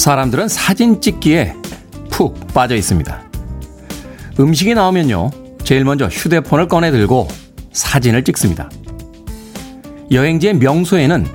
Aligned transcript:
사람들은 0.00 0.48
사진 0.48 0.98
찍기에 1.02 1.54
푹 2.08 2.54
빠져 2.54 2.74
있습니다. 2.74 3.22
음식이 4.40 4.72
나오면요, 4.72 5.30
제일 5.62 5.84
먼저 5.84 6.06
휴대폰을 6.06 6.68
꺼내 6.68 6.90
들고 6.90 7.28
사진을 7.72 8.24
찍습니다. 8.24 8.70
여행지의 10.10 10.54
명소에는 10.54 11.26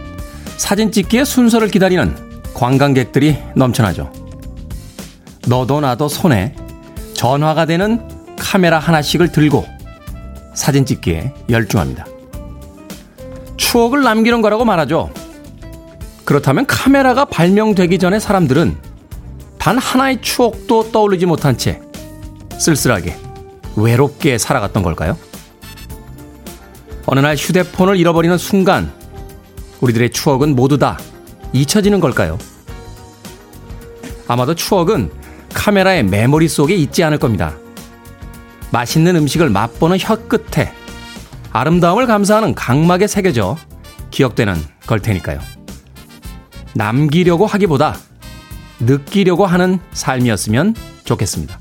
사진 0.58 0.92
찍기의 0.92 1.26
순서를 1.26 1.68
기다리는 1.68 2.16
관광객들이 2.56 3.38
넘쳐나죠. 3.56 4.12
너도 5.48 5.80
나도 5.80 6.08
손에 6.08 6.56
전화가 7.14 7.68
되는 7.68 8.02
카메라 8.36 8.80
하나씩을 8.80 9.32
들고 9.32 9.64
사진 10.56 10.88
찍기에 10.88 11.32
열중합니다. 11.52 12.08
추억을 13.58 14.02
남기는 14.02 14.42
거라고 14.42 14.66
말하죠. 14.66 15.12
그렇다면 16.26 16.66
카메라가 16.66 17.26
발명되기 17.26 18.00
전에 18.00 18.20
사람들은 18.20 18.76
단 19.60 19.78
하나의 19.78 20.22
추억도 20.22 20.92
떠올리지 20.92 21.26
못한 21.26 21.58
채 21.58 21.82
쓸쓸하게 22.60 23.18
외롭게 23.76 24.38
살아갔던 24.38 24.84
걸까요? 24.84 25.18
어느 27.06 27.20
날 27.20 27.36
휴대폰을 27.36 27.98
잃어버리는 27.98 28.36
순간 28.38 28.92
우리들의 29.82 30.10
추억은 30.10 30.56
모두 30.56 30.78
다 30.78 30.98
잊혀지는 31.54 32.00
걸까요? 32.00 32.38
아마도 34.28 34.56
추억은 34.56 35.12
카메라의 35.54 36.04
메모리 36.04 36.48
속에 36.48 36.76
있지 36.76 37.04
않을 37.04 37.20
겁니다. 37.20 37.56
맛있는 38.72 39.16
음식을 39.16 39.50
맛보는 39.50 39.98
혀 40.00 40.16
끝에 40.16 40.74
아름다움을 41.52 42.08
감상하는 42.08 42.56
각막에 42.56 43.08
새겨져 43.08 43.58
기억되는 44.10 44.56
걸 44.88 45.00
테니까요. 45.00 45.40
남기려고 46.76 47.48
하기보다 47.48 47.96
느끼려고 48.80 49.46
하는 49.46 49.80
삶이었으면 49.92 50.76
좋겠습니다. 51.06 51.60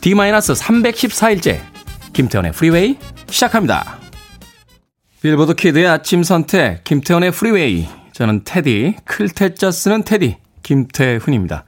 D-314일째 0.00 1.60
김태훈의 2.12 2.52
프리웨이 2.52 2.98
시작합니다. 3.30 3.98
빌보드 5.22 5.54
키드의 5.54 5.86
아침 5.86 6.22
선택 6.22 6.84
김태훈의 6.84 7.30
프리웨이 7.30 7.88
저는 8.12 8.42
테디 8.44 8.96
클 9.04 9.33
태 9.33 9.55
자 9.55 9.70
쓰는 9.70 10.02
테디 10.02 10.36
김태훈입니다. 10.62 11.64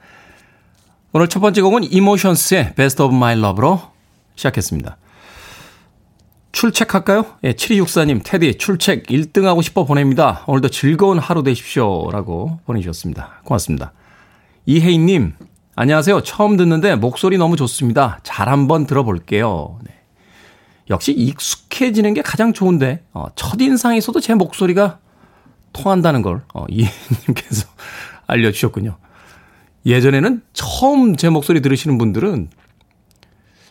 오늘 1.13 1.27
첫 1.27 1.39
번째 1.39 1.61
곡은 1.61 1.83
이모션스의 1.91 2.75
Best 2.75 3.01
of 3.01 3.15
My 3.15 3.39
Love로 3.39 3.81
시작했습니다. 4.35 4.97
출첵할까요? 6.51 7.25
예, 7.43 7.53
7264님, 7.53 8.21
테디, 8.23 8.57
출첵 8.57 9.03
1등하고 9.03 9.63
싶어 9.63 9.85
보냅니다. 9.85 10.43
오늘도 10.47 10.69
즐거운 10.69 11.17
하루 11.17 11.43
되십시오. 11.43 12.09
라고 12.11 12.59
보내주셨습니다. 12.65 13.41
고맙습니다. 13.45 13.93
이혜인님, 14.65 15.33
안녕하세요. 15.75 16.21
처음 16.23 16.57
듣는데 16.57 16.95
목소리 16.95 17.37
너무 17.37 17.55
좋습니다. 17.55 18.19
잘 18.23 18.49
한번 18.49 18.85
들어볼게요. 18.85 19.79
네. 19.83 19.93
역시 20.89 21.13
익숙해지는 21.13 22.13
게 22.13 22.21
가장 22.21 22.51
좋은데, 22.51 23.03
어, 23.13 23.27
첫인상에서도 23.35 24.19
제 24.19 24.35
목소리가 24.35 24.99
통한다는 25.71 26.21
걸, 26.21 26.41
어, 26.53 26.65
이혜인님께서 26.67 27.67
알려주셨군요. 28.27 28.97
예전에는 29.85 30.43
처음 30.53 31.15
제 31.15 31.29
목소리 31.29 31.61
들으시는 31.61 31.97
분들은 31.97 32.49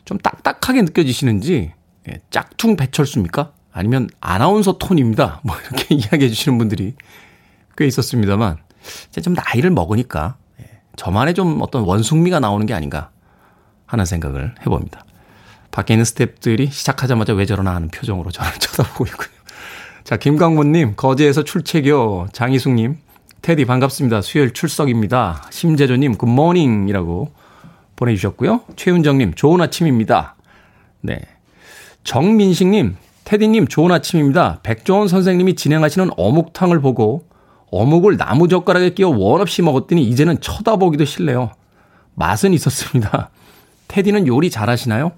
좀 0.06 0.18
딱딱하게 0.18 0.82
느껴지시는지 0.82 1.54
예, 1.54 1.74
짝퉁 2.30 2.76
배철수입니까? 2.76 3.52
아니면 3.72 4.08
아나운서 4.20 4.78
톤입니다. 4.78 5.40
뭐 5.44 5.56
이렇게 5.56 5.94
이야기해 5.94 6.28
주시는 6.28 6.58
분들이 6.58 6.94
꽤 7.76 7.86
있었습니다만 7.86 8.58
제가 9.10 9.22
좀 9.22 9.34
나이를 9.34 9.70
먹으니까 9.70 10.36
예, 10.60 10.64
저만의 10.96 11.34
좀 11.34 11.60
어떤 11.60 11.84
원숭미가 11.84 12.40
나오는 12.40 12.66
게 12.66 12.74
아닌가 12.74 13.10
하는 13.86 14.04
생각을 14.04 14.54
해봅니다. 14.60 15.04
밖에 15.70 15.94
있는 15.94 16.04
스탭들이 16.04 16.70
시작하자마자 16.70 17.32
왜 17.34 17.46
저러나 17.46 17.74
하는 17.74 17.88
표정으로 17.88 18.30
저를 18.30 18.52
쳐다보고 18.58 19.06
있군요. 19.06 19.40
자, 20.02 20.16
김광문님, 20.16 20.94
거제에서 20.96 21.44
출첵이요. 21.44 22.28
장희숙님, 22.32 22.96
테디 23.42 23.64
반갑습니다. 23.64 24.22
수요일 24.22 24.52
출석입니다. 24.52 25.44
심재조님, 25.50 26.16
굿모닝이라고 26.16 27.32
보내주셨고요. 27.96 28.62
최윤정님, 28.76 29.34
좋은 29.34 29.60
아침입니다. 29.60 30.36
네. 31.02 31.20
정민식님, 32.04 32.96
테디님, 33.24 33.68
좋은 33.68 33.92
아침입니다. 33.92 34.60
백종원 34.62 35.08
선생님이 35.08 35.54
진행하시는 35.54 36.10
어묵탕을 36.16 36.80
보고 36.80 37.28
어묵을 37.70 38.16
나무젓가락에 38.16 38.94
끼워 38.94 39.16
원 39.16 39.40
없이 39.40 39.62
먹었더니 39.62 40.02
이제는 40.04 40.40
쳐다보기도 40.40 41.04
싫네요. 41.04 41.52
맛은 42.14 42.52
있었습니다. 42.54 43.30
테디는 43.88 44.26
요리 44.26 44.50
잘하시나요? 44.50 45.12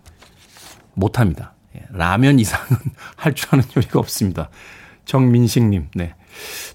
못합니다. 0.94 1.54
예, 1.76 1.82
라면 1.90 2.38
이상은 2.38 2.66
할 3.16 3.34
줄 3.34 3.48
아는 3.52 3.64
요리가 3.76 3.98
없습니다. 3.98 4.50
정민식님, 5.06 5.88
네. 5.94 6.14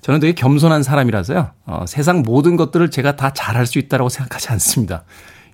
저는 0.02 0.20
되게 0.20 0.34
겸손한 0.34 0.84
사람이라서요. 0.84 1.52
어, 1.66 1.86
세상 1.88 2.22
모든 2.22 2.58
것들을 2.58 2.90
제가 2.92 3.16
다 3.16 3.34
잘할 3.34 3.66
수 3.66 3.80
있다고 3.80 4.10
생각하지 4.10 4.50
않습니다. 4.50 5.04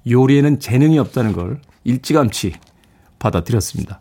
요리에는 0.10 0.60
재능이 0.60 1.00
없다는 1.00 1.34
걸 1.34 1.62
일찌감치 1.84 2.54
받아들였습니다. 3.20 4.00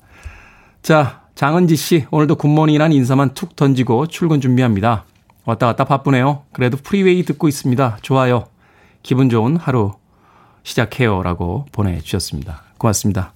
자, 0.82 1.22
장은지 1.36 1.76
씨, 1.76 2.06
오늘도 2.10 2.34
굿모닝이란 2.34 2.92
인사만 2.92 3.34
툭 3.34 3.54
던지고 3.54 4.08
출근 4.08 4.40
준비합니다. 4.40 5.04
왔다 5.44 5.66
갔다 5.66 5.84
바쁘네요. 5.84 6.42
그래도 6.52 6.76
프리웨이 6.76 7.22
듣고 7.24 7.46
있습니다. 7.46 7.98
좋아요. 8.02 8.46
기분 9.04 9.30
좋은 9.30 9.56
하루 9.56 9.92
시작해요. 10.64 11.22
라고 11.22 11.66
보내주셨습니다. 11.70 12.64
고맙습니다. 12.78 13.32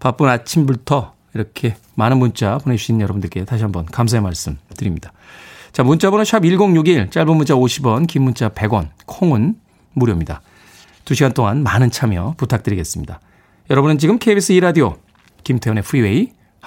바쁜 0.00 0.28
아침부터 0.28 1.14
이렇게 1.34 1.76
많은 1.94 2.18
문자 2.18 2.58
보내주신 2.58 3.00
여러분들께 3.00 3.44
다시 3.44 3.62
한번 3.62 3.86
감사의 3.86 4.20
말씀 4.20 4.58
드립니다. 4.76 5.12
자, 5.70 5.84
문자번호 5.84 6.24
샵 6.24 6.40
1061, 6.42 7.10
짧은 7.10 7.36
문자 7.36 7.54
50원, 7.54 8.08
긴 8.08 8.22
문자 8.22 8.48
100원, 8.48 8.88
콩은 9.06 9.54
무료입니다. 9.92 10.40
2시간 11.04 11.32
동안 11.32 11.62
많은 11.62 11.92
참여 11.92 12.34
부탁드리겠습니다. 12.36 13.20
여러분은 13.70 13.98
지금 13.98 14.18
KBS 14.18 14.54
2라디오 14.54 14.96
김태훈의 15.44 15.84
프리웨이 15.84 16.37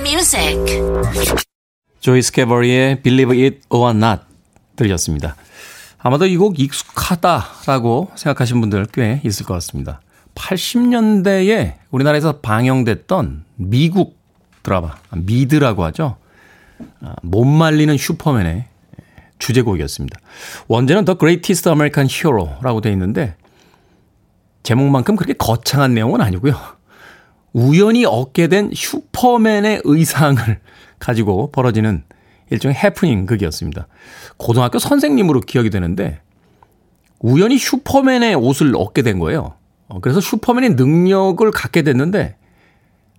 music. 0.00 0.56
조이 2.00 2.22
스캐버리의 2.22 3.02
Believe 3.02 3.42
It 3.44 3.60
or 3.70 3.90
Not 3.96 4.22
들렸습니다. 4.76 5.36
아마도 5.98 6.26
이 6.26 6.36
곡 6.36 6.58
익숙하다라고 6.58 8.10
생각하신 8.16 8.60
분들 8.60 8.86
꽤 8.92 9.20
있을 9.24 9.46
것 9.46 9.54
같습니다. 9.54 10.00
80년대에 10.34 11.74
우리나라에서 11.90 12.40
방영됐던 12.40 13.44
미국 13.56 14.18
드라마, 14.62 14.94
미드라고 15.14 15.84
하죠. 15.84 16.16
아, 17.02 17.14
못 17.22 17.44
말리는 17.44 17.96
슈퍼맨의 17.96 18.64
주제곡이었습니다. 19.38 20.18
원제는 20.68 21.04
The 21.04 21.18
Greatest 21.18 21.68
American 21.68 22.08
Hero라고 22.10 22.80
되어 22.80 22.92
있는데 22.92 23.36
제목만큼 24.62 25.16
그렇게 25.16 25.32
거창한 25.34 25.94
내용은 25.94 26.20
아니고요. 26.20 26.56
우연히 27.52 28.04
얻게 28.04 28.48
된 28.48 28.70
슈퍼맨의 28.72 29.82
의상을 29.84 30.38
가지고 30.98 31.50
벌어지는 31.50 32.04
일종의 32.50 32.76
해프닝 32.76 33.26
극이었습니다. 33.26 33.86
고등학교 34.36 34.78
선생님으로 34.78 35.40
기억이 35.40 35.70
되는데 35.70 36.20
우연히 37.18 37.56
슈퍼맨의 37.58 38.34
옷을 38.34 38.74
얻게 38.76 39.02
된 39.02 39.18
거예요. 39.18 39.54
어, 39.88 40.00
그래서 40.00 40.20
슈퍼맨의 40.20 40.70
능력을 40.70 41.50
갖게 41.50 41.82
됐는데 41.82 42.36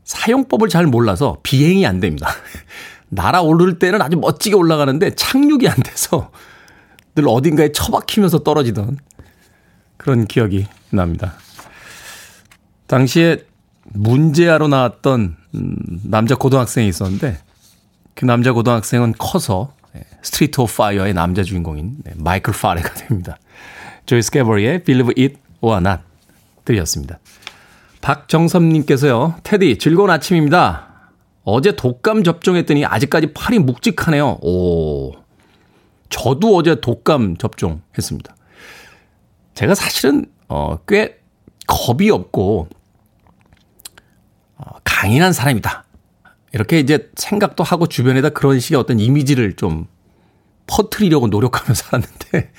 사용법을 0.04 0.70
잘 0.70 0.86
몰라서 0.86 1.38
비행이 1.44 1.86
안 1.86 2.00
됩니다. 2.00 2.28
날아오를 3.10 3.80
때는 3.80 4.02
아주 4.02 4.18
멋지게 4.18 4.56
올라가는데 4.56 5.12
착륙이 5.16 5.68
안 5.68 5.76
돼서 5.78 6.32
늘 7.16 7.28
어딘가에 7.28 7.72
처박히면서 7.72 8.40
떨어지던 8.40 8.98
그런 9.98 10.26
기억이 10.26 10.68
납니다. 10.90 11.36
당시에 12.88 13.46
문제아로 13.86 14.68
나왔던 14.68 15.36
음, 15.56 15.78
남자 16.04 16.36
고등학생이 16.36 16.88
있었는데 16.88 17.38
그 18.16 18.26
남자 18.26 18.54
고등학생은 18.54 19.16
커서 19.18 19.74
예, 19.96 20.02
Street 20.22 20.62
of 20.62 20.74
Fire의 20.76 21.14
남자 21.14 21.44
주인공인 21.44 21.98
네, 22.04 22.14
마이클 22.16 22.54
파레가 22.54 22.94
됩니다. 23.08 23.38
조이 24.06 24.22
스캐버리의 24.22 24.84
Believe 24.84 25.24
It 25.24 25.40
or 25.62 25.78
Not 25.78 26.04
들렸습니다. 26.66 27.20
박정섭님께서요. 28.02 29.36
테디 29.44 29.78
즐거운 29.78 30.10
아침입니다. 30.10 30.94
어제 31.44 31.76
독감 31.76 32.24
접종했더니 32.24 32.86
아직까지 32.86 33.34
팔이 33.34 33.60
묵직하네요. 33.60 34.40
오. 34.42 35.14
저도 36.10 36.56
어제 36.56 36.80
독감 36.80 37.38
접종했습니다. 37.38 38.36
제가 39.56 39.76
사실은 39.76 40.26
어, 40.48 40.78
꽤 40.88 41.20
겁이 41.68 42.10
없고 42.10 42.68
어, 42.70 42.83
강인한 44.84 45.34
사람이다. 45.34 45.86
이렇게 46.54 46.80
이제 46.80 47.10
생각도 47.16 47.64
하고 47.64 47.88
주변에다 47.88 48.30
그런 48.30 48.60
식의 48.60 48.78
어떤 48.78 49.00
이미지를 49.00 49.54
좀 49.54 49.88
퍼트리려고 50.68 51.28
노력하며 51.28 51.74
살았는데 51.74 52.52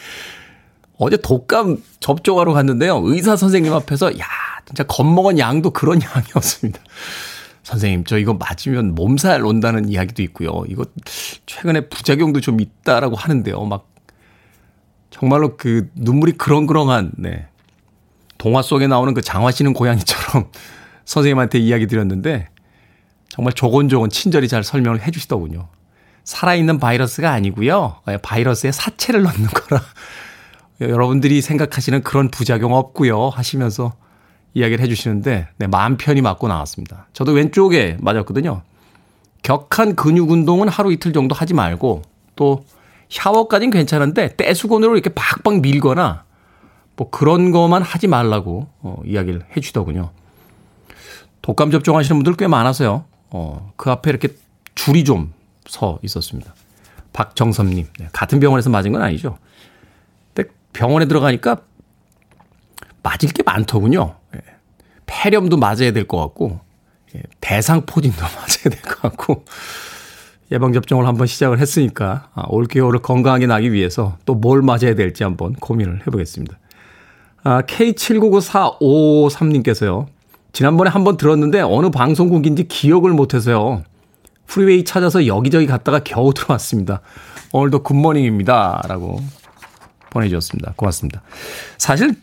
어제 0.98 1.16
독감 1.16 1.82
접종하러 2.00 2.52
갔는데요. 2.52 3.00
의사 3.04 3.36
선생님 3.36 3.72
앞에서 3.72 4.18
야, 4.18 4.26
진짜 4.66 4.84
겁먹은 4.84 5.38
양도 5.38 5.70
그런 5.70 6.00
양이었습니다. 6.02 6.80
선생님, 7.62 8.04
저 8.04 8.18
이거 8.18 8.34
맞으면 8.34 8.94
몸살 8.94 9.42
온다는 9.44 9.88
이야기도 9.88 10.22
있고요. 10.22 10.64
이거 10.68 10.84
최근에 11.46 11.88
부작용도 11.88 12.40
좀 12.40 12.60
있다라고 12.60 13.16
하는데요. 13.16 13.64
막 13.64 13.88
정말로 15.10 15.56
그 15.56 15.88
눈물이 15.94 16.32
그렁그렁한 16.32 17.12
네. 17.16 17.46
동화 18.36 18.60
속에 18.60 18.86
나오는 18.86 19.14
그 19.14 19.22
장화 19.22 19.50
씨는 19.50 19.72
고양이처럼 19.72 20.50
선생님한테 21.04 21.58
이야기 21.58 21.86
드렸는데 21.86 22.48
정말 23.28 23.52
조곤조곤 23.52 24.10
친절히 24.10 24.48
잘 24.48 24.62
설명을 24.62 25.02
해 25.02 25.10
주시더군요. 25.10 25.68
살아있는 26.24 26.78
바이러스가 26.78 27.30
아니고요. 27.32 27.96
예, 28.08 28.16
바이러스에 28.16 28.72
사체를 28.72 29.22
넣는 29.22 29.46
거라 29.48 29.82
여러분들이 30.80 31.42
생각하시는 31.42 32.02
그런 32.02 32.30
부작용 32.30 32.74
없고요 32.74 33.28
하시면서 33.28 33.92
이야기를 34.54 34.82
해주시는데 34.84 35.48
네, 35.56 35.66
마음 35.66 35.96
편히 35.96 36.22
맞고 36.22 36.48
나왔습니다. 36.48 37.08
저도 37.12 37.32
왼쪽에 37.32 37.96
맞았거든요. 38.00 38.62
격한 39.42 39.96
근육 39.96 40.30
운동은 40.30 40.68
하루 40.68 40.92
이틀 40.92 41.12
정도 41.12 41.34
하지 41.34 41.54
말고 41.54 42.02
또 42.36 42.64
샤워까지는 43.10 43.72
괜찮은데 43.72 44.36
떼수건으로 44.36 44.94
이렇게 44.94 45.10
박박 45.10 45.60
밀거나 45.60 46.24
뭐 46.96 47.10
그런 47.10 47.50
것만 47.50 47.82
하지 47.82 48.06
말라고 48.06 48.68
어, 48.80 48.96
이야기를 49.04 49.42
해주더군요. 49.56 50.10
독감 51.44 51.70
접종하시는 51.70 52.17
분들 52.17 52.37
꽤 52.37 52.46
많아서요. 52.46 53.05
어, 53.31 53.73
그 53.76 53.91
앞에 53.91 54.11
이렇게 54.11 54.29
줄이 54.75 55.05
좀 55.05 55.32
서 55.67 55.99
있었습니다. 56.02 56.55
박정섭님. 57.14 57.87
네, 57.99 58.08
같은 58.12 58.38
병원에서 58.38 58.69
맞은 58.69 58.93
건 58.93 59.00
아니죠. 59.00 59.38
근데 60.35 60.50
병원에 60.75 61.06
들어가니까 61.06 61.56
맞을 63.02 63.31
게 63.31 63.43
많더군요. 63.43 64.14
예. 64.37 64.41
폐렴도 65.06 65.56
맞아야 65.56 65.93
될 65.93 66.06
것 66.06 66.19
같고, 66.19 66.61
예. 67.14 67.23
대상포진도 67.41 68.20
맞아야 68.37 68.69
될 68.70 68.82
것 68.82 69.00
같고, 69.00 69.47
예방접종을 70.52 71.06
한번 71.06 71.26
시작을 71.26 71.61
했으니까, 71.61 72.29
아, 72.35 72.43
올 72.49 72.67
겨울을 72.67 73.00
건강하게 73.00 73.47
나기 73.47 73.73
위해서 73.73 74.19
또 74.26 74.35
뭘 74.35 74.61
맞아야 74.61 74.94
될지 74.94 75.25
한번 75.25 75.55
고민을 75.55 76.00
해보겠습니다. 76.06 76.58
아, 77.43 77.62
K799453님께서요. 77.62 80.08
지난번에 80.54 80.88
한번 80.88 81.16
들었는데 81.16 81.60
어느 81.60 81.90
방송국인지 81.90 82.68
기억을 82.68 83.10
못해서요. 83.10 83.82
프리웨이 84.46 84.84
찾아서 84.84 85.26
여기저기 85.26 85.66
갔다가 85.66 85.98
겨우 85.98 86.32
들어왔습니다. 86.32 87.00
오늘도 87.52 87.82
굿모닝입니다. 87.82 88.82
라고 88.88 89.20
보내주셨습니다. 90.10 90.74
고맙습니다. 90.76 91.22
사실 91.76 92.14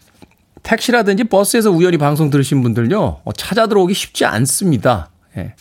택시라든지 0.63 1.25
버스에서 1.25 1.71
우연히 1.71 1.97
방송 1.97 2.29
들으신 2.29 2.63
분들요, 2.63 3.21
어, 3.21 3.31
찾아 3.33 3.67
들어오기 3.67 3.93
쉽지 3.93 4.23
않습니다. 4.23 5.09
예. 5.35 5.53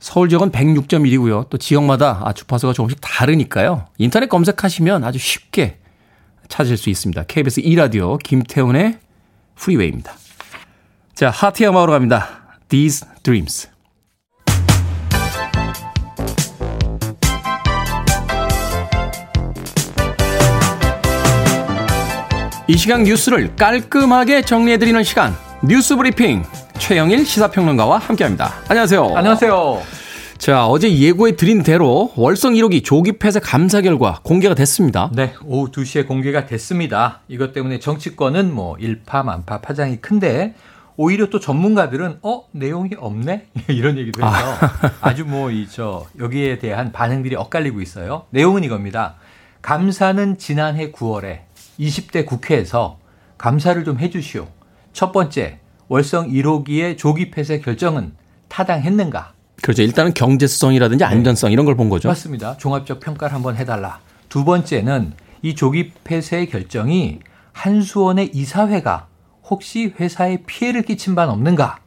서울 0.00 0.30
지역은 0.30 0.52
106.1이고요. 0.52 1.50
또 1.50 1.58
지역마다 1.58 2.22
아, 2.24 2.32
주파수가 2.32 2.72
조금씩 2.72 2.98
다르니까요. 3.02 3.88
인터넷 3.98 4.28
검색하시면 4.28 5.04
아주 5.04 5.18
쉽게 5.18 5.78
찾을 6.48 6.78
수 6.78 6.88
있습니다. 6.88 7.24
KBS 7.24 7.60
2라디오 7.60 8.18
김태훈의 8.22 8.98
프리웨이입니다. 9.56 10.14
자, 11.14 11.28
하트 11.30 11.62
음악으로 11.62 11.92
갑니다. 11.92 12.26
These 12.68 13.06
Dreams. 13.22 13.68
이 22.68 22.76
시간 22.76 23.02
뉴스를 23.04 23.54
깔끔하게 23.56 24.42
정리해드리는 24.42 25.02
시간 25.02 25.34
뉴스 25.62 25.96
브리핑 25.96 26.42
최영일 26.78 27.26
시사평론가와 27.26 27.98
함께합니다. 27.98 28.54
안녕하세요. 28.68 29.12
안녕하세요. 29.14 29.82
자 30.38 30.66
어제 30.66 30.90
예고해 30.90 31.36
드린 31.36 31.62
대로 31.62 32.10
월성 32.16 32.54
1호기 32.54 32.82
조기 32.82 33.18
폐쇄 33.18 33.38
감사 33.38 33.80
결과 33.82 34.20
공개가 34.22 34.54
됐습니다. 34.54 35.10
네, 35.12 35.34
오후 35.44 35.70
2시에 35.70 36.08
공개가 36.08 36.46
됐습니다. 36.46 37.20
이것 37.28 37.52
때문에 37.52 37.78
정치권은 37.78 38.52
뭐 38.52 38.76
일파만파 38.78 39.60
파장이 39.60 39.98
큰데 39.98 40.54
오히려 40.96 41.28
또 41.30 41.40
전문가들은 41.40 42.18
어 42.22 42.44
내용이 42.52 42.90
없네 42.98 43.46
이런 43.68 43.96
얘기도 43.98 44.20
해서 44.24 44.36
아. 45.00 45.14
주 45.14 45.24
뭐 45.24 45.50
이 45.50 45.66
저 45.70 46.06
여기에 46.18 46.58
대한 46.58 46.92
반응들이 46.92 47.34
엇갈리고 47.36 47.80
있어요. 47.80 48.26
내용은 48.30 48.62
이겁니다. 48.64 49.14
감사는 49.62 50.38
지난해 50.38 50.90
9월에 50.92 51.40
20대 51.78 52.26
국회에서 52.26 52.98
감사를 53.38 53.82
좀 53.84 53.98
해주시오. 53.98 54.46
첫 54.92 55.12
번째, 55.12 55.58
월성 55.88 56.28
1호기의 56.30 56.98
조기 56.98 57.30
폐쇄 57.30 57.60
결정은 57.60 58.12
타당했는가? 58.48 59.32
그렇죠. 59.62 59.82
일단은 59.82 60.12
경제성이라든지 60.14 61.04
네. 61.04 61.10
안전성 61.10 61.48
네. 61.48 61.52
이런 61.54 61.64
걸 61.64 61.76
본 61.76 61.88
거죠. 61.88 62.08
맞습니다. 62.08 62.56
종합적 62.58 63.00
평가를 63.00 63.34
한번 63.34 63.56
해달라. 63.56 64.00
두 64.28 64.44
번째는 64.44 65.12
이 65.42 65.54
조기 65.54 65.92
폐쇄 66.04 66.44
결정이 66.46 67.20
한수원의 67.52 68.30
이사회가 68.34 69.06
혹시 69.44 69.94
회사에 69.98 70.38
피해를 70.46 70.82
끼친 70.82 71.14
바는 71.14 71.32
없는가? 71.32 71.78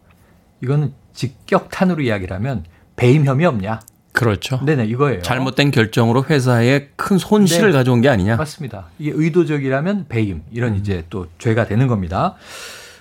이거는 0.61 0.93
직격탄으로 1.13 2.01
이야기를 2.01 2.35
하면 2.37 2.65
배임 2.95 3.25
혐의 3.25 3.45
없냐? 3.45 3.79
그렇죠. 4.11 4.61
네네, 4.63 4.85
이거예요. 4.85 5.21
잘못된 5.21 5.71
결정으로 5.71 6.23
회사에 6.23 6.89
큰 6.95 7.17
손실을 7.17 7.71
네. 7.71 7.77
가져온 7.77 7.99
게 7.99 8.07
아니냐? 8.07 8.37
맞습니다. 8.37 8.87
이게 8.97 9.11
의도적이라면 9.13 10.05
배임, 10.07 10.41
이런 10.51 10.73
음. 10.73 10.77
이제 10.77 11.03
또 11.09 11.27
죄가 11.37 11.65
되는 11.65 11.87
겁니다. 11.87 12.35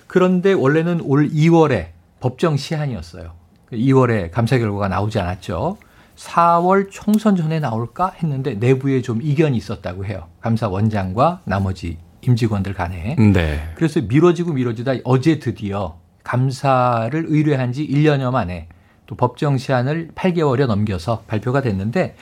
그런데 0.09 0.53
원래는 0.53 1.01
올 1.03 1.29
2월에 1.31 1.89
법정 2.19 2.57
시한이었어요. 2.57 3.33
2월에 3.73 4.31
감사 4.33 4.59
결과가 4.59 4.89
나오지 4.89 5.21
않았죠. 5.21 5.77
4월 6.17 6.89
총선 6.91 7.37
전에 7.37 7.61
나올까 7.61 8.13
했는데 8.23 8.55
내부에 8.55 9.03
좀 9.03 9.21
이견이 9.23 9.57
있었다고 9.57 10.07
해요. 10.07 10.29
감사원장과 10.41 11.43
나머지 11.45 11.99
임직원들 12.27 12.75
간에. 12.75 13.17
네. 13.17 13.73
그래서 13.75 14.01
미뤄지고 14.01 14.53
미뤄지다 14.53 14.95
어제 15.05 15.39
드디어 15.39 15.99
감사를 16.23 17.25
의뢰한 17.29 17.73
지 17.73 17.87
1년여 17.87 18.31
만에 18.31 18.69
또 19.07 19.15
법정 19.15 19.59
시한을 19.59 20.09
8개월여 20.15 20.67
넘겨서 20.67 21.25
발표가 21.27 21.61
됐는데 21.61 22.17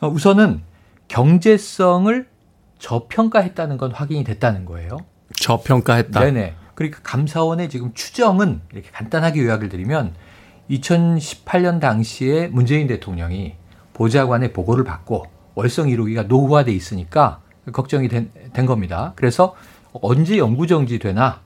어, 0.00 0.08
우선은 0.08 0.62
경제성을 1.08 2.26
저평가했다는 2.78 3.78
건 3.78 3.92
확인이 3.92 4.24
됐다는 4.24 4.64
거예요. 4.66 4.98
저평가했다. 5.40 6.20
네네. 6.20 6.54
그러니까 6.74 7.00
감사원의 7.02 7.70
지금 7.70 7.94
추정은 7.94 8.60
이렇게 8.72 8.90
간단하게 8.90 9.42
요약을 9.42 9.70
드리면 9.70 10.14
2018년 10.70 11.80
당시에 11.80 12.48
문재인 12.48 12.86
대통령이 12.86 13.54
보좌관의 13.94 14.52
보고를 14.52 14.84
받고 14.84 15.24
월성 15.54 15.88
1호기가 15.88 16.26
노후화돼 16.26 16.72
있으니까 16.72 17.40
걱정이 17.72 18.08
된, 18.08 18.30
된 18.52 18.66
겁니다. 18.66 19.12
그래서 19.16 19.54
언제 19.92 20.38
영구정지 20.38 20.98
되나 20.98 21.40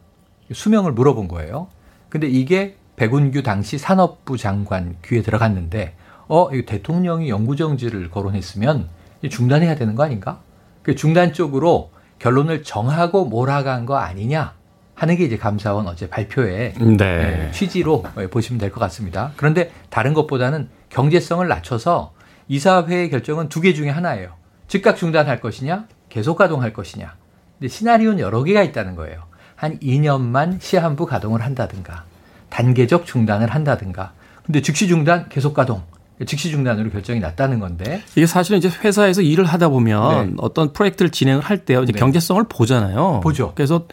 수명을 0.53 0.93
물어본 0.93 1.29
거예요. 1.29 1.69
근데 2.09 2.27
이게 2.27 2.77
백운규 2.97 3.43
당시 3.43 3.79
산업부 3.79 4.37
장관 4.37 4.97
귀에 5.05 5.23
들어갔는데 5.23 5.95
어, 6.29 6.51
이 6.53 6.65
대통령이 6.67 7.29
영구정지를 7.29 8.11
거론했으면 8.11 8.89
중단해야 9.29 9.75
되는 9.77 9.95
거 9.95 10.03
아닌가? 10.05 10.41
그 10.83 10.95
중단 10.95 11.33
쪽으로 11.33 11.91
결론을 12.19 12.63
정하고 12.63 13.25
몰아간 13.25 13.87
거 13.87 13.97
아니냐? 13.97 14.55
하는 14.95 15.17
게 15.17 15.25
이제 15.25 15.39
감사원 15.39 15.87
어제 15.89 16.11
발표의 16.11 16.75
네. 16.75 16.97
네 16.97 17.51
취지로 17.53 18.03
보시면 18.31 18.61
될 18.61 18.71
것 18.71 18.81
같습니다. 18.81 19.33
그런데 19.37 19.71
다른 19.89 20.13
것보다는 20.13 20.69
경제성을 20.91 21.47
낮춰서 21.49 22.13
이사회의 22.49 23.09
결정은 23.09 23.49
두 23.49 23.63
개 23.63 23.73
중에 23.73 23.89
하나예요. 23.89 24.33
즉각 24.69 24.97
중단할 24.97 25.41
것이냐, 25.41 25.87
계속 26.11 26.37
가동할 26.37 26.75
것이냐. 26.75 27.15
근데 27.59 27.69
시나리오는 27.69 28.19
여러 28.19 28.43
개가 28.43 28.63
있다는 28.63 28.97
거예요. 28.97 29.23
한 29.57 29.79
2년만 29.79 30.61
시한부 30.61 31.07
가동을 31.07 31.43
한다든가 31.43 32.05
단계적 32.51 33.07
중단을 33.07 33.49
한다든가. 33.49 34.13
근데 34.45 34.61
즉시 34.61 34.89
중단 34.89 35.29
계속 35.29 35.55
가동. 35.55 35.83
즉시 36.27 36.51
중단으로 36.51 36.91
결정이 36.91 37.19
났다는 37.19 37.61
건데 37.61 38.03
이게 38.15 38.27
사실은 38.27 38.59
이제 38.59 38.69
회사에서 38.69 39.23
일을 39.23 39.47
하다 39.47 39.71
보면 39.71 40.27
네. 40.27 40.35
어떤 40.37 40.75
프로젝트를 40.75 41.11
진행을 41.11 41.43
할 41.43 41.65
때요 41.65 41.83
이제 41.83 41.93
네. 41.93 41.99
경제성을 41.99 42.45
보잖아요. 42.45 43.21
보죠. 43.23 43.53
그래서 43.55 43.87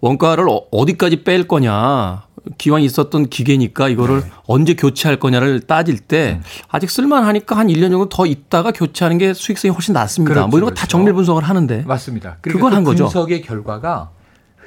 원가를 0.00 0.48
어, 0.50 0.64
어디까지 0.70 1.24
뺄 1.24 1.48
거냐 1.48 2.24
기왕 2.58 2.82
있었던 2.82 3.28
기계니까 3.28 3.88
이거를 3.88 4.20
네. 4.22 4.30
언제 4.46 4.74
교체할 4.74 5.18
거냐를 5.18 5.60
따질 5.60 5.98
때 5.98 6.40
음. 6.40 6.42
아직 6.68 6.90
쓸만하니까 6.90 7.56
한 7.56 7.68
1년 7.68 7.90
정도 7.90 8.08
더 8.08 8.26
있다가 8.26 8.72
교체하는 8.72 9.18
게 9.18 9.32
수익성이 9.32 9.72
훨씬 9.72 9.94
낮습니다. 9.94 10.34
그렇죠, 10.34 10.48
뭐 10.48 10.58
이런 10.58 10.70
거다 10.70 10.80
그렇죠. 10.80 10.90
정밀 10.90 11.12
분석을 11.14 11.44
하는데 11.44 11.82
맞습니다. 11.86 12.38
그걸 12.40 12.72
한 12.72 12.84
거죠. 12.84 13.04
분석의 13.04 13.42
결과가 13.42 14.10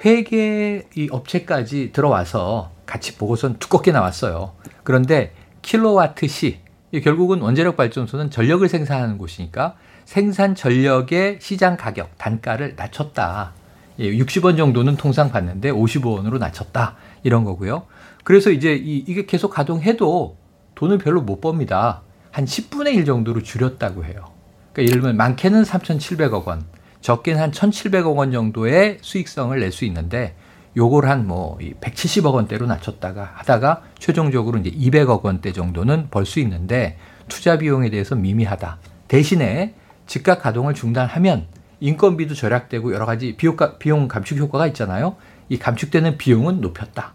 회계 0.05 0.87
이 0.95 1.07
업체까지 1.11 1.91
들어와서 1.91 2.71
같이 2.85 3.17
보고서는 3.17 3.57
두껍게 3.59 3.91
나왔어요. 3.91 4.53
그런데 4.83 5.33
킬로와트 5.61 6.27
시 6.27 6.59
결국은 7.03 7.41
원자력 7.41 7.75
발전소는 7.75 8.29
전력을 8.29 8.67
생산하는 8.69 9.17
곳이니까 9.17 9.75
생산 10.05 10.55
전력의 10.55 11.39
시장 11.41 11.75
가격 11.75 12.17
단가를 12.17 12.75
낮췄다. 12.77 13.53
예, 13.99 14.11
60원 14.11 14.57
정도는 14.57 14.97
통상 14.97 15.31
받는데 15.31 15.71
55원으로 15.71 16.37
낮췄다. 16.37 16.95
이런 17.25 17.43
거고요. 17.43 17.87
그래서 18.23 18.51
이제 18.51 18.75
이, 18.75 19.03
이게 19.07 19.25
계속 19.25 19.49
가동해도 19.49 20.37
돈을 20.75 20.99
별로 20.99 21.21
못 21.21 21.41
법니다. 21.41 22.03
한 22.31 22.45
10분의 22.45 22.93
1 22.95 23.05
정도로 23.05 23.41
줄였다고 23.41 24.05
해요. 24.05 24.25
그러니까 24.71 24.91
예를 24.91 25.01
들면 25.01 25.17
많게는 25.17 25.63
3,700억 25.63 26.45
원, 26.45 26.63
적게는 27.01 27.41
한 27.41 27.51
1,700억 27.51 28.15
원 28.15 28.31
정도의 28.31 28.99
수익성을 29.01 29.59
낼 29.59 29.71
수 29.71 29.85
있는데 29.85 30.35
요걸 30.77 31.07
한 31.07 31.25
뭐 31.25 31.57
170억 31.81 32.33
원대로 32.33 32.67
낮췄다가 32.67 33.31
하다가 33.35 33.81
최종적으로 33.97 34.59
이제 34.59 34.69
200억 34.69 35.23
원대 35.23 35.51
정도는 35.51 36.09
벌 36.11 36.25
수 36.25 36.39
있는데 36.41 36.97
투자 37.27 37.57
비용에 37.57 37.89
대해서 37.89 38.15
미미하다. 38.15 38.77
대신에 39.07 39.73
즉각 40.05 40.41
가동을 40.43 40.75
중단하면 40.75 41.47
인건비도 41.79 42.35
절약되고 42.35 42.93
여러 42.93 43.05
가지 43.05 43.35
비용, 43.37 44.07
감축 44.07 44.37
효과가 44.37 44.67
있잖아요. 44.67 45.15
이 45.49 45.57
감축되는 45.57 46.17
비용은 46.17 46.61
높였다. 46.61 47.13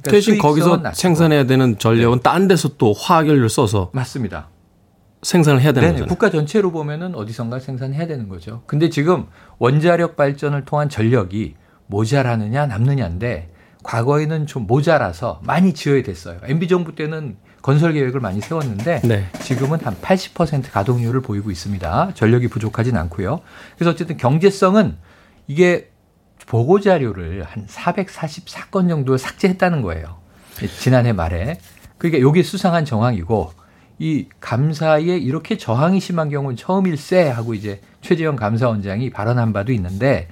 그러니까 0.00 0.10
대신 0.10 0.38
거기서 0.38 0.78
낮추고. 0.78 0.94
생산해야 0.94 1.44
되는 1.44 1.78
전력은 1.78 2.18
네. 2.18 2.22
딴 2.22 2.48
데서 2.48 2.76
또 2.78 2.92
화학연료를 2.92 3.48
써서 3.48 3.90
맞습니다. 3.92 4.48
생산을 5.22 5.60
해야 5.60 5.72
되는 5.72 5.92
거죠. 5.92 6.06
국가 6.06 6.30
전체로 6.30 6.70
보면은 6.70 7.14
어디선가 7.14 7.58
생산해야 7.58 8.06
되는 8.06 8.28
거죠. 8.28 8.62
근데 8.66 8.88
지금 8.88 9.26
원자력 9.58 10.16
발전을 10.16 10.64
통한 10.64 10.88
전력이 10.88 11.54
모자라느냐 11.86 12.66
남느냐인데 12.66 13.50
과거에는 13.82 14.46
좀 14.46 14.66
모자라서 14.66 15.40
많이 15.42 15.72
지어야 15.72 16.02
됐어요. 16.02 16.38
MB 16.44 16.68
정부 16.68 16.94
때는 16.94 17.36
건설 17.62 17.92
계획을 17.92 18.20
많이 18.20 18.40
세웠는데 18.40 19.00
네. 19.02 19.26
지금은 19.40 19.80
한 19.80 19.96
80% 19.96 20.70
가동률을 20.70 21.22
보이고 21.22 21.50
있습니다. 21.50 22.12
전력이 22.14 22.48
부족하진 22.48 22.96
않고요. 22.96 23.40
그래서 23.76 23.90
어쨌든 23.90 24.16
경제성은 24.16 24.96
이게 25.48 25.90
보고 26.48 26.80
자료를 26.80 27.44
한 27.44 27.66
444건 27.66 28.88
정도 28.88 29.16
삭제했다는 29.18 29.82
거예요. 29.82 30.16
지난해 30.80 31.12
말에. 31.12 31.58
그러니까 31.98 32.22
여기 32.22 32.42
수상한 32.42 32.86
정황이고 32.86 33.52
이 33.98 34.28
감사에 34.40 35.02
이렇게 35.02 35.58
저항이 35.58 36.00
심한 36.00 36.30
경우는 36.30 36.56
처음일세 36.56 37.28
하고 37.28 37.52
이제 37.52 37.82
최재형 38.00 38.36
감사원장이 38.36 39.10
발언한 39.10 39.52
바도 39.52 39.72
있는데 39.72 40.28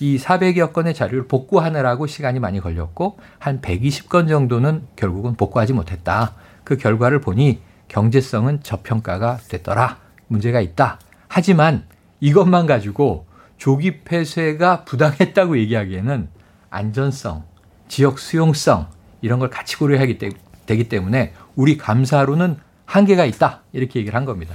이 0.00 0.18
400여 0.18 0.72
건의 0.72 0.92
자료를 0.92 1.28
복구하느라고 1.28 2.08
시간이 2.08 2.40
많이 2.40 2.58
걸렸고 2.58 3.18
한 3.38 3.60
120건 3.60 4.28
정도는 4.28 4.88
결국은 4.96 5.36
복구하지 5.36 5.72
못했다. 5.72 6.34
그 6.64 6.78
결과를 6.78 7.20
보니 7.20 7.60
경제성은 7.86 8.64
저평가가 8.64 9.38
됐더라. 9.48 9.98
문제가 10.26 10.60
있다. 10.60 10.98
하지만 11.28 11.84
이것만 12.18 12.66
가지고 12.66 13.26
조기 13.60 14.00
폐쇄가 14.00 14.84
부당했다고 14.84 15.58
얘기하기에는 15.58 16.28
안전성, 16.70 17.44
지역 17.88 18.18
수용성 18.18 18.88
이런 19.20 19.38
걸 19.38 19.50
같이 19.50 19.76
고려하기 19.76 20.18
되기 20.64 20.88
때문에 20.88 21.34
우리 21.56 21.76
감사로는 21.76 22.56
한계가 22.86 23.26
있다 23.26 23.60
이렇게 23.74 24.00
얘기를 24.00 24.16
한 24.16 24.24
겁니다. 24.24 24.54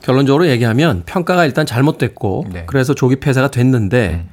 결론적으로 0.00 0.48
얘기하면 0.48 1.04
평가가 1.06 1.44
일단 1.46 1.64
잘못됐고 1.64 2.46
네. 2.52 2.64
그래서 2.66 2.94
조기 2.94 3.20
폐쇄가 3.20 3.52
됐는데 3.52 4.24
음. 4.24 4.28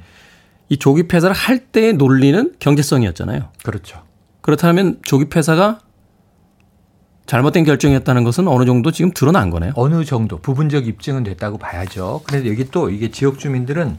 이 0.68 0.76
조기 0.76 1.06
폐쇄를 1.06 1.32
할 1.32 1.60
때의 1.60 1.92
논리는 1.92 2.52
경제성이었잖아요. 2.58 3.50
그렇죠. 3.62 4.02
그렇다면 4.40 4.98
조기 5.04 5.28
폐쇄가 5.28 5.78
잘못된 7.26 7.64
결정이었다는 7.64 8.24
것은 8.24 8.48
어느 8.48 8.64
정도 8.64 8.90
지금 8.90 9.12
드러난 9.12 9.50
거네요. 9.50 9.72
어느 9.76 10.04
정도 10.04 10.38
부분적 10.38 10.86
입증은 10.86 11.22
됐다고 11.22 11.58
봐야죠. 11.58 12.22
그런데 12.26 12.50
여기 12.50 12.68
또 12.70 12.90
이게 12.90 13.10
지역 13.10 13.38
주민들은 13.38 13.96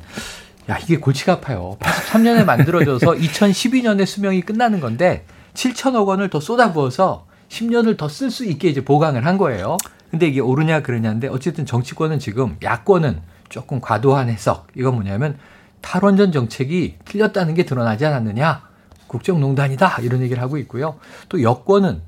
야 0.69 0.77
이게 0.77 0.97
골치가 0.97 1.33
아파요. 1.33 1.77
83년에 1.79 2.43
만들어져서 2.45 3.13
2012년에 3.15 4.05
수명이 4.05 4.41
끝나는 4.41 4.79
건데 4.81 5.25
7천억 5.53 6.07
원을 6.07 6.29
더 6.29 6.39
쏟아부어서 6.39 7.25
10년을 7.49 7.97
더 7.97 8.07
쓸 8.07 8.31
수 8.31 8.45
있게 8.45 8.69
이제 8.69 8.83
보강을 8.83 9.25
한 9.25 9.37
거예요. 9.37 9.77
근데 10.09 10.27
이게 10.27 10.41
옳으냐 10.41 10.81
그러냐인데 10.81 11.27
어쨌든 11.29 11.65
정치권은 11.65 12.19
지금 12.19 12.57
야권은 12.61 13.21
조금 13.47 13.79
과도한 13.79 14.29
해석. 14.29 14.67
이건 14.75 14.95
뭐냐면 14.95 15.37
탈원전 15.79 16.31
정책이 16.33 16.97
틀렸다는 17.05 17.53
게 17.53 17.65
드러나지 17.65 18.05
않았느냐. 18.05 18.61
국정농단이다. 19.07 19.99
이런 20.01 20.21
얘기를 20.21 20.41
하고 20.41 20.57
있고요. 20.57 20.95
또 21.27 21.41
여권은 21.41 22.01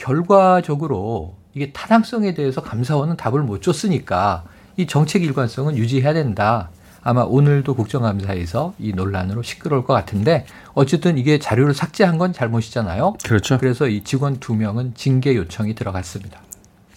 결과적으로 0.00 1.36
이게 1.54 1.72
타당성에 1.72 2.34
대해서 2.34 2.62
감사원은 2.62 3.16
답을 3.16 3.42
못 3.42 3.60
줬으니까 3.60 4.44
이 4.76 4.86
정책 4.86 5.22
일관성은 5.22 5.76
유지해야 5.76 6.14
된다. 6.14 6.70
아마 7.02 7.22
오늘도 7.22 7.74
국정감사에서 7.74 8.74
이 8.78 8.92
논란으로 8.92 9.42
시끄러울 9.42 9.84
것 9.84 9.92
같은데 9.94 10.46
어쨌든 10.74 11.18
이게 11.18 11.38
자료를 11.38 11.74
삭제한 11.74 12.18
건 12.18 12.32
잘못이잖아요. 12.32 13.14
그렇죠. 13.24 13.58
그래서 13.58 13.88
이 13.88 14.02
직원 14.02 14.38
두 14.38 14.54
명은 14.54 14.94
징계 14.94 15.34
요청이 15.34 15.74
들어갔습니다. 15.74 16.40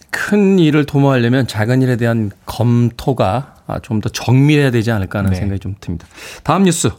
큰 0.09 0.59
일을 0.59 0.85
도모하려면 0.85 1.47
작은 1.47 1.81
일에 1.81 1.97
대한 1.97 2.31
검토가 2.45 3.55
좀 3.81 4.01
더 4.01 4.09
정밀해야 4.09 4.71
되지 4.71 4.91
않을까 4.91 5.19
하는 5.19 5.31
네. 5.31 5.37
생각이 5.37 5.59
좀 5.59 5.75
듭니다. 5.79 6.05
다음 6.43 6.63
뉴스. 6.63 6.91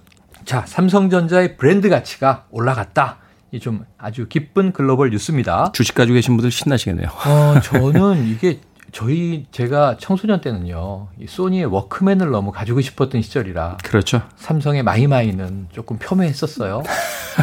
자, 0.44 0.64
삼성전자의 0.66 1.56
브랜드 1.56 1.88
가치가 1.88 2.44
올라갔다. 2.50 3.18
좀 3.60 3.84
아주 3.98 4.26
기쁜 4.28 4.72
글로벌 4.72 5.10
뉴스입니다. 5.10 5.72
주식 5.72 5.94
가지고 5.94 6.14
계신 6.14 6.36
분들 6.36 6.50
신나시겠네요. 6.50 7.08
어, 7.08 7.60
저는 7.60 8.26
이게 8.26 8.60
저희 8.92 9.46
제가 9.50 9.96
청소년 9.98 10.40
때는요 10.40 11.08
이 11.18 11.26
소니의 11.26 11.64
워크맨을 11.66 12.30
너무 12.30 12.52
가지고 12.52 12.80
싶었던 12.80 13.22
시절이라 13.22 13.78
그렇죠. 13.82 14.22
삼성의 14.36 14.84
마이마이는 14.84 15.66
조금 15.72 15.98
폄훼했었어요. 15.98 16.84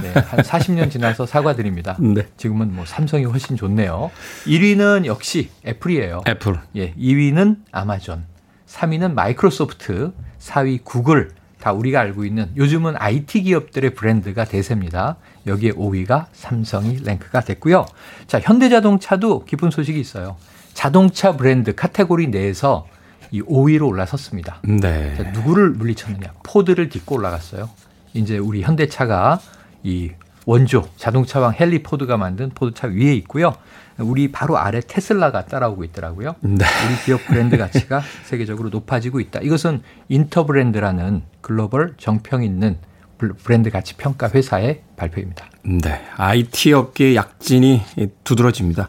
네, 0.01 0.13
한 0.22 0.39
40년 0.39 0.89
지나서 0.89 1.25
사과드립니다. 1.25 1.98
네. 2.00 2.25
지금은 2.38 2.74
뭐 2.74 2.86
삼성이 2.86 3.25
훨씬 3.25 3.58
좋네요. 3.58 4.12
1위는 4.46 5.06
역시 5.06 5.50
애플이에요. 5.68 6.22
애플. 6.25 6.58
예, 6.77 6.94
2위는 6.94 7.58
아마존, 7.74 8.24
3위는 8.68 9.12
마이크로소프트, 9.13 10.13
4위 10.39 10.86
구글, 10.86 11.32
다 11.62 11.72
우리가 11.72 12.01
알고 12.01 12.25
있는 12.25 12.50
요즘은 12.58 12.96
IT 12.98 13.44
기업들의 13.44 13.94
브랜드가 13.94 14.46
대세입니다. 14.46 15.15
여기에 15.48 15.74
5위가 15.74 16.25
삼성이 16.34 16.98
랭크가 17.03 17.41
됐고요. 17.41 17.86
자, 18.27 18.39
현대자동차도 18.41 19.46
기쁜 19.46 19.70
소식이 19.70 20.00
있어요. 20.00 20.36
자동차 20.74 21.38
브랜드 21.38 21.75
카테고리 21.75 22.27
내에서 22.27 22.88
이 23.30 23.41
5위로 23.41 23.88
올라섰습니다. 23.88 24.62
네. 24.63 25.15
자, 25.15 25.24
누구를 25.32 25.70
물리쳤느냐? 25.70 26.34
포드를 26.44 26.89
딛고 26.89 27.15
올라갔어요. 27.15 27.70
이제 28.13 28.38
우리 28.38 28.63
현대차가 28.63 29.39
이 29.84 30.12
원조 30.46 30.89
자동차왕 30.98 31.53
헨리 31.60 31.84
포드가 31.84 32.18
만든 32.18 32.50
포드차 32.50 32.88
위에 32.88 33.13
있고요. 33.15 33.56
우리 34.01 34.31
바로 34.31 34.58
아래 34.58 34.81
테슬라가 34.86 35.46
따라오고 35.46 35.84
있더라고요. 35.86 36.36
네. 36.41 36.65
우리 36.88 37.05
기업 37.05 37.25
브랜드 37.25 37.58
가치가 37.58 38.01
세계적으로 38.25 38.70
높아지고 38.70 39.20
있다. 39.20 39.39
이것은 39.41 39.81
인터브랜드라는 40.10 41.24
글로벌 41.41 41.96
정평 41.98 42.43
있는 42.43 42.77
브랜드 43.43 43.70
가치 43.70 43.96
평가 43.96 44.29
회사의 44.29 44.81
발표입니다. 44.98 45.46
네. 45.63 46.01
IT 46.17 46.74
업계의 46.74 47.15
약진이 47.15 47.84
두드러집니다. 48.24 48.88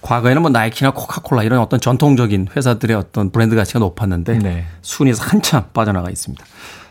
과거에는 0.00 0.40
뭐 0.40 0.50
나이키나 0.50 0.92
코카콜라 0.92 1.42
이런 1.42 1.60
어떤 1.60 1.80
전통적인 1.80 2.48
회사들의 2.56 2.96
어떤 2.96 3.30
브랜드 3.30 3.54
가치가 3.54 3.78
높았는데 3.80 4.38
네. 4.38 4.64
순위에서 4.80 5.24
한참 5.24 5.64
빠져나가 5.74 6.08
있습니다. 6.08 6.44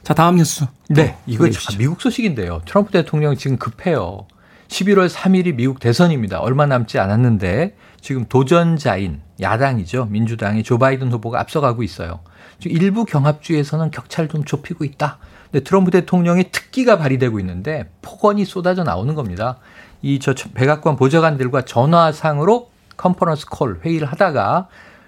자, 0.04 0.14
다음 0.14 0.36
뉴스. 0.36 0.66
네. 0.90 1.18
이거 1.26 1.50
미국 1.78 2.02
소식인데요. 2.02 2.62
트럼프 2.66 2.92
대통령 2.92 3.36
지금 3.36 3.58
급해요. 3.58 4.28
11월 4.74 5.08
3일이 5.08 5.54
미국 5.56 5.80
대선입니다. 5.80 6.40
얼마 6.40 6.66
남지 6.66 6.98
않았는데 6.98 7.76
지금 8.02 8.26
도전자인 8.26 9.22
야당이죠. 9.40 10.06
민주당의 10.06 10.64
조 10.64 10.80
바이든 10.80 11.12
후보가 11.12 11.40
앞서가고 11.40 11.84
있어요. 11.84 12.22
지금 12.60 12.76
일부 12.76 13.06
경합주에서는 13.06 13.92
격차를 13.92 14.30
좀 14.30 14.44
좁히고 14.44 14.84
있다. 14.84 15.20
근데 15.52 15.64
트럼프 15.64 15.92
대통령의 15.92 16.50
특기가 16.52 16.98
발휘되고 16.98 17.40
있는데 17.40 17.92
폭언이 18.02 18.46
쏟아져 18.46 18.84
나오는 18.84 19.14
겁니다. 19.14 19.58
이 20.02 20.20
저 20.20 20.34
백악관 20.34 20.96
보좌관들과 20.96 21.62
전화상으로 21.66 22.70
컨퍼런스 22.98 23.46
콜 23.50 23.80
회의를 23.86 24.08
하다가 24.08 24.68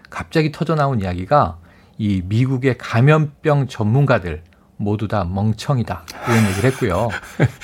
갑자기 0.10 0.52
터져 0.52 0.76
나온 0.76 1.02
이야기가 1.02 1.58
이 1.98 2.22
미국의 2.26 2.78
감염병 2.78 3.68
전문가들 3.68 4.44
모두 4.78 5.08
다 5.08 5.24
멍청이다 5.24 6.04
이런 6.28 6.50
얘기를 6.50 6.72
했고요. 6.72 7.10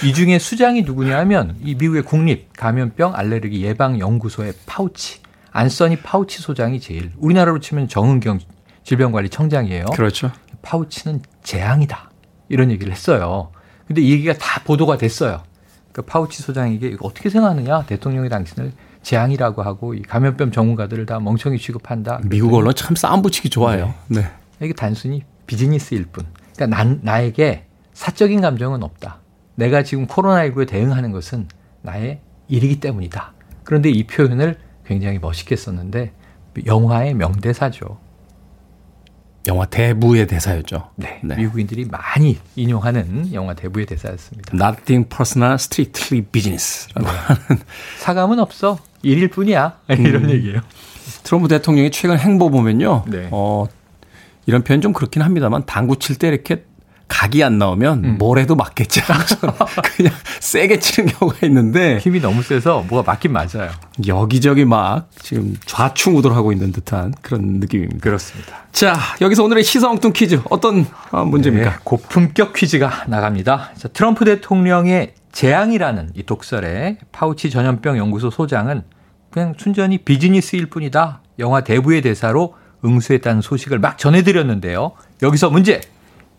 이 0.03 0.13
중에 0.13 0.39
수장이 0.39 0.83
누구냐 0.83 1.17
하면 1.19 1.57
이 1.61 1.75
미국의 1.75 2.03
국립 2.03 2.53
감염병 2.53 3.15
알레르기 3.15 3.63
예방 3.63 3.99
연구소의 3.99 4.53
파우치 4.65 5.19
앤서니 5.51 5.97
파우치 5.97 6.41
소장이 6.41 6.79
제일 6.79 7.11
우리나라로 7.17 7.59
치면 7.59 7.87
정은경 7.89 8.39
질병관리청장이에요. 8.83 9.85
그렇죠. 9.87 10.31
파우치는 10.61 11.21
재앙이다 11.43 12.09
이런 12.49 12.71
얘기를 12.71 12.91
했어요. 12.91 13.51
근데 13.87 14.01
이 14.01 14.11
얘기가 14.11 14.33
다 14.33 14.61
보도가 14.63 14.97
됐어요. 14.97 15.43
그 15.91 16.01
파우치 16.01 16.41
소장에게 16.41 16.87
이거 16.87 17.07
어떻게 17.07 17.29
생각하느냐 17.29 17.83
대통령이 17.83 18.29
당신을 18.29 18.71
재앙이라고 19.03 19.63
하고 19.63 19.93
이 19.93 20.01
감염병 20.01 20.51
전문가들을 20.51 21.05
다 21.05 21.19
멍청이 21.19 21.57
취급한다. 21.57 22.21
미국 22.23 22.53
언론 22.53 22.73
참 22.75 22.95
싸움 22.95 23.21
붙이기 23.21 23.49
좋아요. 23.49 23.93
네. 24.07 24.21
네. 24.21 24.31
이게 24.61 24.73
단순히 24.73 25.23
비즈니스일 25.47 26.05
뿐. 26.05 26.25
그러니까 26.61 26.77
난, 26.77 26.99
나에게 27.01 27.65
사적인 27.93 28.41
감정은 28.41 28.83
없다. 28.83 29.19
내가 29.55 29.83
지금 29.83 30.05
코로나19에 30.05 30.67
대응하는 30.67 31.11
것은 31.11 31.47
나의 31.81 32.19
일이기 32.47 32.79
때문이다. 32.79 33.33
그런데 33.63 33.89
이 33.89 34.05
표현을 34.05 34.57
굉장히 34.85 35.17
멋있게 35.19 35.55
썼는데 35.55 36.11
영화의 36.65 37.15
명대사죠. 37.15 37.97
영화 39.47 39.65
대부의 39.65 40.27
대사였죠. 40.27 40.91
네, 40.97 41.19
네. 41.23 41.35
미국인들이 41.35 41.85
많이 41.85 42.37
인용하는 42.55 43.33
영화 43.33 43.55
대부의 43.55 43.87
대사였습니다. 43.87 44.53
Nothing 44.53 45.09
personal, 45.09 45.55
strictly 45.55 46.23
business. 46.23 46.87
네. 46.95 47.05
사감은 47.97 48.37
없어. 48.37 48.77
일일 49.01 49.29
뿐이야. 49.29 49.79
이런 49.89 50.25
음. 50.25 50.29
얘기예요. 50.29 50.61
트럼프 51.23 51.47
대통령의 51.47 51.89
최근 51.89 52.19
행보 52.19 52.51
보면요. 52.51 53.05
네. 53.07 53.29
어, 53.31 53.65
이런 54.45 54.63
표현 54.63 54.81
좀 54.81 54.93
그렇긴 54.93 55.21
합니다만 55.21 55.63
당구 55.65 55.97
칠 55.97 56.17
때 56.17 56.27
이렇게 56.27 56.65
각이 57.07 57.43
안 57.43 57.57
나오면 57.57 58.05
음. 58.05 58.17
뭘 58.17 58.39
해도 58.39 58.55
맞겠지. 58.55 59.01
그냥 59.97 60.13
세게 60.39 60.79
치는 60.79 61.11
경우가 61.11 61.45
있는데 61.47 61.97
힘이 61.97 62.21
너무 62.21 62.41
세서 62.41 62.85
뭐가 62.87 63.11
맞긴 63.11 63.33
맞아요. 63.33 63.69
여기저기 64.07 64.63
막 64.63 65.09
지금 65.19 65.57
좌충우돌 65.65 66.31
하고 66.31 66.53
있는 66.53 66.71
듯한 66.71 67.13
그런 67.21 67.59
느낌입니다. 67.59 67.99
그렇습니다. 67.99 68.59
자, 68.71 68.97
여기서 69.19 69.43
오늘의 69.43 69.65
시사엉뚱 69.65 70.13
퀴즈 70.13 70.39
어떤 70.49 70.85
어, 71.11 71.25
문제입니까? 71.25 71.69
네, 71.69 71.75
고품격 71.83 72.53
퀴즈가 72.53 73.03
나갑니다. 73.07 73.71
자, 73.77 73.89
트럼프 73.89 74.23
대통령의 74.23 75.13
재앙이라는 75.33 76.11
이 76.15 76.23
독설의 76.23 76.97
파우치 77.11 77.49
전염병 77.49 77.97
연구소 77.97 78.29
소장은 78.29 78.83
그냥 79.31 79.53
순전히 79.57 79.97
비즈니스일 79.97 80.67
뿐이다. 80.67 81.21
영화 81.39 81.61
대부의 81.61 82.01
대사로 82.01 82.55
응수했다는 82.83 83.41
소식을 83.41 83.79
막 83.79 83.97
전해드렸는데요. 83.97 84.91
여기서 85.21 85.49
문제. 85.49 85.81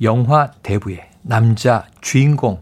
영화 0.03 0.51
대부의 0.63 1.09
남자 1.23 1.87
주인공 2.01 2.61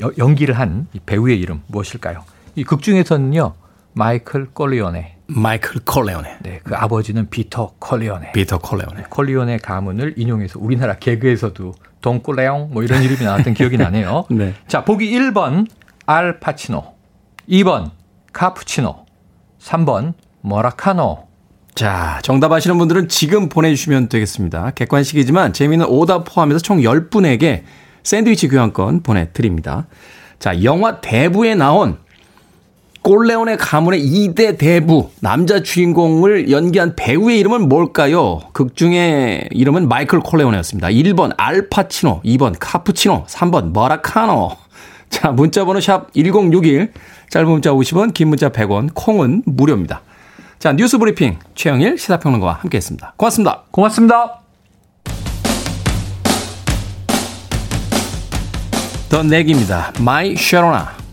여, 0.00 0.10
연기를 0.18 0.58
한 0.58 0.86
배우의 1.06 1.38
이름 1.40 1.62
무엇일까요? 1.68 2.24
이 2.56 2.64
극 2.64 2.82
중에서는요. 2.82 3.54
마이클 3.94 4.46
콜리오네. 4.52 5.16
마이클 5.26 5.80
콜리오네. 5.84 6.38
네, 6.42 6.60
그 6.64 6.74
아버지는 6.74 7.30
비터 7.30 7.72
콜리오네. 7.78 8.32
비터 8.32 8.58
콜리오네. 8.58 9.04
콜리오네 9.08 9.58
가문을 9.58 10.14
인용해서 10.16 10.58
우리나라 10.60 10.96
개그에서도 10.96 11.72
동꿀레옹 12.02 12.70
뭐 12.72 12.82
이런 12.82 13.02
이름이 13.02 13.24
나왔던 13.24 13.54
기억이 13.54 13.76
나네요. 13.78 14.26
네. 14.30 14.52
자, 14.68 14.84
보기 14.84 15.10
1번 15.12 15.66
알파치노, 16.06 16.84
2번 17.48 17.90
카푸치노, 18.32 19.06
3번 19.60 20.12
머라카노, 20.42 21.26
자, 21.74 22.20
정답 22.22 22.52
아시는 22.52 22.78
분들은 22.78 23.08
지금 23.08 23.48
보내주시면 23.48 24.08
되겠습니다. 24.08 24.70
객관식이지만 24.76 25.52
재미있는 25.52 25.86
오답 25.86 26.24
포함해서 26.24 26.60
총 26.60 26.78
10분에게 26.78 27.62
샌드위치 28.04 28.46
교환권 28.46 29.02
보내드립니다. 29.02 29.86
자, 30.38 30.62
영화 30.62 31.00
대부에 31.00 31.56
나온 31.56 31.96
꼴레온의 33.02 33.56
가문의 33.58 34.00
2대 34.00 34.56
대부, 34.56 35.10
남자 35.20 35.62
주인공을 35.62 36.50
연기한 36.50 36.94
배우의 36.94 37.40
이름은 37.40 37.68
뭘까요? 37.68 38.40
극 38.52 38.76
중에 38.76 39.48
이름은 39.50 39.88
마이클 39.88 40.20
콜레온이었습니다. 40.20 40.88
1번 40.88 41.34
알파치노, 41.36 42.22
2번 42.24 42.54
카푸치노, 42.58 43.24
3번 43.26 43.72
머라카노. 43.72 44.56
자, 45.10 45.32
문자번호 45.32 45.80
샵 45.80 46.14
1061, 46.14 46.92
짧은 47.30 47.50
문자 47.50 47.72
50원, 47.72 48.14
긴 48.14 48.28
문자 48.28 48.50
100원, 48.50 48.90
콩은 48.94 49.42
무료입니다. 49.44 50.02
자, 50.64 50.72
뉴스 50.72 50.96
브리핑 50.96 51.38
최영일 51.54 51.98
시사평론가와 51.98 52.54
함께 52.54 52.78
했습니다. 52.78 53.12
고맙습니다. 53.18 53.64
고맙습니다. 53.70 54.40
The 59.10 59.22
Knack입니다. 59.22 59.92
My 60.00 60.34
Sharona. 60.34 61.03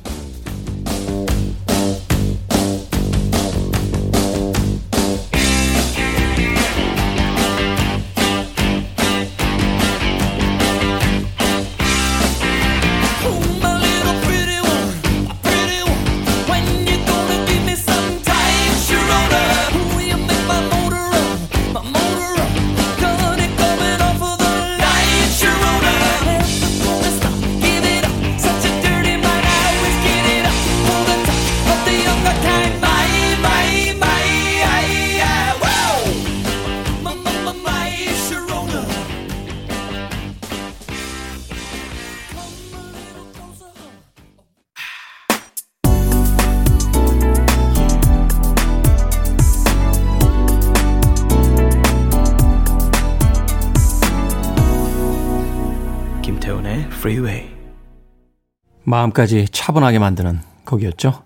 마음까지 58.92 59.48
차분하게 59.52 60.00
만드는 60.00 60.42
곡이었죠. 60.66 61.24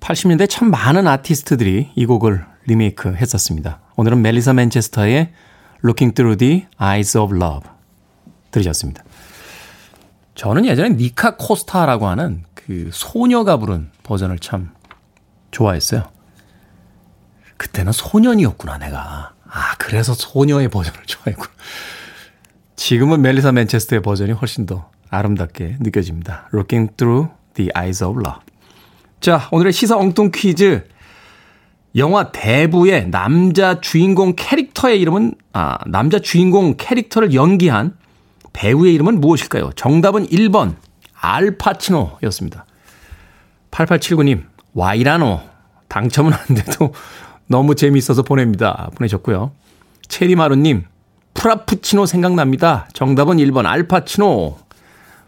80년대 0.00 0.48
참 0.48 0.70
많은 0.70 1.08
아티스트들이 1.08 1.92
이 1.94 2.06
곡을 2.06 2.44
리메이크 2.66 3.14
했었습니다. 3.14 3.80
오늘은 3.96 4.20
멜리사 4.20 4.52
맨체스터의 4.52 5.32
Looking 5.84 6.14
Through 6.14 6.38
the 6.38 6.66
Eyes 6.80 7.16
of 7.16 7.34
Love 7.34 7.68
들으셨습니다. 8.50 9.02
저는 10.34 10.66
예전에 10.66 10.90
니카 10.90 11.36
코스타라고 11.36 12.06
하는 12.06 12.44
그 12.54 12.90
소녀가 12.92 13.56
부른 13.56 13.90
버전을 14.02 14.38
참 14.38 14.72
좋아했어요. 15.50 16.04
그때는 17.56 17.92
소년이었구나, 17.92 18.78
내가. 18.78 19.34
아, 19.48 19.74
그래서 19.78 20.14
소녀의 20.14 20.68
버전을 20.68 21.00
좋아했구나. 21.06 21.50
지금은 22.76 23.22
멜리사 23.22 23.52
맨체스터의 23.52 24.02
버전이 24.02 24.32
훨씬 24.32 24.66
더 24.66 24.90
아름답게 25.12 25.76
느껴집니다. 25.80 26.48
Looking 26.52 26.96
through 26.96 27.32
the 27.54 27.70
eyes 27.76 28.02
of 28.02 28.18
love. 28.18 28.40
자, 29.20 29.48
오늘의 29.52 29.72
시사 29.72 29.96
엉뚱 29.96 30.32
퀴즈. 30.34 30.84
영화 31.96 32.32
대부의 32.32 33.10
남자 33.10 33.80
주인공 33.80 34.32
캐릭터의 34.34 35.00
이름은, 35.00 35.34
아, 35.52 35.78
남자 35.86 36.18
주인공 36.18 36.74
캐릭터를 36.78 37.34
연기한 37.34 37.94
배우의 38.54 38.94
이름은 38.94 39.20
무엇일까요? 39.20 39.72
정답은 39.76 40.26
1번, 40.26 40.76
알파치노 41.14 42.18
였습니다. 42.24 42.64
8879님, 43.70 44.44
와이라노. 44.72 45.40
당첨은 45.88 46.32
안 46.32 46.56
돼도 46.56 46.94
너무 47.46 47.74
재미있어서 47.74 48.22
보냅니다. 48.22 48.90
보내셨고요. 48.96 49.52
체리마루님, 50.08 50.84
프라푸치노 51.34 52.06
생각납니다. 52.06 52.88
정답은 52.94 53.36
1번, 53.36 53.66
알파치노. 53.66 54.56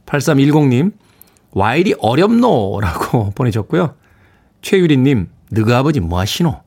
8310님, 0.07 0.93
와일이 1.53 1.95
어렵노? 1.99 2.81
라고 2.81 3.31
보내셨고요. 3.37 3.95
최유리님, 4.63 5.29
너가 5.51 5.79
아버지 5.79 6.01
뭐 6.01 6.19
하시노? 6.21 6.61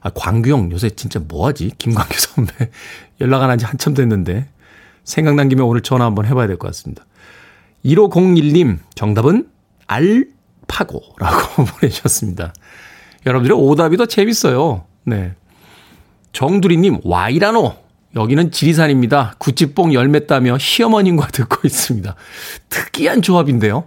아, 0.00 0.10
광규형 0.10 0.70
요새 0.72 0.90
진짜 0.90 1.20
뭐 1.26 1.46
하지? 1.48 1.70
김광규 1.78 2.14
선배. 2.18 2.52
연락 3.20 3.42
안 3.42 3.50
한 3.50 3.58
지 3.58 3.64
한참 3.64 3.94
됐는데. 3.94 4.48
생각난 5.04 5.48
김에 5.48 5.62
오늘 5.62 5.82
전화 5.82 6.04
한번 6.06 6.26
해봐야 6.26 6.46
될 6.46 6.56
것 6.56 6.66
같습니다. 6.68 7.04
1501님, 7.84 8.78
정답은 8.94 9.48
알파고라고 9.86 11.64
보내주셨습니다. 11.80 12.54
여러분들의 13.26 13.56
오답이 13.58 13.96
더 13.96 14.06
재밌어요. 14.06 14.84
네. 15.04 15.34
정두리님, 16.32 17.00
와이라노. 17.04 17.74
여기는 18.16 18.50
지리산입니다. 18.52 19.34
구찌뽕 19.38 19.92
열매 19.92 20.26
따며 20.26 20.56
시어머님과 20.58 21.28
듣고 21.28 21.60
있습니다. 21.64 22.14
특이한 22.68 23.22
조합인데요. 23.22 23.84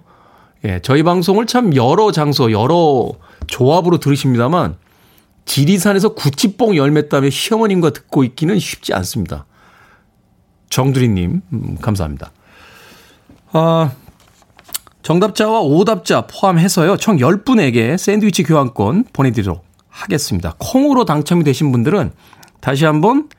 예, 0.66 0.80
저희 0.82 1.04
방송을 1.04 1.46
참 1.46 1.76
여러 1.76 2.12
장소, 2.12 2.52
여러 2.52 3.12
조합으로 3.48 4.00
들으십니다만, 4.00 4.76
지리산에서 5.46 6.10
구찌뽕 6.10 6.76
열매 6.76 7.08
따며 7.08 7.30
시어머님과 7.30 7.92
듣고 7.92 8.24
있기는 8.26 8.60
쉽지 8.60 8.94
않습니다. 8.94 9.46
정두리님, 10.70 11.42
음, 11.54 11.78
감사합니다. 11.82 12.32
아, 13.54 13.92
정답자와 15.04 15.62
오답자 15.62 16.28
포함해서요, 16.28 16.98
총 16.98 17.18
10분에게 17.18 17.98
샌드위치 17.98 18.44
교환권 18.44 19.06
보내드리도록 19.14 19.64
하겠습니다. 19.88 20.56
콩으로 20.58 21.06
당첨이 21.06 21.46
되신 21.46 21.72
분들은 21.72 22.12
다시 22.60 22.84
한번 22.84 23.30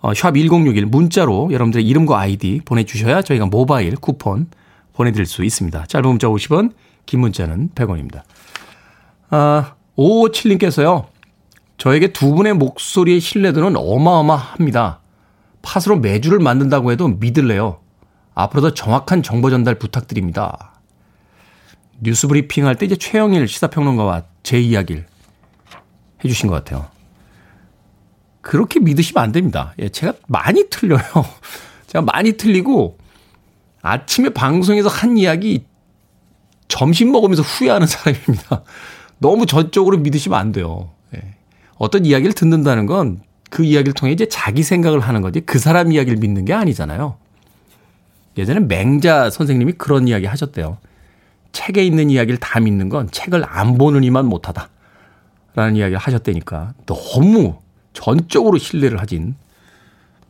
어, 0.00 0.12
샵1061 0.12 0.84
문자로 0.86 1.50
여러분들의 1.52 1.86
이름과 1.86 2.18
아이디 2.18 2.60
보내주셔야 2.64 3.22
저희가 3.22 3.46
모바일 3.46 3.96
쿠폰 3.96 4.46
보내드릴 4.92 5.26
수 5.26 5.44
있습니다. 5.44 5.86
짧은 5.86 6.08
문자 6.08 6.28
50원, 6.28 6.72
긴 7.06 7.20
문자는 7.20 7.70
100원입니다. 7.74 8.22
아, 9.30 9.74
557님께서요. 9.96 11.06
저에게 11.76 12.12
두 12.12 12.34
분의 12.34 12.54
목소리의 12.54 13.20
신뢰도는 13.20 13.76
어마어마합니다. 13.76 15.00
팥으로 15.62 15.98
매주를 16.00 16.38
만든다고 16.38 16.90
해도 16.92 17.08
믿을래요. 17.08 17.80
앞으로도 18.34 18.74
정확한 18.74 19.22
정보 19.22 19.50
전달 19.50 19.76
부탁드립니다. 19.76 20.80
뉴스 22.00 22.28
브리핑 22.28 22.66
할 22.66 22.76
때 22.76 22.86
이제 22.86 22.96
최영일 22.96 23.48
시사평론가와 23.48 24.22
제 24.44 24.60
이야기를 24.60 25.06
해주신 26.24 26.48
것 26.48 26.54
같아요. 26.54 26.86
그렇게 28.48 28.80
믿으시면 28.80 29.22
안 29.22 29.32
됩니다. 29.32 29.74
예, 29.78 29.90
제가 29.90 30.14
많이 30.26 30.64
틀려요. 30.70 31.00
제가 31.86 32.02
많이 32.02 32.32
틀리고 32.32 32.96
아침에 33.82 34.30
방송에서 34.30 34.88
한 34.88 35.18
이야기 35.18 35.64
점심 36.66 37.12
먹으면서 37.12 37.42
후회하는 37.42 37.86
사람입니다. 37.88 38.62
너무 39.18 39.44
저쪽으로 39.46 39.98
믿으시면 39.98 40.38
안 40.38 40.52
돼요. 40.52 40.90
예. 41.14 41.34
어떤 41.76 42.06
이야기를 42.06 42.32
듣는다는 42.32 42.86
건 42.86 43.28
그 43.50 43.64
이야기를 43.64 43.94
통해 43.94 44.12
이제 44.12 44.26
자기 44.28 44.62
생각을 44.62 45.00
하는 45.00 45.22
거지 45.22 45.40
그 45.40 45.58
사람 45.58 45.92
이야기를 45.92 46.18
믿는 46.18 46.44
게 46.44 46.52
아니잖아요. 46.52 47.16
예전에 48.36 48.60
맹자 48.60 49.30
선생님이 49.30 49.72
그런 49.72 50.06
이야기 50.06 50.26
하셨대요. 50.26 50.78
책에 51.52 51.84
있는 51.84 52.10
이야기를 52.10 52.38
다 52.38 52.60
믿는 52.60 52.88
건 52.88 53.10
책을 53.10 53.44
안 53.46 53.78
보는 53.78 54.04
이만 54.04 54.26
못하다. 54.26 54.68
라는 55.54 55.76
이야기를 55.76 55.98
하셨다니까 55.98 56.74
너무 56.86 57.58
전적으로 57.98 58.58
신뢰를 58.58 59.00
하진 59.00 59.34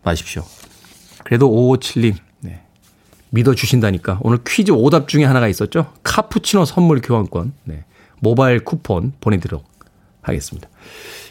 마십시오. 0.03 0.43
그래도 1.23 1.51
557님, 1.51 2.15
네. 2.41 2.63
믿어주신다니까. 3.29 4.21
오늘 4.23 4.39
퀴즈 4.47 4.71
오답 4.71 5.07
중에 5.07 5.25
하나가 5.25 5.49
있었죠. 5.49 5.93
카푸치노 6.03 6.65
선물 6.65 7.03
교환권, 7.03 7.53
네. 7.65 7.85
모바일 8.21 8.65
쿠폰 8.65 9.13
보내드리도록 9.21 9.67
하겠습니다. 10.23 10.67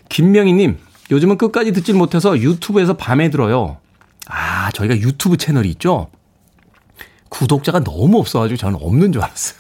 김명희님, 0.09 0.77
요즘은 1.09 1.39
끝까지 1.39 1.71
듣질 1.71 1.95
못해서 1.95 2.37
유튜브에서 2.37 2.95
밤에 2.95 3.31
들어요. 3.31 3.77
아, 4.27 4.69
저희가 4.73 4.95
유튜브 4.97 5.37
채널이 5.37 5.69
있죠? 5.71 6.11
구독자가 7.29 7.83
너무 7.83 8.19
없어가지고 8.19 8.57
저는 8.57 8.77
없는 8.79 9.11
줄 9.11 9.23
알았어요. 9.23 9.59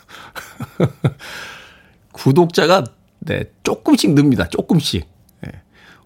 구독자가, 2.13 2.83
네, 3.19 3.45
조금씩 3.63 4.13
늡니다. 4.13 4.47
조금씩. 4.49 5.16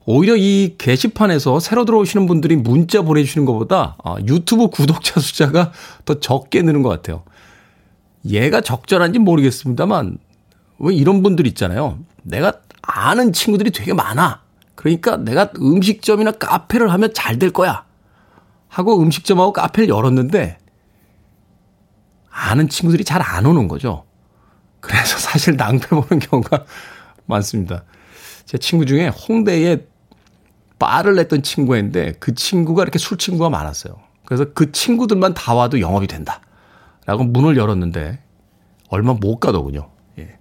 오히려 0.05 0.35
이 0.35 0.75
게시판에서 0.77 1.59
새로 1.59 1.85
들어오시는 1.85 2.25
분들이 2.25 2.55
문자 2.55 3.01
보내주시는 3.01 3.45
것보다 3.45 3.97
아, 4.03 4.15
유튜브 4.27 4.67
구독자 4.69 5.19
숫자가 5.21 5.71
더 6.05 6.19
적게 6.19 6.61
느는 6.61 6.81
것 6.81 6.89
같아요. 6.89 7.23
얘가 8.25 8.61
적절한지 8.61 9.19
모르겠습니다만 9.19 10.17
왜 10.79 10.95
이런 10.95 11.21
분들 11.23 11.45
있잖아요. 11.47 11.99
내가 12.23 12.53
아는 12.81 13.33
친구들이 13.33 13.71
되게 13.71 13.93
많아. 13.93 14.41
그러니까 14.75 15.17
내가 15.17 15.51
음식점이나 15.59 16.31
카페를 16.31 16.91
하면 16.91 17.13
잘 17.13 17.37
될 17.37 17.51
거야. 17.51 17.85
하고 18.67 18.99
음식점하고 19.01 19.53
카페를 19.53 19.89
열었는데 19.89 20.57
아는 22.29 22.69
친구들이 22.69 23.03
잘 23.03 23.21
안 23.21 23.45
오는 23.45 23.67
거죠. 23.67 24.05
그래서 24.79 25.17
사실 25.17 25.57
낭패 25.57 25.87
보는 25.89 26.19
경우가 26.19 26.65
많습니다. 27.27 27.83
제 28.45 28.57
친구 28.57 28.85
중에 28.85 29.07
홍대에 29.07 29.85
바를 30.81 31.15
냈던 31.15 31.43
친구인데 31.43 32.13
그 32.19 32.33
친구가 32.33 32.81
이렇게 32.81 32.97
술 32.97 33.17
친구가 33.19 33.51
많았어요. 33.51 33.99
그래서 34.25 34.45
그 34.53 34.71
친구들만 34.71 35.35
다 35.35 35.53
와도 35.53 35.79
영업이 35.79 36.07
된다. 36.07 36.41
라고 37.05 37.23
문을 37.23 37.55
열었는데 37.55 38.19
얼마 38.89 39.13
못 39.13 39.39
가더군요. 39.39 39.89
예. 40.17 40.37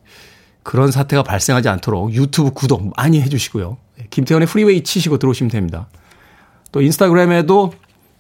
그런 0.63 0.91
사태가 0.91 1.23
발생하지 1.23 1.69
않도록 1.69 2.15
유튜브 2.15 2.53
구독 2.53 2.93
많이 2.97 3.21
해주시고요. 3.21 3.77
예. 4.01 4.07
김태훈의 4.09 4.49
프리웨이 4.49 4.83
치시고 4.83 5.19
들어오시면 5.19 5.51
됩니다. 5.51 5.89
또 6.73 6.81
인스타그램에도 6.81 7.75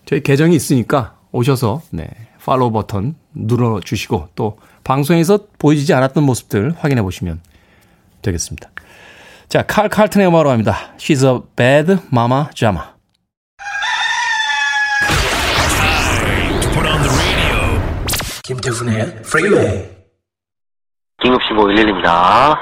저희 0.04 0.22
계정이 0.22 0.54
있으니까 0.54 1.16
오셔서 1.32 1.80
네, 1.90 2.10
팔로우 2.44 2.70
버튼 2.72 3.14
눌러주시고 3.32 4.30
또 4.34 4.58
방송에서 4.84 5.46
보여지지 5.58 5.94
않았던 5.94 6.24
모습들 6.24 6.74
확인해 6.78 7.02
보시면 7.02 7.40
되겠습니다. 8.22 8.70
자, 9.50 9.62
칼 9.62 9.88
칼튼의 9.88 10.28
음악으로 10.28 10.50
합니다. 10.50 10.92
She's 10.96 11.26
a 11.26 11.40
bad 11.56 11.98
mama 12.12 12.44
jama. 12.54 12.84
김태훈의 18.44 19.22
프리웨이 19.22 19.88
긴급 21.20 21.40
1511입니다. 21.50 22.56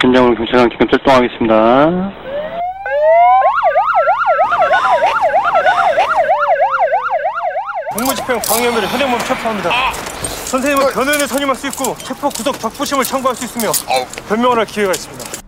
김정은 0.00 0.34
경찰관 0.36 0.70
긴급 0.70 0.90
출동하겠습니다. 0.90 2.12
공무집행 7.92 8.40
방해 8.40 8.66
혐의로 8.68 8.86
현행범 8.86 9.18
체포합니다. 9.18 9.92
선생님은 10.46 10.92
변호인을 10.94 11.28
선임할 11.28 11.56
수 11.56 11.66
있고 11.66 11.94
체포 11.98 12.30
구속 12.30 12.58
적부심을 12.58 13.04
청구할 13.04 13.36
수 13.36 13.44
있으며 13.44 13.70
변명을 14.30 14.56
할 14.56 14.64
기회가 14.64 14.92
있습니다. 14.92 15.39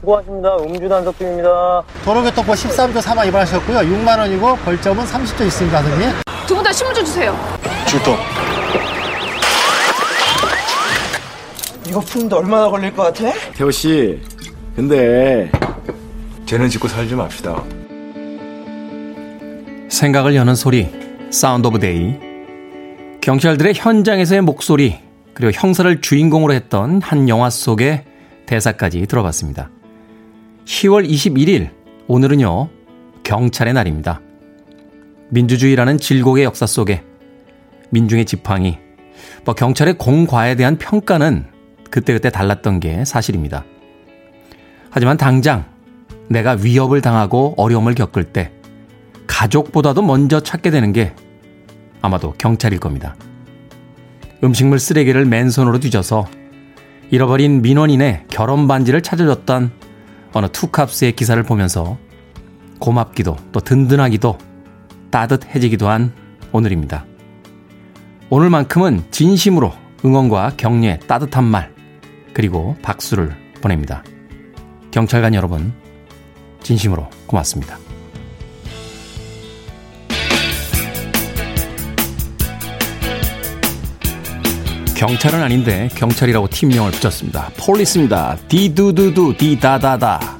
수고하십니다. 0.00 0.56
음주 0.58 0.88
단속 0.88 1.16
중입니다. 1.18 1.82
도로교통법 2.04 2.54
13조 2.54 2.96
3화 3.00 3.26
위반하셨고요. 3.26 3.78
6만 3.78 4.18
원이고 4.18 4.56
벌점은 4.56 5.04
30조 5.04 5.46
있습니다, 5.46 5.82
선생님. 5.82 6.10
두 6.46 6.54
분 6.54 6.62
다 6.62 6.72
신분증 6.72 7.04
주세요. 7.04 7.36
출동. 7.88 8.16
이거 11.88 12.00
푸는데 12.00 12.36
얼마나 12.36 12.68
걸릴 12.68 12.94
것 12.94 13.02
같아? 13.04 13.32
태호 13.54 13.70
씨, 13.70 14.20
근데 14.74 15.50
죄는 16.44 16.68
짓고 16.68 16.88
살지 16.88 17.14
맙시다. 17.14 17.62
생각을 19.88 20.34
여는 20.36 20.54
소리, 20.54 20.88
Sound 21.30 21.66
of 21.68 21.78
Day. 21.78 22.16
경찰들의 23.22 23.74
현장에서의 23.74 24.40
목소리, 24.42 24.98
그리고 25.34 25.52
형사를 25.52 26.00
주인공으로 26.00 26.52
했던 26.52 27.00
한 27.02 27.28
영화 27.28 27.50
속의 27.50 28.04
대사까지 28.46 29.06
들어봤습니다. 29.06 29.70
10월 30.66 31.08
21일, 31.08 31.70
오늘은요, 32.08 32.68
경찰의 33.22 33.72
날입니다. 33.72 34.20
민주주의라는 35.30 35.98
질곡의 35.98 36.44
역사 36.44 36.66
속에 36.66 37.04
민중의 37.90 38.24
지팡이, 38.24 38.76
뭐 39.44 39.54
경찰의 39.54 39.96
공과에 39.96 40.56
대한 40.56 40.76
평가는 40.76 41.46
그때그때 41.88 42.30
달랐던 42.30 42.80
게 42.80 43.04
사실입니다. 43.04 43.64
하지만 44.90 45.16
당장 45.16 45.66
내가 46.28 46.52
위협을 46.52 47.00
당하고 47.00 47.54
어려움을 47.56 47.94
겪을 47.94 48.24
때 48.24 48.50
가족보다도 49.28 50.02
먼저 50.02 50.40
찾게 50.40 50.72
되는 50.72 50.92
게 50.92 51.14
아마도 52.02 52.34
경찰일 52.38 52.80
겁니다. 52.80 53.14
음식물 54.42 54.80
쓰레기를 54.80 55.26
맨손으로 55.26 55.78
뒤져서 55.78 56.26
잃어버린 57.10 57.62
민원인의 57.62 58.24
결혼 58.28 58.66
반지를 58.66 59.00
찾아줬던 59.00 59.85
어느 60.36 60.48
투캅스의 60.48 61.12
기사를 61.12 61.42
보면서 61.44 61.96
고맙기도 62.78 63.38
또 63.52 63.60
든든하기도 63.60 64.36
따뜻해지기도 65.10 65.88
한 65.88 66.12
오늘입니다. 66.52 67.06
오늘만큼은 68.28 69.04
진심으로 69.10 69.72
응원과 70.04 70.52
격려의 70.58 71.00
따뜻한 71.06 71.42
말 71.42 71.74
그리고 72.34 72.76
박수를 72.82 73.34
보냅니다. 73.62 74.04
경찰관 74.90 75.32
여러분 75.32 75.72
진심으로 76.62 77.08
고맙습니다. 77.26 77.78
경찰은 85.06 85.40
아닌데 85.40 85.88
경찰이라고 85.94 86.48
팀명을 86.48 86.90
붙였습니다. 86.90 87.50
폴리스입니다. 87.56 88.36
디두두두 88.48 89.34
디다다다. 89.38 90.35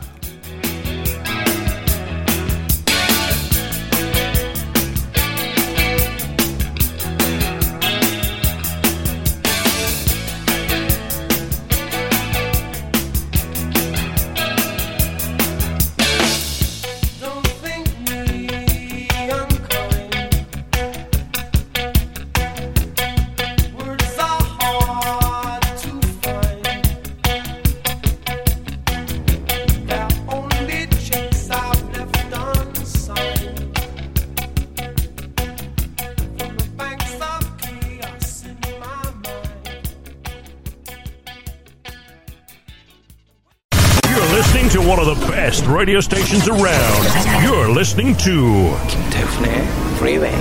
Stations 46.26 46.50
around. 46.50 47.46
You're 47.46 47.70
listening 47.70 48.16
to 48.24 48.76
김태훈의 48.88 49.62
Freeway. 49.94 50.34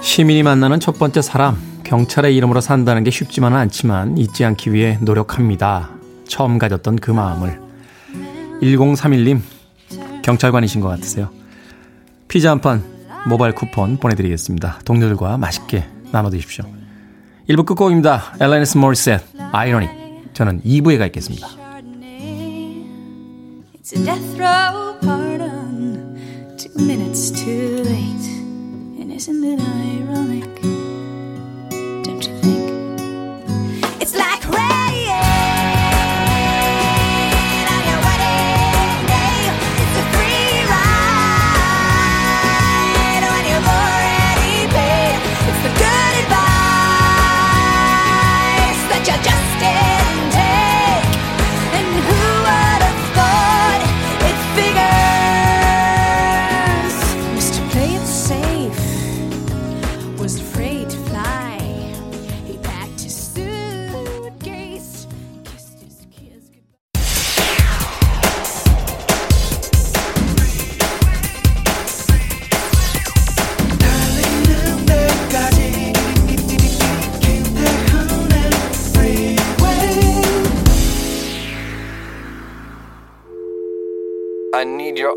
시민이 0.00 0.42
만나는 0.44 0.80
첫 0.80 0.98
번째 0.98 1.20
사람, 1.20 1.58
경찰의 1.84 2.34
이름으로 2.36 2.62
산다는 2.62 3.04
게 3.04 3.10
쉽지만은 3.10 3.58
않지만 3.58 4.16
잊지 4.16 4.46
않기 4.46 4.72
위해 4.72 4.98
노력합니다. 5.02 5.90
처음 6.26 6.58
가졌던 6.58 6.96
그 6.96 7.10
마음을. 7.10 7.60
1031님, 8.62 9.42
경찰관이신 10.22 10.80
것 10.80 10.88
같으세요. 10.88 11.28
피자 12.28 12.50
한 12.50 12.60
판, 12.60 12.82
모바일 13.28 13.54
쿠폰 13.54 13.98
보내드리겠습니다. 13.98 14.80
동료들과 14.86 15.36
맛있게 15.36 15.86
나눠 16.12 16.30
드십시오. 16.30 16.75
1부 17.48 17.64
끝곡입니다. 17.64 18.34
엘레니스 18.40 18.76
모리셋, 18.76 19.22
아이러닉. 19.52 19.90
저는 20.34 20.62
2부에 20.62 20.98
가 20.98 21.06
있겠습니다. 21.06 21.46
It's 23.76 23.92
a 23.96 24.04
death 24.04 24.36
row 24.36 24.98
pardon, 25.00 26.16
two 26.58 26.72
minutes 26.84 27.30
too 27.30 27.84
late. 27.84 28.26
And 28.98 29.12
isn't 29.12 29.44
it 29.44 29.60
ironic? 29.62 30.55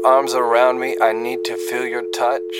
Arms 0.09 0.33
around 0.33 0.79
me. 0.79 0.97
I 0.99 1.13
need 1.13 1.43
to 1.45 1.55
feel 1.69 1.85
your 1.87 2.03
touch. 2.17 2.57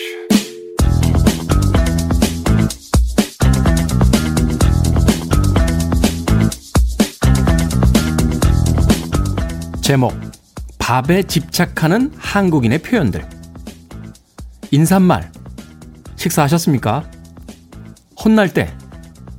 제목 9.81 10.13
밥에 10.77 11.23
집착하는 11.23 12.11
한국인의 12.17 12.79
표현들 12.79 13.27
인사말 14.71 15.31
식사하셨습니까? 16.15 17.09
혼날 18.23 18.53
때 18.53 18.73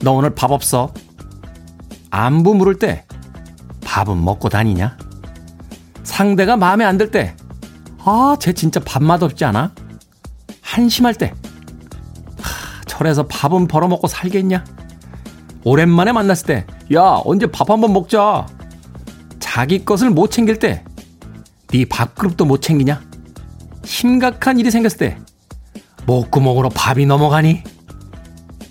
너 0.02 0.12
오늘 0.12 0.30
밥 0.34 0.50
없어? 0.50 0.92
안부 2.10 2.54
물을 2.54 2.78
때 2.78 3.04
밥은 3.84 4.24
먹고 4.24 4.48
다니냐? 4.48 4.96
상대가 6.02 6.56
마음에 6.56 6.84
안 6.84 6.96
들 6.98 7.10
때 7.10 7.36
아, 8.04 8.36
쟤 8.38 8.52
진짜 8.52 8.80
밥맛 8.80 9.22
없지 9.22 9.44
않아? 9.44 9.72
한심할 10.62 11.14
때 11.14 11.32
하, 12.40 12.84
철에서 12.86 13.26
밥은 13.26 13.68
벌어먹고 13.68 14.06
살겠냐? 14.06 14.64
오랜만에 15.64 16.12
만났을 16.12 16.46
때 16.46 16.66
야, 16.94 17.20
언제 17.24 17.46
밥 17.46 17.70
한번 17.70 17.92
먹자. 17.92 18.46
자기 19.38 19.84
것을 19.84 20.10
못 20.10 20.30
챙길 20.30 20.58
때, 20.58 20.84
네 21.68 21.84
밥그릇도 21.84 22.44
못 22.44 22.62
챙기냐? 22.62 23.02
심각한 23.84 24.58
일이 24.58 24.70
생겼을 24.70 24.98
때, 24.98 25.18
목구멍으로 26.06 26.70
밥이 26.70 27.06
넘어가니? 27.06 27.62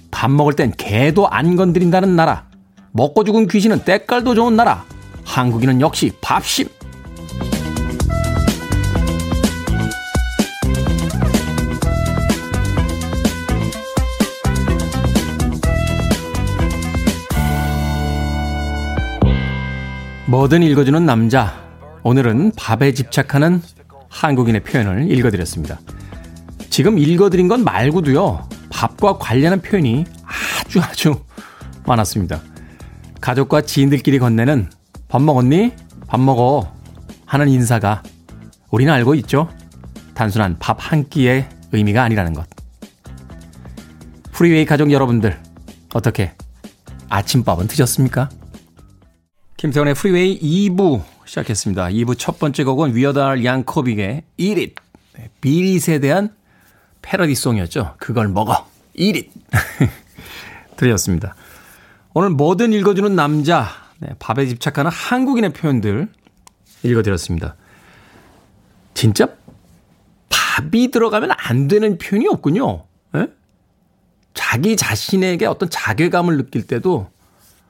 밥 0.10 0.32
먹을 0.32 0.54
땐 0.54 0.74
개도 0.76 1.30
안 1.30 1.56
건드린다는 1.56 2.16
나라. 2.16 2.46
먹고 2.92 3.24
죽은 3.24 3.48
귀신은 3.48 3.86
때깔도 3.86 4.36
좋은 4.36 4.56
나라. 4.56 4.84
한국인은 5.26 5.80
역시 5.80 6.12
밥심. 6.22 6.68
뭐든 20.30 20.62
읽어주는 20.62 21.08
남자. 21.08 21.60
오늘은 22.04 22.52
밥에 22.56 22.94
집착하는 22.94 23.64
한국인의 24.10 24.64
표현을 24.64 25.12
읽어드렸습니다. 25.12 25.80
지금 26.70 27.00
읽어드린 27.00 27.48
건 27.48 27.64
말고도요, 27.64 28.48
밥과 28.70 29.18
관련한 29.18 29.60
표현이 29.60 30.06
아주 30.60 30.82
아주 30.82 31.24
많았습니다. 31.88 32.42
가족과 33.20 33.62
지인들끼리 33.62 34.20
건네는 34.20 34.70
밥 35.08 35.20
먹었니? 35.24 35.74
밥 36.06 36.20
먹어. 36.20 36.72
하는 37.26 37.50
인사가 37.50 38.04
우리는 38.70 38.94
알고 38.94 39.16
있죠? 39.16 39.50
단순한 40.14 40.60
밥 40.60 40.78
한 40.80 41.10
끼의 41.10 41.50
의미가 41.72 42.04
아니라는 42.04 42.34
것. 42.34 42.48
프리웨이 44.32 44.66
가족 44.66 44.92
여러분들, 44.92 45.40
어떻게 45.96 46.34
아침밥은 47.10 47.66
드셨습니까? 47.66 48.30
김태훈의 49.60 49.94
프리웨이 49.94 50.40
2부 50.40 51.04
시작했습니다. 51.26 51.88
2부 51.88 52.18
첫 52.18 52.40
번째 52.40 52.64
곡은 52.64 52.96
Weird 52.96 53.30
Al 53.30 53.44
Yankovic의. 53.44 54.24
네, 54.38 55.30
비릿에 55.42 56.00
대한 56.00 56.34
패러디송이었죠. 57.02 57.96
그걸 57.98 58.30
먹어. 58.30 58.66
It. 58.98 59.30
들으셨습니다. 60.78 61.36
오늘 62.14 62.30
뭐든 62.30 62.72
읽어주는 62.72 63.14
남자, 63.14 63.68
네, 63.98 64.12
밥에 64.18 64.46
집착하는 64.46 64.90
한국인의 64.90 65.52
표현들 65.52 66.08
읽어드렸습니다. 66.84 67.58
진짜 68.94 69.28
밥이 70.30 70.90
들어가면 70.90 71.32
안 71.36 71.68
되는 71.68 71.98
표현이 71.98 72.30
없군요. 72.30 72.86
에? 73.14 73.28
자기 74.34 74.78
자신에게 74.78 75.48
어떤 75.48 75.70
자괴감을 75.70 76.38
느낄 76.38 76.66
때도 76.66 77.10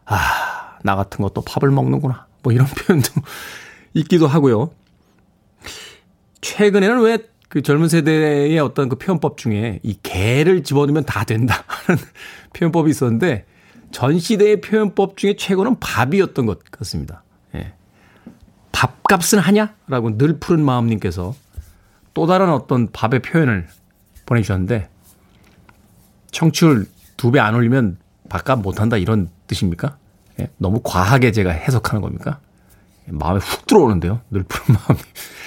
아, 0.06 0.59
나 0.84 0.96
같은 0.96 1.24
것도 1.24 1.42
밥을 1.42 1.72
먹는구나. 1.72 2.28
뭐 2.44 2.54
이런 2.54 2.68
표현도 2.88 3.10
있기도 3.94 4.28
하고요. 4.28 4.72
최근에는 6.42 7.02
왜 7.02 7.18
그 7.50 7.64
젊은 7.64 7.90
세대의 7.90 8.58
어떤 8.60 8.90
그 8.90 8.96
표현법 8.96 9.38
중에 9.38 9.80
이 9.82 9.98
개를 10.04 10.64
집어넣으면 10.64 11.04
다 11.04 11.24
된다 11.24 11.64
하는 11.66 12.00
표현법이 12.54 12.92
있었는데 12.92 13.46
전 13.92 14.20
시대의 14.20 14.62
표현법 14.62 15.18
중에 15.18 15.36
최고는 15.36 15.80
밥이었던 15.80 16.46
것 16.46 16.60
같습니다. 16.72 17.24
예. 17.56 17.74
밥값은 18.72 19.40
하냐? 19.40 19.74
라고 19.88 20.16
늘 20.16 20.40
푸른 20.40 20.64
마음님께서 20.64 21.36
또 22.14 22.28
다른 22.28 22.52
어떤 22.52 22.92
밥의 22.92 23.22
표현을 23.22 23.68
보내주셨는데 24.28 24.88
청취율 26.32 26.86
두 27.18 27.32
배 27.32 27.40
안 27.40 27.56
올리면 27.56 27.98
바깥 28.30 28.60
못한다 28.60 28.98
이런 28.98 29.30
뜻입니까? 29.48 29.98
예? 30.40 30.50
너무 30.58 30.82
과하게 30.84 31.32
제가 31.32 31.52
해석하는 31.52 32.02
겁니까? 32.02 32.40
마음에 33.06 33.40
훅 33.40 33.68
들어오는데요. 33.68 34.22
늘 34.30 34.44
푸른 34.44 34.80
마음이. 34.80 35.00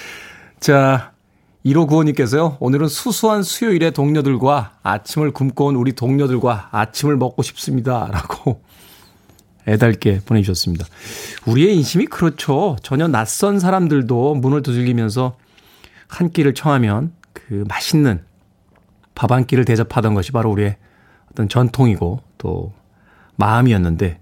자, 0.59 1.11
1호 1.65 1.87
구호님께서요. 1.87 2.57
오늘은 2.59 2.87
수수한 2.87 3.41
수요일에 3.43 3.91
동료들과 3.91 4.79
아침을 4.83 5.31
굶고 5.31 5.67
온 5.67 5.75
우리 5.75 5.93
동료들과 5.93 6.69
아침을 6.71 7.15
먹고 7.17 7.41
싶습니다. 7.41 8.09
라고 8.11 8.61
애달게 9.67 10.19
보내주셨습니다. 10.25 10.85
우리의 11.45 11.75
인심이 11.77 12.05
그렇죠. 12.05 12.75
전혀 12.83 13.07
낯선 13.07 13.59
사람들도 13.59 14.35
문을 14.35 14.61
두들기면서 14.61 15.37
한 16.09 16.31
끼를 16.31 16.53
청하면 16.53 17.13
그 17.31 17.63
맛있는 17.69 18.23
밥 19.15 19.31
한 19.31 19.45
끼를 19.45 19.65
대접하던 19.65 20.13
것이 20.13 20.31
바로 20.31 20.51
우리의 20.51 20.75
어떤 21.31 21.47
전통이고 21.49 22.21
또 22.37 22.73
마음이었는데 23.35 24.19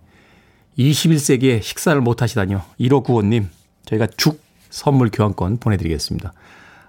21세기에 0.78 1.62
식사를 1.62 2.00
못 2.02 2.22
하시다니요. 2.22 2.62
1595님, 2.80 3.48
저희가 3.86 4.08
죽 4.18 4.42
선물 4.70 5.10
교환권 5.12 5.58
보내드리겠습니다. 5.58 6.34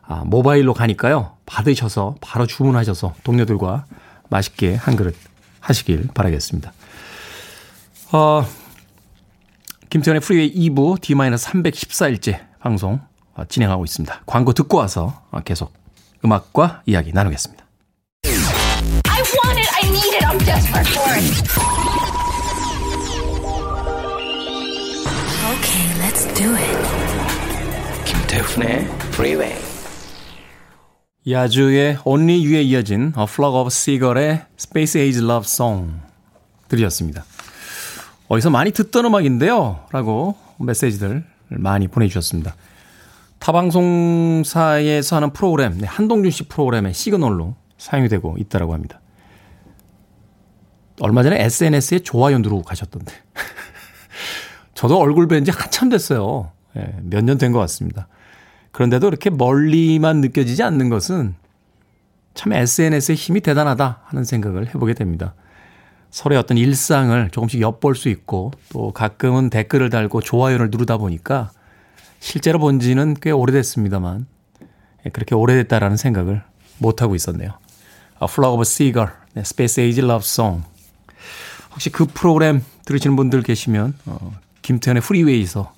아, 0.03 0.23
모바일로 0.25 0.75
가니까요. 0.75 1.37
받으셔서 1.47 2.17
바로 2.21 2.47
주문하셔서 2.47 3.15
동료들과 3.25 3.87
맛있게 4.31 4.75
한 4.75 4.97
그릇 4.97 5.15
하시길 5.61 6.09
바라겠습니다. 6.15 6.73
어, 8.13 8.47
김태현의 9.91 10.21
프리웨이 10.21 10.55
2부 10.71 11.01
D-314일째 11.01 12.41
방송 12.61 13.01
어, 13.35 13.45
진행하고 13.47 13.85
있습니다. 13.85 14.23
광고 14.27 14.53
듣고 14.53 14.79
와서 14.79 15.23
어, 15.31 15.41
계속 15.41 15.73
음악과 16.25 16.83
이야기 16.87 17.13
나누겠습니다. 17.13 17.65
Do 26.35 26.55
it. 26.55 26.79
김태훈의 28.05 28.85
Freeway. 29.13 29.55
야주의 31.29 31.99
Only 32.05 32.45
You에 32.45 32.63
이어진 32.63 33.13
A 33.17 33.25
Flock 33.29 33.59
of 33.59 33.67
Seagull의 33.69 34.43
Space 34.59 35.01
Age 35.01 35.23
Love 35.23 35.45
Song 35.45 35.93
들으셨습니다. 36.69 37.25
어디서 38.29 38.51
많이 38.51 38.71
듣던 38.73 39.05
음악인데요. 39.05 39.87
라고 39.93 40.37
메시지들 40.59 41.25
많이 41.49 41.89
보내주셨습니다. 41.89 42.55
타방송사에서 43.39 45.17
하는 45.17 45.33
프로그램, 45.33 45.79
네, 45.79 45.87
한동준 45.87 46.31
씨 46.31 46.45
프로그램의 46.49 46.95
시그널로 46.95 47.57
사용이 47.77 48.09
되고 48.09 48.37
있다라고 48.39 48.73
합니다. 48.73 49.01
얼마 51.01 51.23
전에 51.23 51.43
SNS에 51.43 51.99
좋아요 52.01 52.39
누르고 52.39 52.63
가셨던데. 52.63 53.13
저도 54.83 54.99
얼굴 54.99 55.29
뵌 55.29 55.45
지 55.45 55.53
한참 55.53 55.91
됐어요. 55.91 56.51
예, 56.77 56.97
몇 57.03 57.23
년 57.25 57.39
된 57.39 57.53
것 57.53 57.61
같습니다. 57.61 58.09
그런데도 58.73 59.07
이렇게 59.07 59.31
멀리만 59.31 60.21
느껴지지 60.21 60.65
않는 60.65 60.89
것은 60.89 61.37
참 62.35 62.53
SNS의 62.53 63.15
힘이 63.15 63.41
대단하다 63.43 64.01
하는 64.07 64.25
생각을 64.25 64.67
해보게 64.69 64.95
됩니다. 64.95 65.35
서로의 66.11 66.41
어떤 66.41 66.59
일상을 66.59 67.31
조금씩 67.31 67.61
엿볼 67.61 67.95
수 67.95 68.09
있고 68.09 68.51
또 68.71 68.91
가끔은 68.91 69.51
댓글을 69.51 69.89
달고 69.89 70.21
좋아요를 70.21 70.71
누르다 70.73 70.97
보니까 70.97 71.53
실제로 72.19 72.59
본 72.59 72.81
지는 72.81 73.15
꽤 73.23 73.31
오래됐습니다만 73.31 74.27
예, 75.07 75.11
그렇게 75.11 75.37
오래됐다라는 75.37 75.97
생각을 75.97 76.43
못하고 76.79 77.15
있었네요. 77.15 77.51
A 78.21 78.25
Flock 78.29 78.55
of 78.55 78.63
Seagull, 78.63 79.13
네, 79.35 79.43
Space 79.43 79.81
Age 79.81 80.03
Love 80.03 80.25
Song. 80.25 80.65
혹시 81.71 81.89
그 81.91 82.05
프로그램 82.07 82.65
들으시는 82.85 83.15
분들 83.15 83.43
계시면 83.43 83.95
어, 84.07 84.33
김태현의 84.63 85.03
프리웨이에서 85.03 85.73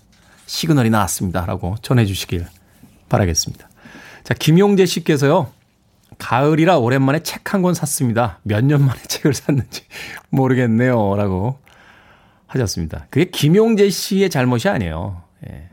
시그널이 0.47 0.91
나왔습니다 0.91 1.47
라고 1.47 1.75
전해주시길 1.83 2.47
바라겠습니다. 3.09 3.69
자, 4.25 4.35
김용재 4.35 4.87
씨께서요. 4.87 5.51
가을이라 6.19 6.79
오랜만에 6.79 7.21
책 7.21 7.53
한 7.55 7.63
권 7.63 7.75
샀습니다. 7.75 8.39
몇 8.43 8.63
년 8.65 8.85
만에 8.85 9.01
책을 9.09 9.35
샀는지 9.35 9.83
모르겠네요. 10.31 11.17
라고 11.17 11.59
하셨습니다. 12.47 13.07
그게 13.11 13.31
김용재 13.31 13.91
씨의 13.91 14.31
잘못이 14.31 14.69
아니에요. 14.69 15.23
예. 15.49 15.69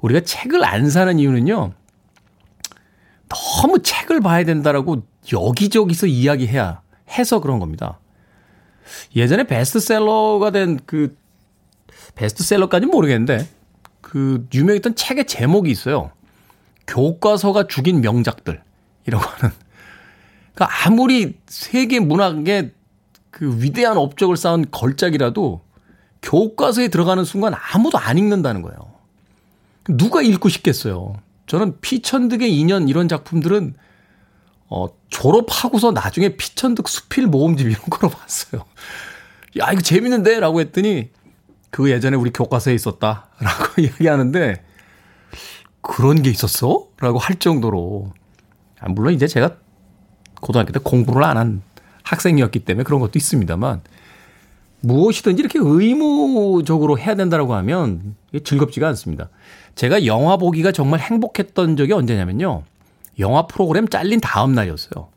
우리가 0.00 0.20
책을 0.20 0.64
안 0.64 0.90
사는 0.90 1.18
이유는요. 1.18 1.72
너무 3.28 3.82
책을 3.82 4.20
봐야 4.20 4.44
된다라고 4.44 5.04
여기저기서 5.32 6.06
이야기해야 6.06 6.82
해서 7.10 7.40
그런 7.40 7.58
겁니다. 7.60 7.98
예전에 9.14 9.44
베스트셀러가 9.44 10.50
된 10.50 10.78
그 10.86 11.16
베스트셀러까지는 12.14 12.90
모르겠는데 12.90 13.48
그 14.00 14.46
유명했던 14.52 14.94
책의 14.94 15.26
제목이 15.26 15.70
있어요. 15.70 16.10
교과서가 16.86 17.66
죽인 17.66 18.00
명작들 18.00 18.62
이라고 19.06 19.24
하는. 19.24 19.54
그러니까 20.54 20.86
아무리 20.86 21.38
세계 21.46 22.00
문학의 22.00 22.72
그 23.30 23.62
위대한 23.62 23.96
업적을 23.96 24.36
쌓은 24.36 24.66
걸작이라도 24.70 25.62
교과서에 26.22 26.88
들어가는 26.88 27.24
순간 27.24 27.54
아무도 27.72 27.98
안 27.98 28.18
읽는다는 28.18 28.62
거예요. 28.62 28.78
누가 29.88 30.22
읽고 30.22 30.48
싶겠어요. 30.48 31.14
저는 31.46 31.80
피천득의 31.80 32.54
인연 32.56 32.88
이런 32.88 33.08
작품들은 33.08 33.74
어, 34.68 34.86
졸업하고서 35.10 35.92
나중에 35.92 36.36
피천득 36.36 36.88
수필 36.88 37.26
모음집 37.26 37.68
이런 37.68 37.82
거로 37.90 38.08
봤어요. 38.10 38.64
야, 39.58 39.70
이거 39.72 39.82
재밌는데? 39.82 40.40
라고 40.40 40.60
했더니 40.60 41.10
그 41.72 41.90
예전에 41.90 42.16
우리 42.16 42.30
교과서에 42.30 42.74
있었다. 42.74 43.26
라고 43.40 43.80
이야기하는데 43.82 44.62
그런 45.82 46.22
게 46.22 46.30
있었어? 46.30 46.86
라고 47.00 47.18
할 47.18 47.36
정도로. 47.36 48.12
아, 48.78 48.88
물론 48.88 49.14
이제 49.14 49.26
제가 49.26 49.56
고등학교 50.40 50.70
때 50.70 50.78
공부를 50.80 51.24
안 51.24 51.36
한 51.36 51.62
학생이었기 52.04 52.60
때문에 52.60 52.84
그런 52.84 53.00
것도 53.00 53.12
있습니다만 53.16 53.80
무엇이든지 54.80 55.40
이렇게 55.40 55.58
의무적으로 55.62 56.98
해야 56.98 57.14
된다라고 57.14 57.54
하면 57.54 58.16
즐겁지가 58.44 58.88
않습니다. 58.88 59.28
제가 59.76 60.06
영화 60.06 60.36
보기가 60.36 60.72
정말 60.72 61.00
행복했던 61.00 61.76
적이 61.76 61.92
언제냐면요. 61.92 62.64
영화 63.20 63.46
프로그램 63.46 63.86
잘린 63.88 64.20
다음 64.20 64.54
날이었어요. 64.54 65.08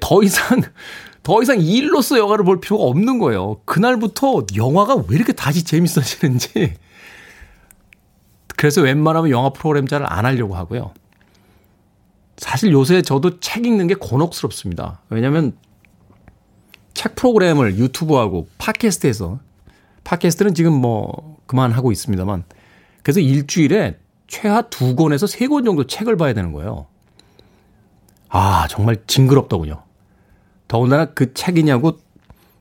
더 0.00 0.22
이상, 0.22 0.62
더 1.22 1.42
이상 1.42 1.60
일로서 1.60 2.18
영화를 2.18 2.44
볼 2.44 2.60
필요가 2.60 2.84
없는 2.84 3.18
거예요. 3.18 3.60
그날부터 3.64 4.46
영화가 4.56 4.96
왜 5.08 5.16
이렇게 5.16 5.32
다시 5.32 5.64
재밌어지는지. 5.64 6.74
그래서 8.56 8.80
웬만하면 8.82 9.30
영화 9.30 9.50
프로그램 9.50 9.86
잘 9.86 10.02
안 10.04 10.24
하려고 10.24 10.54
하고요. 10.54 10.92
사실 12.36 12.72
요새 12.72 13.02
저도 13.02 13.38
책 13.40 13.66
읽는 13.66 13.86
게 13.86 13.94
곤혹스럽습니다. 13.94 15.00
왜냐면 15.10 15.52
책 16.94 17.14
프로그램을 17.16 17.76
유튜브하고 17.78 18.48
팟캐스트에서 18.58 19.40
팟캐스트는 20.04 20.54
지금 20.54 20.72
뭐 20.72 21.36
그만하고 21.46 21.92
있습니다만 21.92 22.44
그래서 23.02 23.20
일주일에 23.20 23.98
최하 24.26 24.62
두 24.62 24.96
권에서 24.96 25.26
세 25.26 25.48
권 25.48 25.64
정도 25.64 25.86
책을 25.86 26.16
봐야 26.16 26.32
되는 26.32 26.52
거예요. 26.52 26.86
아, 28.28 28.66
정말 28.68 28.96
징그럽더군요. 29.06 29.82
더군다나 30.70 31.06
그 31.06 31.34
책이냐고 31.34 31.98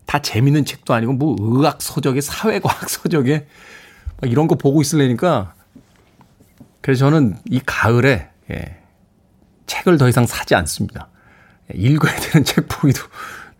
다 0.07 0.19
재밌는 0.19 0.65
책도 0.65 0.95
아니고 0.95 1.13
뭐 1.13 1.35
의학 1.39 1.79
서적에 1.79 2.21
사회과학 2.21 2.89
서적에 2.89 3.45
이런 4.23 4.47
거 4.47 4.55
보고 4.55 4.81
있으려니까 4.81 5.53
그래서 6.81 7.05
저는 7.05 7.37
이 7.45 7.61
가을에 7.63 8.29
예, 8.49 8.77
책을 9.67 9.99
더 9.99 10.09
이상 10.09 10.25
사지 10.25 10.55
않습니다. 10.55 11.09
예, 11.71 11.77
읽어야 11.77 12.15
되는 12.15 12.43
책 12.45 12.67
보기도 12.67 13.01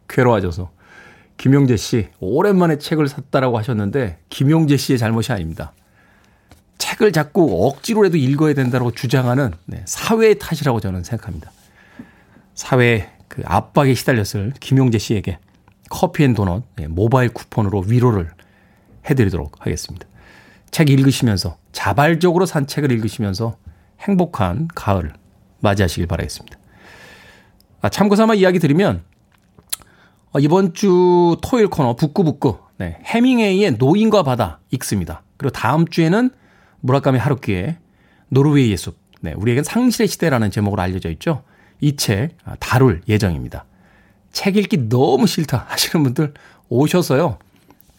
괴로워져서 0.08 0.72
김용재 1.38 1.78
씨 1.78 2.10
오랜만에 2.20 2.80
책을 2.80 3.08
샀다라고 3.08 3.56
하셨는데 3.60 4.18
김용재 4.30 4.78
씨의 4.78 4.98
잘못이 4.98 5.32
아닙니다. 5.32 5.74
책을 6.80 7.12
자꾸 7.12 7.68
억지로라도 7.68 8.18
읽어야 8.18 8.56
된다고 8.56 8.90
주장하는 8.90 9.52
네, 9.68 9.84
사회의 9.86 10.40
탓이라고 10.40 10.80
저는 10.80 11.04
생각합니다. 11.04 11.52
사회의 12.56 13.19
그 13.30 13.42
압박에 13.46 13.94
시달렸을 13.94 14.54
김용재 14.60 14.98
씨에게 14.98 15.40
커피 15.90 16.24
and 16.24 16.34
도넛 16.34 16.64
네, 16.76 16.88
모바일 16.88 17.30
쿠폰으로 17.30 17.86
위로를 17.88 18.32
해드리도록 19.10 19.66
하겠습니다. 19.66 20.06
책 20.72 20.90
읽으시면서 20.90 21.58
자발적으로 21.72 22.46
산 22.46 22.68
책을 22.68 22.92
읽으시면서 22.92 23.56
행복한 24.02 24.68
가을 24.76 25.14
맞이하시길 25.62 26.08
바라겠습니다. 26.08 26.58
아, 27.82 27.90
참고 27.90 28.16
삼아 28.16 28.34
이야기 28.36 28.60
드리면 28.60 29.04
어, 30.32 30.40
이번 30.40 30.74
주 30.74 31.38
토요일 31.42 31.70
코너 31.70 31.96
북구북구 31.96 32.60
네, 32.78 32.98
해밍웨이의 33.04 33.74
노인과 33.74 34.24
바다 34.24 34.60
읽습니다. 34.72 35.24
그리고 35.38 35.52
다음 35.52 35.88
주에는 35.88 36.30
무라카미 36.82 37.18
하루키의 37.20 37.78
노르웨이의 38.30 38.78
숲. 38.78 38.98
네, 39.22 39.34
우리에겐 39.34 39.64
상실의 39.64 40.08
시대라는 40.08 40.50
제목으로 40.52 40.82
알려져 40.82 41.10
있죠. 41.12 41.44
이 41.82 41.96
책 41.96 42.36
다룰 42.60 43.02
예정입니다. 43.08 43.66
책 44.32 44.58
읽기 44.58 44.90
너무 44.90 45.28
싫다 45.28 45.66
하시는 45.70 46.04
분들 46.04 46.34
오셔서요. 46.70 47.40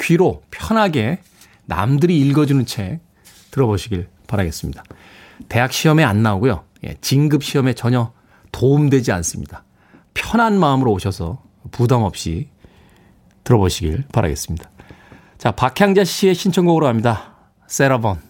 귀로 0.01 0.43
편하게 0.51 1.21
남들이 1.67 2.21
읽어주는 2.21 2.65
책 2.67 3.01
들어보시길 3.51 4.09
바라겠습니다. 4.27 4.85
대학 5.49 5.73
시험에 5.73 6.05
안 6.05 6.23
나오고요. 6.23 6.65
예, 6.85 6.95
진급 7.01 7.43
시험에 7.43 7.75
전혀 7.75 8.13
도움되지 8.53 9.13
않습니다. 9.13 9.65
편한 10.15 10.59
마음으로 10.59 10.93
오셔서 10.93 11.43
부담 11.71 12.03
없이 12.03 12.49
들어보시길 13.45 14.05
바라겠습니다. 14.13 14.71
자, 15.39 15.51
박향자 15.53 16.05
씨의 16.05 16.35
신청곡으로 16.35 16.87
합니다. 16.87 17.35
세라본, 17.67 18.21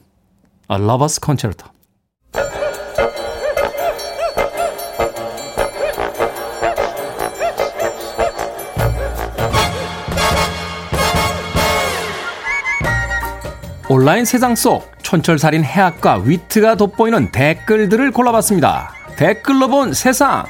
A 0.70 0.76
Lover's 0.78 1.22
Concerto. 1.22 1.68
온라인 13.92 14.24
세상 14.24 14.54
속 14.54 14.88
촌철살인 15.02 15.64
해학과 15.64 16.18
위트가 16.18 16.76
돋보이는 16.76 17.32
댓글들을 17.32 18.12
골라봤습니다. 18.12 18.94
댓글로 19.16 19.66
본 19.66 19.92
세상. 19.92 20.44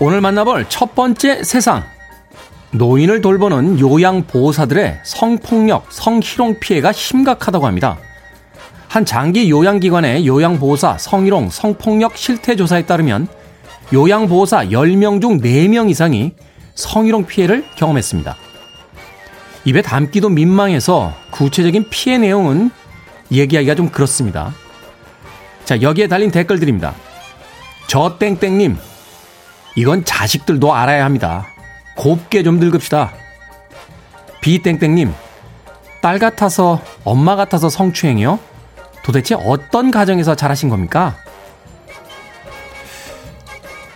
오늘 0.00 0.22
만나볼 0.22 0.64
첫 0.70 0.94
번째 0.94 1.42
세상. 1.44 1.84
노인을 2.70 3.20
돌보는 3.20 3.78
요양보호사들의 3.80 5.00
성폭력, 5.04 5.92
성희롱 5.92 6.58
피해가 6.58 6.92
심각하다고 6.92 7.66
합니다. 7.66 7.98
한 8.96 9.04
장기 9.04 9.50
요양기관의 9.50 10.26
요양보호사 10.26 10.96
성희롱, 10.96 11.50
성폭력 11.50 12.16
실태조사에 12.16 12.86
따르면 12.86 13.28
요양보호사 13.92 14.68
10명 14.68 15.20
중 15.20 15.38
4명 15.38 15.90
이상이 15.90 16.32
성희롱 16.74 17.26
피해를 17.26 17.66
경험했습니다. 17.76 18.34
입에 19.66 19.82
담기도 19.82 20.30
민망해서 20.30 21.12
구체적인 21.30 21.90
피해 21.90 22.16
내용은 22.16 22.70
얘기하기가 23.30 23.74
좀 23.74 23.90
그렇습니다. 23.90 24.54
자, 25.66 25.82
여기에 25.82 26.08
달린 26.08 26.30
댓글들입니다. 26.30 26.94
저 27.88 28.16
땡땡님, 28.18 28.78
이건 29.76 30.06
자식들도 30.06 30.74
알아야 30.74 31.04
합니다. 31.04 31.46
곱게 31.98 32.42
좀 32.42 32.58
늙읍시다. 32.58 33.12
비땡땡님, 34.40 35.12
딸 36.00 36.18
같아서 36.18 36.80
엄마 37.04 37.36
같아서 37.36 37.68
성추행이요? 37.68 38.55
도대체 39.06 39.36
어떤 39.36 39.92
가정에서 39.92 40.34
자라신 40.34 40.68
겁니까? 40.68 41.16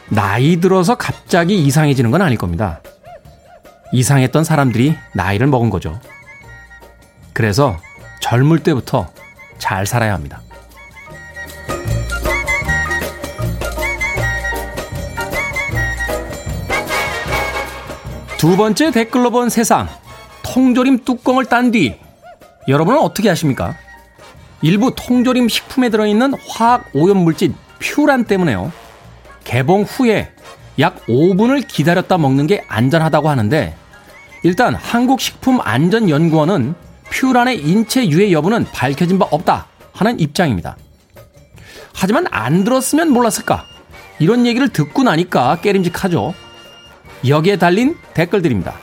나이 0.09 0.61
들어서 0.61 0.95
갑자기 0.95 1.61
이상해지는 1.65 2.13
건 2.13 2.23
아닐 2.23 2.39
겁니다. 2.39 2.81
이상했던 3.91 4.45
사람들이 4.45 4.97
나이를 5.15 5.49
먹은 5.49 5.69
거죠. 5.69 6.01
그래서 7.33 7.77
젊을 8.21 8.61
때부터 8.61 9.11
잘 9.59 9.85
살아야 9.85 10.15
합니다. 10.15 10.43
두 18.39 18.57
번째 18.57 18.93
댓글로 18.93 19.31
본 19.33 19.51
세상. 19.51 19.89
통조림 20.45 21.05
뚜껑을 21.05 21.47
딴 21.47 21.73
뒤 21.73 21.99
여러분은 22.69 23.01
어떻게 23.01 23.29
하십니까? 23.29 23.75
일부 24.63 24.95
통조림 24.95 25.49
식품에 25.49 25.89
들어있는 25.89 26.35
화학 26.49 26.91
오염물질 26.93 27.55
퓨란 27.79 28.25
때문에요. 28.25 28.73
개봉 29.45 29.83
후에 29.83 30.33
약 30.79 31.05
5분을 31.07 31.67
기다렸다 31.67 32.19
먹는 32.19 32.47
게 32.47 32.65
안전하다고 32.69 33.29
하는데 33.29 33.75
일단 34.43 34.75
한국식품안전연구원은 34.75 36.75
퓨란의 37.11 37.61
인체 37.61 38.09
유해 38.09 38.33
여부는 38.33 38.67
밝혀진 38.73 39.19
바 39.19 39.27
없다 39.31 39.67
하는 39.93 40.21
입장입니다. 40.21 40.77
하지만 41.95 42.27
안 42.31 42.65
들었으면 42.65 43.11
몰랐을까? 43.11 43.65
이런 44.19 44.47
얘기를 44.47 44.69
듣고 44.69 45.03
나니까 45.03 45.61
깨림직하죠. 45.61 46.35
여기에 47.27 47.57
달린 47.57 47.97
댓글들입니다. 48.15 48.75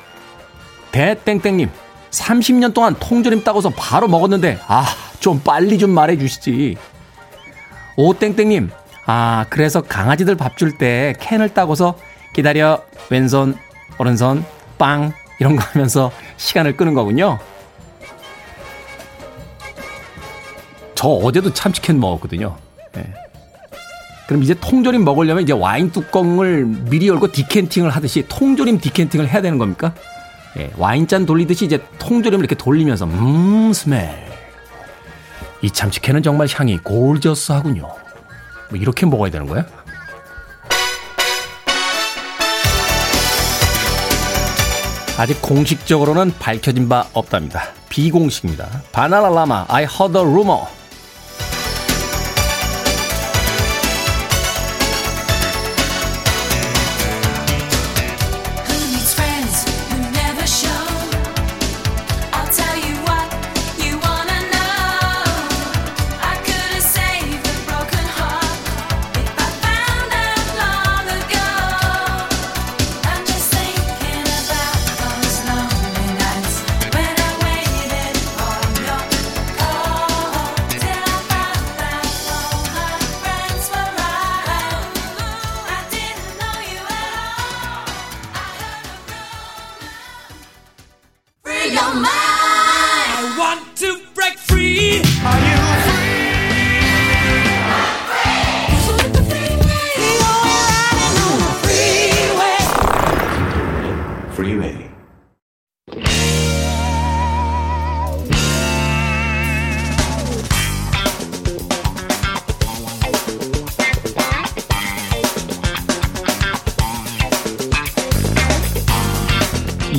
대땡땡님, 0.91 1.69
30년 2.11 2.73
동안 2.73 2.95
통조림 2.99 3.43
따고서 3.43 3.69
바로 3.69 4.07
먹었는데, 4.07 4.59
아, 4.67 4.85
좀 5.19 5.41
빨리 5.43 5.77
좀 5.77 5.91
말해 5.91 6.17
주시지. 6.17 6.77
오땡땡님, 7.95 8.69
아, 9.05 9.45
그래서 9.49 9.81
강아지들 9.81 10.35
밥 10.35 10.55
줄 10.57 10.77
때 10.77 11.15
캔을 11.19 11.49
따고서 11.53 11.97
기다려, 12.33 12.81
왼손, 13.09 13.55
오른손, 13.97 14.45
빵, 14.77 15.11
이런 15.39 15.55
거 15.55 15.63
하면서 15.63 16.11
시간을 16.37 16.77
끄는 16.77 16.93
거군요. 16.93 17.39
저 20.95 21.07
어제도 21.09 21.53
참치캔 21.53 21.99
먹었거든요. 21.99 22.55
네. 22.93 23.03
그럼 24.27 24.43
이제 24.43 24.53
통조림 24.53 25.05
먹으려면 25.05 25.43
이제 25.43 25.53
와인 25.53 25.91
뚜껑을 25.91 26.65
미리 26.65 27.07
열고 27.07 27.31
디캔팅을 27.31 27.91
하듯이 27.91 28.25
통조림 28.27 28.79
디캔팅을 28.79 29.29
해야 29.29 29.41
되는 29.41 29.57
겁니까? 29.57 29.93
예, 30.57 30.71
와인잔 30.77 31.25
돌리듯이 31.25 31.65
이제 31.65 31.79
통조림을 31.99 32.43
이렇게 32.43 32.55
돌리면서 32.55 33.05
음 33.05 33.71
스멜. 33.73 34.27
이 35.61 35.71
참치캔은 35.71 36.23
정말 36.23 36.47
향이 36.51 36.77
골저스하군요. 36.79 37.81
뭐 37.83 38.79
이렇게 38.79 39.05
먹어야 39.05 39.31
되는 39.31 39.47
거야? 39.47 39.65
아직 45.17 45.41
공식적으로는 45.41 46.33
밝혀진 46.37 46.87
바 46.87 47.07
없답니다. 47.13 47.63
비공식입니다. 47.89 48.83
바나나 48.91 49.29
라마, 49.29 49.65
I 49.67 49.85
heard 49.85 50.15
a 50.15 50.23
rumor. 50.23 50.67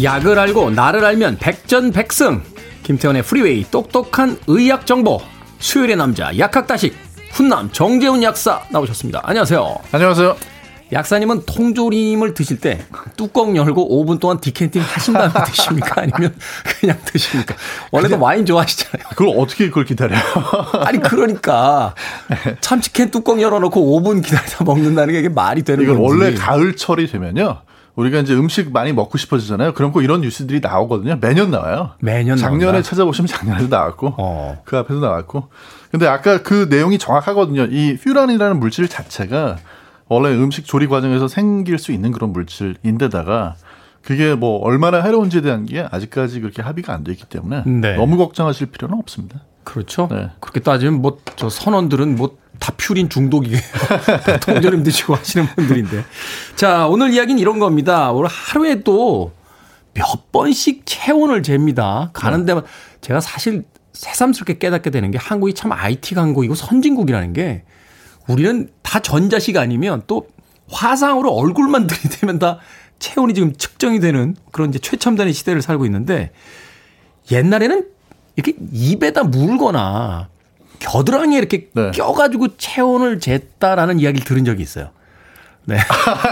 약을 0.03 0.39
알고 0.39 0.71
나를 0.71 1.05
알면 1.05 1.39
백전백승. 1.39 2.43
김태훈의 2.85 3.23
프리웨이 3.23 3.65
똑똑한 3.71 4.39
의학 4.47 4.87
정보. 4.87 5.21
수요일의 5.59 5.97
남자 5.97 6.37
약학다식 6.39 6.97
훈남 7.33 7.71
정재훈 7.73 8.23
약사 8.23 8.63
나오셨습니다. 8.71 9.23
안녕하세요. 9.25 9.77
안녕하세요. 9.93 10.37
약사님은 10.93 11.43
통조림을 11.47 12.35
드실 12.35 12.61
때 12.61 12.81
뚜껑 13.17 13.57
열고 13.57 14.05
5분 14.05 14.21
동안 14.21 14.41
decanting 14.41 14.83
하신 14.83 15.15
다음에 15.15 15.33
드십니까? 15.47 16.03
아니면 16.03 16.35
그냥 16.81 16.99
드십니까? 17.05 17.55
원래도 17.91 18.19
와인 18.19 18.47
좋아하시잖아요. 18.47 19.09
그걸 19.11 19.35
어떻게 19.39 19.69
그걸 19.69 19.85
기다려요? 19.85 20.21
아니 20.85 20.99
그러니까 21.01 21.95
참치캔 22.61 23.11
뚜껑 23.11 23.41
열어놓고 23.41 24.01
5분 24.01 24.23
기다리다 24.25 24.65
먹는다는 24.65 25.13
게 25.13 25.21
이게 25.21 25.29
말이 25.29 25.63
되는 25.63 25.85
이건 25.85 25.99
건지. 26.03 26.09
원래 26.11 26.35
가을철이 26.35 27.07
되면요. 27.09 27.63
우리가 27.97 28.21
이제 28.21 28.33
음식 28.33 28.71
많이 28.73 28.93
먹고 28.93 29.19
싶어지잖아요. 29.19 29.75
그럼 29.75 29.91
꼭 29.91 30.03
이런 30.03 30.21
뉴스들이 30.21 30.61
나오거든요. 30.61 31.19
매년 31.21 31.51
나와요. 31.51 31.91
매년 31.99 32.37
작년에 32.37 32.71
나온다. 32.73 32.89
찾아보시면 32.89 33.27
작년에도 33.27 33.67
나왔고 33.69 34.15
어. 34.19 34.63
그 34.65 34.77
앞에도 34.77 35.01
나왔고. 35.01 35.49
근데 35.91 36.07
아까 36.07 36.43
그 36.43 36.69
내용이 36.71 36.99
정확하거든요. 36.99 37.65
이 37.71 37.97
퓨란이라는 37.97 38.61
물질 38.61 38.87
자체가 38.89 39.57
원래 40.09 40.31
음식 40.35 40.65
조리 40.65 40.87
과정에서 40.87 41.29
생길 41.29 41.79
수 41.79 41.93
있는 41.93 42.13
그런 42.13 42.33
물질인데다가 42.33 43.57
그게 44.03 44.35
뭐 44.35 44.59
얼마나 44.61 45.03
해로운지에 45.03 45.41
대한 45.43 45.67
게 45.67 45.87
아직까지 45.91 46.41
그렇게 46.41 46.63
합의가 46.63 46.93
안 46.95 47.05
돼 47.05 47.13
있기 47.13 47.25
때문에 47.27 47.65
네. 47.67 47.97
너무 47.97 48.17
걱정하실 48.17 48.69
필요는 48.69 48.97
없습니다. 48.99 49.41
그렇죠. 49.65 50.09
네. 50.11 50.31
그렇게 50.41 50.61
따지면 50.61 51.03
뭐 51.03 51.19
저 51.37 51.49
선원들은 51.49 52.17
뭐 52.17 52.37
다 52.59 52.73
퓨린 52.77 53.09
중독이에요. 53.09 53.57
통조림 54.43 54.83
드시고 54.83 55.15
하시는 55.15 55.47
분들인데. 55.47 56.05
자, 56.57 56.89
오늘 56.89 57.13
이야기는 57.13 57.41
이런 57.41 57.61
겁니다. 57.61 58.11
오늘 58.11 58.29
하루에도 58.29 59.33
몇 59.95 60.33
번씩 60.33 60.83
체온을 60.85 61.45
잽니다. 61.45 62.11
가는 62.13 62.45
데만 62.45 62.65
제가 63.01 63.21
사실 63.21 63.65
새삼스럽게 63.93 64.59
깨닫게 64.59 64.91
되는 64.91 65.11
게 65.13 65.19
한국이 65.19 65.55
참 65.55 65.71
IT 65.71 66.17
강국이고 66.17 66.57
선진국이라는 66.57 67.33
게 67.33 67.63
우리는 68.29 68.71
다 68.83 69.01
전자식 69.01 69.57
아니면 69.57 70.03
또 70.07 70.29
화상으로 70.71 71.33
얼굴만 71.33 71.87
들이대면 71.89 72.39
다 72.39 72.59
체온이 72.99 73.35
지금 73.35 73.55
측정이 73.57 74.01
되는 74.01 74.37
그런 74.53 74.71
이제 74.71 74.79
최첨단의 74.79 75.33
시대를 75.33 75.63
살고 75.63 75.85
있는데 75.87 76.31
옛날에는 77.31 77.87
이렇게 78.37 78.55
입에다 78.73 79.25
물거나 79.25 80.29
겨드랑이에 80.79 81.39
이렇게 81.39 81.71
껴가지고 81.95 82.57
체온을 82.57 83.19
쟀다라는 83.19 84.01
이야기를 84.01 84.25
들은 84.25 84.45
적이 84.45 84.63
있어요. 84.63 84.91
네. 85.65 85.77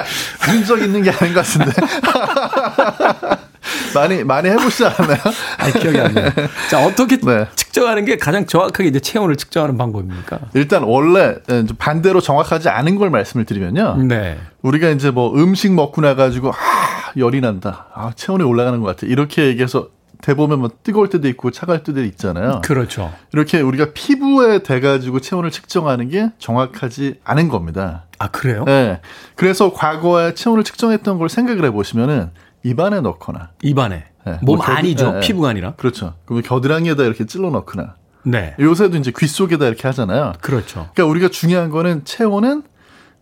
흔적 0.41 0.81
있는 0.81 1.03
게 1.03 1.11
아닌 1.11 1.35
것 1.35 1.45
같은데. 1.45 1.73
많이 3.95 4.25
많이 4.25 4.49
해보시지 4.49 4.85
않았나요? 4.87 5.19
아 5.59 5.71
기억이 5.71 5.99
안 5.99 6.15
나요. 6.15 6.31
자 6.71 6.85
어떻게 6.85 7.19
측정하는 7.55 8.05
게 8.05 8.17
가장 8.17 8.47
정확하게 8.47 8.89
이제 8.89 9.01
체온을 9.01 9.37
측정하는 9.37 9.77
방법입니까? 9.77 10.39
일단 10.55 10.83
원래 10.83 11.37
좀 11.47 11.69
반대로 11.79 12.21
정확하지 12.21 12.69
않은 12.69 12.97
걸 12.97 13.11
말씀을 13.11 13.45
드리면요. 13.45 13.97
네. 14.05 14.39
우리가 14.63 14.91
이제 14.91 15.11
뭐 15.11 15.35
음식 15.35 15.73
먹고 15.73 16.01
나가지고 16.01 16.51
아 16.51 17.13
열이 17.17 17.41
난다, 17.41 17.87
아 17.95 18.13
체온이 18.15 18.45
올라가는 18.45 18.81
것 18.81 18.87
같아 18.87 19.07
이렇게 19.07 19.47
얘기해서 19.47 19.89
대보면 20.23 20.61
뭐 20.61 20.71
뜨거울 20.83 21.11
때도 21.11 21.29
있고 21.29 21.51
차가울 21.51 21.83
때도 21.83 22.03
있잖아요. 22.05 22.63
그렇죠. 22.65 23.13
이렇게 23.33 23.61
우리가 23.61 23.89
피부에 23.93 24.61
대가지고 24.61 25.21
체온을 25.21 25.51
측정하는 25.51 26.09
게 26.09 26.31
정확하지 26.39 27.21
않은 27.25 27.49
겁니다. 27.49 28.05
아 28.19 28.29
그래요? 28.29 28.65
네. 28.65 29.01
그래서 29.35 29.73
과거에 29.73 30.35
체온을 30.35 30.65
측정했던 30.65 31.19
걸 31.19 31.29
생각을 31.29 31.65
해보시면은 31.67 32.31
입안에 32.67 33.01
넣거나 33.01 33.51
입안에 33.63 34.05
네. 34.27 34.39
몸뭐 34.43 34.65
겨드- 34.65 34.79
안이죠. 34.79 35.07
네, 35.13 35.21
네. 35.21 35.27
피부가 35.27 35.49
아니라. 35.51 35.75
그렇죠. 35.77 36.15
그러면 36.25 36.43
겨드랑이에다 36.43 37.05
이렇게 37.05 37.27
찔러 37.27 37.51
넣거나 37.51 37.95
네. 38.25 38.55
요새도 38.59 38.97
이제 38.97 39.13
귀 39.17 39.27
속에다 39.29 39.67
이렇게 39.67 39.87
하잖아요. 39.87 40.33
그렇죠. 40.41 40.89
그러니까 40.95 41.05
우리가 41.07 41.29
중요한 41.29 41.71
거는 41.71 42.05
체온은 42.05 42.65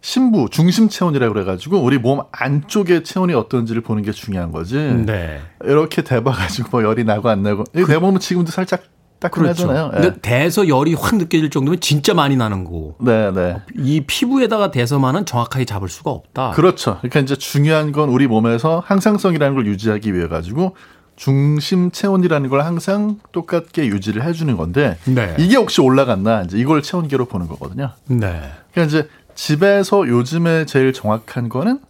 심부, 0.00 0.48
중심 0.50 0.88
체온이라고 0.88 1.32
그래가지고 1.34 1.78
우리 1.82 1.98
몸 1.98 2.20
안쪽의 2.32 3.04
체온이 3.04 3.32
어떤지를 3.34 3.82
보는 3.82 4.02
게 4.02 4.12
중요한 4.12 4.50
거지. 4.52 4.76
네. 4.76 5.40
이렇게 5.62 6.02
대봐가지고 6.02 6.68
뭐 6.72 6.82
열이 6.82 7.04
나고 7.04 7.28
안 7.28 7.42
나고 7.42 7.64
이내 7.74 7.98
몸은 7.98 8.20
지금도 8.20 8.50
살짝. 8.50 8.82
따끈하잖아요. 9.20 9.90
예. 9.94 10.00
근데 10.00 10.20
대서 10.20 10.68
열이 10.68 10.94
확 10.94 11.16
느껴질 11.16 11.50
정도면 11.50 11.80
진짜 11.80 12.14
많이 12.14 12.36
나는 12.36 12.64
거고. 12.64 12.96
네, 13.00 13.30
네. 13.32 13.56
이 13.76 14.02
피부에다가 14.06 14.70
대서만은 14.70 15.24
정확하게 15.24 15.64
잡을 15.64 15.88
수가 15.88 16.10
없다. 16.10 16.50
그렇죠. 16.50 16.98
그러니까 16.98 17.20
이제 17.20 17.36
중요한 17.36 17.92
건 17.92 18.08
우리 18.10 18.26
몸에서 18.26 18.82
항상성이라는 18.84 19.54
걸 19.54 19.66
유지하기 19.66 20.14
위해 20.14 20.28
가지고 20.28 20.76
중심 21.16 21.90
체온이라는 21.90 22.50
걸 22.50 22.62
항상 22.62 23.18
똑같게 23.32 23.86
유지를 23.86 24.24
해주는 24.24 24.56
건데 24.56 24.98
네. 25.04 25.34
이게 25.38 25.56
혹시 25.56 25.80
올라갔나 25.80 26.42
이제 26.42 26.58
이걸 26.58 26.82
체온계로 26.82 27.26
보는 27.26 27.46
거거든요. 27.46 27.92
네. 28.06 28.42
그러니까 28.72 28.82
이제 28.84 29.08
집에서 29.34 30.06
요즘에 30.08 30.66
제일 30.66 30.92
정확한 30.92 31.48
거는 31.48 31.80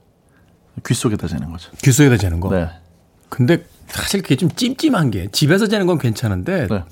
귀 0.86 0.94
속에다 0.94 1.26
재는 1.26 1.50
거죠. 1.50 1.70
귀 1.82 1.90
속에다 1.90 2.16
재는 2.16 2.40
거. 2.40 2.50
네. 2.50 2.68
근데 3.28 3.64
사실 3.86 4.22
그게 4.22 4.36
좀 4.36 4.50
찜찜한 4.50 5.10
게 5.10 5.28
집에서 5.32 5.66
재는 5.66 5.86
건 5.86 5.98
괜찮은데 5.98 6.66
네. 6.68 6.84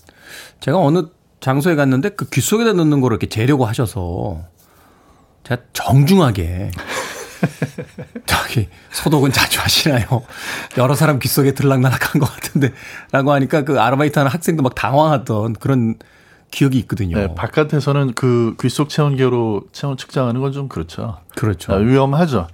제가 0.60 0.78
어느 0.78 1.04
장소에 1.40 1.74
갔는데 1.74 2.10
그 2.10 2.28
귀 2.30 2.40
속에다 2.40 2.72
넣는 2.74 3.00
거를 3.00 3.14
이렇게 3.16 3.28
재려고 3.28 3.66
하셔서 3.66 4.42
제가 5.44 5.62
정중하게 5.72 6.70
저기 8.26 8.68
소독은 8.92 9.32
자주 9.32 9.60
하시나요? 9.60 10.06
여러 10.78 10.94
사람 10.94 11.18
귀 11.18 11.28
속에 11.28 11.52
들락날락한 11.52 12.20
것 12.20 12.26
같은데 12.32 12.72
라고 13.10 13.32
하니까 13.32 13.62
그 13.62 13.80
아르바이트 13.80 14.18
하는 14.18 14.30
학생도 14.30 14.62
막 14.62 14.74
당황하던 14.74 15.54
그런 15.54 15.96
기억이 16.50 16.78
있거든요. 16.80 17.16
네, 17.18 17.34
바깥에서는 17.34 18.12
그 18.14 18.54
귀 18.60 18.68
속 18.68 18.88
체온계로 18.90 19.62
체온 19.72 19.96
측정하는 19.96 20.40
건 20.40 20.52
좀 20.52 20.68
그렇죠. 20.68 21.18
그렇죠. 21.34 21.72
아, 21.72 21.76
위험하죠. 21.76 22.46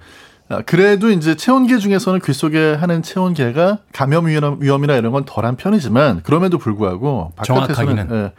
아, 0.49 0.63
그래도 0.65 1.11
이제 1.11 1.35
체온계 1.35 1.77
중에서는 1.77 2.19
귀 2.25 2.33
속에 2.33 2.73
하는 2.73 3.03
체온계가 3.03 3.79
감염 3.93 4.25
위험, 4.25 4.57
위험이나 4.59 4.95
이런 4.95 5.11
건 5.11 5.23
덜한 5.25 5.57
편이지만 5.57 6.23
그럼에도 6.23 6.57
불구하고 6.57 7.31
바깥에서는. 7.35 8.07
예, 8.11 8.31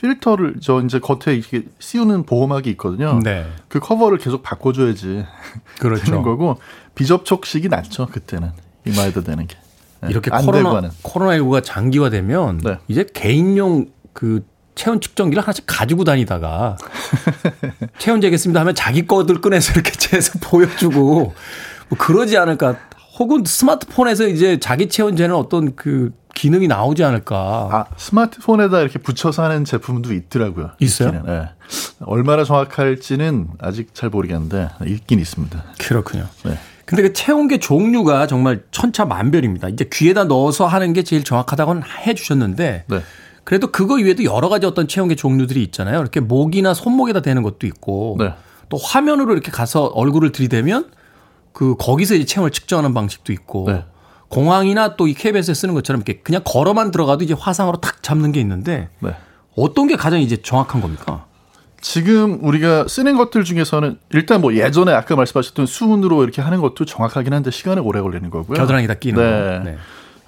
필터를 0.00 0.56
저 0.62 0.80
이제 0.80 1.00
겉에 1.00 1.36
이렇게 1.36 1.64
씌우는 1.80 2.22
보호막이 2.22 2.70
있거든요. 2.70 3.18
네. 3.22 3.46
그 3.68 3.80
커버를 3.80 4.18
계속 4.18 4.42
바꿔줘야지 4.44 5.26
그렇죠. 5.80 6.04
되는 6.04 6.22
거고 6.22 6.58
비접촉식이 6.94 7.68
낫죠 7.68 8.06
그때는 8.06 8.50
이마에다 8.86 9.20
대는 9.20 9.46
게 9.48 9.56
예, 10.04 10.08
이렇게 10.08 10.30
코로나 10.30 10.76
하는. 10.76 10.90
코로나19가 11.02 11.64
장기화되면 11.64 12.58
네. 12.58 12.78
이제 12.86 13.04
개인용 13.12 13.86
그 14.12 14.44
체온 14.74 15.00
측정기를 15.00 15.42
하나씩 15.42 15.64
가지고 15.66 16.04
다니다가 16.04 16.76
체온 17.98 18.20
재겠습니다 18.20 18.60
하면 18.60 18.74
자기 18.74 19.06
거들 19.06 19.40
꺼내서 19.40 19.72
이렇게 19.72 19.92
재서 19.92 20.38
보여주고 20.40 21.34
뭐 21.88 21.98
그러지 21.98 22.36
않을까. 22.36 22.76
혹은 23.18 23.44
스마트폰에서 23.44 24.28
이제 24.28 24.58
자기 24.58 24.88
체온 24.88 25.16
재는 25.16 25.34
어떤 25.34 25.76
그 25.76 26.12
기능이 26.34 26.68
나오지 26.68 27.04
않을까. 27.04 27.68
아, 27.70 27.84
스마트폰에다 27.96 28.80
이렇게 28.80 28.98
붙여서 28.98 29.42
하는 29.42 29.64
제품도 29.64 30.14
있더라고요. 30.14 30.70
있어요? 30.78 31.08
있기는. 31.10 31.28
예. 31.28 31.48
얼마나 32.00 32.44
정확할지는 32.44 33.48
아직 33.60 33.94
잘 33.94 34.08
모르겠는데 34.08 34.70
있긴 34.86 35.20
있습니다. 35.20 35.62
그렇군요. 35.78 36.26
네. 36.44 36.58
근데 36.86 37.02
그 37.02 37.12
체온계 37.12 37.58
종류가 37.58 38.26
정말 38.26 38.62
천차만별입니다. 38.70 39.68
이제 39.68 39.88
귀에다 39.92 40.24
넣어서 40.24 40.66
하는 40.66 40.92
게 40.92 41.02
제일 41.02 41.22
정확하다고는 41.22 41.82
해 42.06 42.14
주셨는데 42.14 42.84
네. 42.86 43.02
그래도 43.50 43.72
그거 43.72 43.98
이외에도 43.98 44.22
여러 44.22 44.48
가지 44.48 44.64
어떤 44.64 44.86
체온계 44.86 45.16
종류들이 45.16 45.60
있잖아요. 45.64 45.98
이렇게 45.98 46.20
목이나 46.20 46.72
손목에다 46.72 47.20
대는 47.20 47.42
것도 47.42 47.66
있고 47.66 48.14
네. 48.20 48.32
또 48.68 48.76
화면으로 48.76 49.32
이렇게 49.32 49.50
가서 49.50 49.86
얼굴을 49.86 50.30
들이대면 50.30 50.88
그 51.52 51.74
거기서 51.76 52.14
이제 52.14 52.24
체온을 52.26 52.52
측정하는 52.52 52.94
방식도 52.94 53.32
있고 53.32 53.64
네. 53.66 53.84
공항이나 54.28 54.94
또 54.94 55.08
이 55.08 55.14
KBS에 55.14 55.54
쓰는 55.54 55.74
것처럼 55.74 56.00
이렇게 56.06 56.20
그냥 56.20 56.42
걸어만 56.44 56.92
들어가도 56.92 57.24
이제 57.24 57.34
화상으로 57.36 57.78
탁 57.80 58.04
잡는 58.04 58.30
게 58.30 58.38
있는데 58.38 58.88
네. 59.00 59.16
어떤 59.56 59.88
게 59.88 59.96
가장 59.96 60.20
이제 60.20 60.36
정확한 60.36 60.80
겁니까? 60.80 61.26
지금 61.80 62.38
우리가 62.44 62.86
쓰는 62.86 63.16
것들 63.16 63.42
중에서는 63.42 63.98
일단 64.10 64.42
뭐 64.42 64.54
예전에 64.54 64.92
아까 64.92 65.16
말씀하셨던 65.16 65.66
수은으로 65.66 66.22
이렇게 66.22 66.40
하는 66.40 66.60
것도 66.60 66.84
정확하긴 66.84 67.32
한데 67.32 67.50
시간이 67.50 67.80
오래 67.80 68.00
걸리는 68.00 68.30
거고요. 68.30 68.56
겨드랑이다 68.56 68.94
끼는 68.94 69.64
네. 69.64 69.76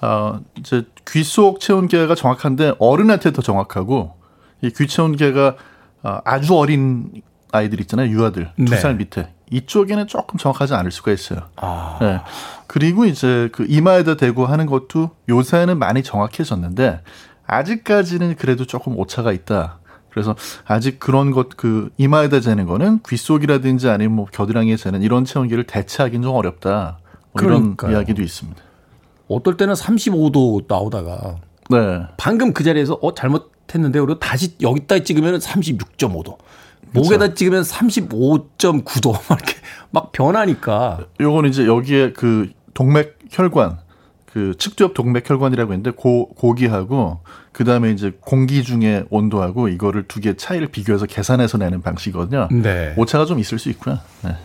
거. 0.03 0.07
네. 0.07 0.07
어, 0.07 0.41
이제 0.59 0.85
귀 1.09 1.23
속 1.25 1.61
체온계가 1.61 2.15
정확한데 2.15 2.75
어른한테 2.79 3.33
더 3.33 3.41
정확하고 3.43 4.15
이 4.63 4.71
귀 4.71 4.87
체온계가 4.87 5.57
어, 6.03 6.19
아주 6.25 6.57
어린 6.57 7.23
아이들 7.53 7.81
있잖아요. 7.81 8.09
유아들 8.11 8.51
네. 8.57 8.65
두살 8.65 8.95
밑에 8.97 9.33
이쪽에는 9.51 10.07
조금 10.07 10.39
정확하지 10.39 10.75
않을 10.75 10.91
수가 10.91 11.13
있어요. 11.13 11.41
아. 11.57 11.99
네. 12.01 12.21
그리고 12.67 13.05
이제 13.05 13.51
그 13.53 13.67
이마에다 13.69 14.17
대고 14.17 14.47
하는 14.47 14.67
것도 14.67 15.11
요새는 15.29 15.79
많이 15.79 16.03
정확해졌는데 16.03 17.03
아직까지는 17.47 18.37
그래도 18.37 18.65
조금 18.65 18.97
오차가 18.99 19.33
있다. 19.33 19.79
그래서 20.11 20.35
아직 20.67 20.99
그런 20.99 21.31
것 21.31 21.51
그 21.57 21.91
이마에다 21.99 22.41
재는 22.41 22.67
거는 22.67 23.01
귀 23.09 23.17
속이라든지 23.17 23.89
아니면 23.89 24.17
뭐 24.17 24.27
겨드랑이에 24.33 24.77
재는 24.77 25.03
이런 25.03 25.25
체온계를 25.25 25.65
대체하기는 25.65 26.23
좀 26.23 26.35
어렵다. 26.35 26.99
뭐 27.33 27.43
이런. 27.43 27.77
이야기도 27.91 28.23
있습니다. 28.23 28.63
어떨 29.29 29.57
때는 29.57 29.75
35도 29.75 30.65
나오다가 30.69 31.37
네. 31.71 32.03
방금 32.17 32.53
그 32.53 32.65
자리에서 32.65 32.95
어 33.03 33.15
잘못했는데 33.15 34.01
그리고 34.01 34.19
다시 34.19 34.55
여기다 34.61 35.01
찍으면 35.01 35.39
36.5도. 35.39 36.37
목에다 36.95 37.33
찍으면 37.35 37.63
35.9도 37.63 39.13
막 39.29 39.39
이렇게 39.41 39.55
막 39.91 40.13
변하니까 40.13 41.07
요건 41.21 41.47
이제 41.47 41.67
여기에 41.67 42.13
그 42.13 42.51
동맥 42.75 43.19
혈관 43.31 43.79
그 44.31 44.55
측두엽 44.59 44.93
동맥 44.95 45.29
혈관이라고 45.29 45.73
있는데 45.73 45.91
고 45.91 46.29
고기하고 46.35 47.21
그다음에 47.53 47.91
이제 47.93 48.13
공기 48.21 48.63
중의 48.63 49.07
온도하고 49.11 49.69
이거를 49.69 50.09
두 50.09 50.21
개 50.21 50.35
차이를 50.37 50.69
비교해서 50.69 51.07
계산해서 51.07 51.59
내는 51.59 51.81
방식이거든요. 51.83 52.49
네. 52.51 52.95
오차가 52.97 53.25
좀 53.27 53.39
있을 53.39 53.59
수 53.59 53.69
있고요. 53.71 53.99
네. 54.23 54.37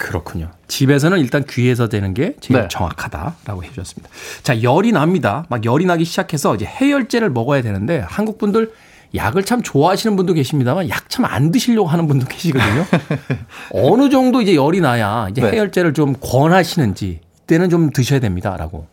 그렇군요. 0.00 0.50
집에서는 0.66 1.18
일단 1.18 1.44
귀에서 1.48 1.88
되는 1.88 2.14
게 2.14 2.34
제일 2.40 2.62
네. 2.62 2.68
정확하다라고 2.68 3.62
해주셨습니다. 3.64 4.08
자, 4.42 4.62
열이 4.62 4.92
납니다. 4.92 5.44
막 5.50 5.64
열이 5.64 5.84
나기 5.84 6.04
시작해서 6.06 6.54
이제 6.54 6.64
해열제를 6.64 7.28
먹어야 7.30 7.60
되는데 7.60 8.02
한국 8.08 8.38
분들 8.38 8.72
약을 9.14 9.44
참 9.44 9.60
좋아하시는 9.62 10.16
분도 10.16 10.32
계십니다만 10.32 10.88
약 10.88 11.08
참 11.10 11.24
안 11.26 11.50
드시려고 11.50 11.88
하는 11.88 12.06
분도 12.08 12.24
계시거든요. 12.26 12.86
어느 13.74 14.08
정도 14.08 14.40
이제 14.40 14.54
열이 14.54 14.80
나야 14.80 15.28
이제 15.30 15.42
네. 15.42 15.50
해열제를 15.50 15.92
좀 15.92 16.14
권하시는지 16.20 17.20
이때는 17.44 17.68
좀 17.68 17.90
드셔야 17.90 18.20
됩니다라고. 18.20 18.86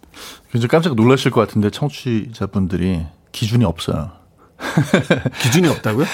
굉장히 0.52 0.68
깜짝 0.68 0.96
놀라실 0.96 1.32
것 1.32 1.40
같은데 1.48 1.70
청취자분들이 1.70 3.06
기준이 3.32 3.64
없어요. 3.64 4.12
기준이 5.40 5.68
없다고요? 5.70 6.06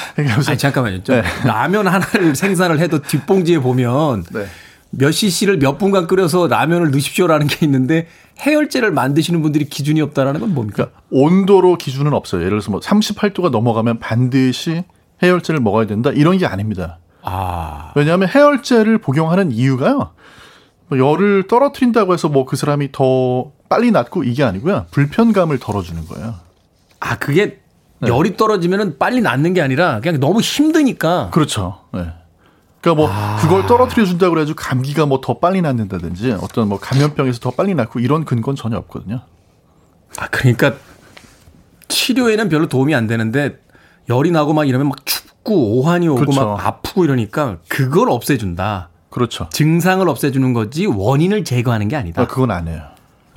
아니, 0.48 0.58
잠깐만요. 0.58 1.04
좀 1.04 1.16
네. 1.16 1.24
라면 1.46 1.88
하나를 1.88 2.36
생산을 2.36 2.80
해도 2.80 3.02
뒷봉지에 3.02 3.60
보면 3.60 4.26
네. 4.32 4.46
몇 4.96 5.12
cc를 5.12 5.58
몇 5.58 5.78
분간 5.78 6.06
끓여서 6.08 6.48
라면을 6.48 6.91
넣으십시오라는 6.91 7.48
게 7.48 7.66
있는데 7.66 8.08
해열제를 8.39 8.91
만드시는 8.91 9.41
분들이 9.41 9.66
기준이 9.66 10.02
없다라는 10.02 10.39
건 10.39 10.54
뭡니까? 10.54 10.89
온도로 11.10 11.78
기준은 11.78 12.14
없어요. 12.14 12.41
예를 12.41 12.52
들어서 12.52 12.72
뭐 12.72 12.80
38도가 12.80 13.50
넘어가면 13.50 14.00
반드시 14.00 14.84
해열제를 15.22 15.62
먹어야 15.62 15.88
된다 15.88 16.12
이런 16.12 16.38
게 16.38 16.46
아닙니다. 16.46 17.00
아, 17.24 17.91
왜냐하면 17.96 18.28
해열제를 18.30 19.00
복용하는 19.00 19.52
이유가요. 19.52 20.12
뭐 20.89 21.00
열을 21.00 21.48
떨어뜨린다고 21.48 22.14
해서 22.14 22.28
뭐 22.30 22.46
그 22.46 22.56
사람이 22.56 22.91
더 22.91 23.52
빨리 23.70 23.89
낫고 23.91 24.24
이게 24.26 24.44
아니고요. 24.44 24.86
불편감을 24.91 25.58
덜어주는 25.60 26.06
거예요. 26.06 26.36
아 27.00 27.18
그게 27.18 27.60
네. 28.00 28.10
열이 28.10 28.38
떨어지면은 28.38 29.00
빨리 29.00 29.22
낫는 29.22 29.54
게 29.54 29.62
아니라 29.62 30.02
그냥 30.02 30.20
너무 30.20 30.41
힘드니까. 30.41 31.30
그렇죠. 31.32 31.80
네. 31.94 32.06
그러니까 32.84 33.02
뭐 33.02 33.10
아. 33.10 33.38
그걸 33.38 33.66
떨어뜨려 33.66 34.06
준다고 34.06 34.32
그래가지고 34.32 34.58
감기가 34.58 35.06
뭐 35.06 35.22
더 35.24 35.40
빨리 35.40 35.62
낫는다든지 35.62 36.34
어떤 36.42 36.68
뭐 36.68 36.78
감염병에서 36.80 37.40
더 37.40 37.52
빨리 37.52 37.74
낫고 37.76 38.02
이런 38.02 38.26
근거는 38.26 38.58
전혀 38.58 38.78
없거든요. 38.78 39.22
아 40.18 40.28
그러니까 40.28 40.74
치료에는 41.88 42.50
별로 42.50 42.68
도움이 42.68 42.94
안 42.94 43.08
되는데 43.08 43.58
열이 44.10 44.32
나고 44.32 44.52
막 44.54 44.68
이러면 44.68 44.90
막 44.90 45.06
춥고 45.06 45.80
오한이 45.80 46.10
오고 46.10 46.20
그렇죠. 46.20 46.46
막 46.46 46.66
아프고 46.66 47.06
이러니까 47.06 47.60
그걸 47.70 48.10
없애준다. 48.10 48.90
그렇죠. 49.10 49.48
증상을 49.54 50.08
없애주는 50.10 50.54
거지 50.54 50.86
원인을 50.86 51.46
제거하는 51.46 51.88
게 51.88 51.96
아니다. 51.96 52.22
아, 52.24 52.28
그건 52.28 52.52
안 52.52 52.68
해요. 52.68 52.82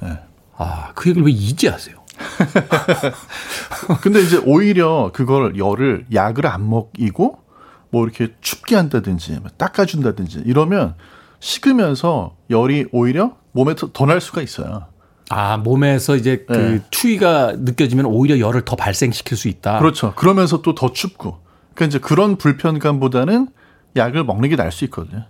네. 0.03 0.19
아, 0.57 0.91
그 0.97 1.11
얘기를 1.11 1.25
왜 1.25 1.31
이제 1.33 1.69
하세요? 1.69 1.95
근데 4.01 4.23
이제 4.23 4.41
오히려 4.45 5.11
그걸 5.13 5.57
열을 5.57 6.07
약을 6.13 6.47
안 6.47 6.69
먹이고 6.69 7.46
뭐 7.91 8.05
이렇게 8.05 8.35
춥게 8.41 8.77
한다든지 8.77 9.33
뭐 9.41 9.51
닦아준다든지 9.57 10.43
이러면 10.47 10.95
식으면서 11.41 12.37
열이 12.51 12.87
오히려 12.93 13.37
몸에 13.53 13.75
더 13.75 14.07
날 14.07 14.21
수가 14.21 14.43
있어요. 14.43 14.87
아, 15.29 15.57
몸에서 15.57 16.15
이제 16.17 16.45
그 16.47 16.53
네. 16.53 16.81
추위가 16.91 17.53
느껴지면 17.57 18.07
오히려 18.07 18.39
열을 18.39 18.65
더 18.65 18.77
발생시킬 18.77 19.37
수 19.37 19.49
있다. 19.49 19.79
그렇죠. 19.81 20.15
그러면서 20.15 20.63
또 20.63 20.75
더 20.75 20.93
춥고. 20.93 21.39
그러니까 21.75 21.85
이제 21.87 21.99
그런 21.99 22.37
불편감보다는 22.37 23.49
약을 23.97 24.25
먹는 24.25 24.49
게 24.51 24.57
나을 24.57 24.71
수 24.71 24.85
있거든요. 24.85 25.25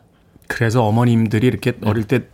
그래서 0.48 0.84
어머님들이 0.84 1.46
이렇게 1.46 1.72
네. 1.72 1.88
어릴 1.88 2.04
때 2.04 2.28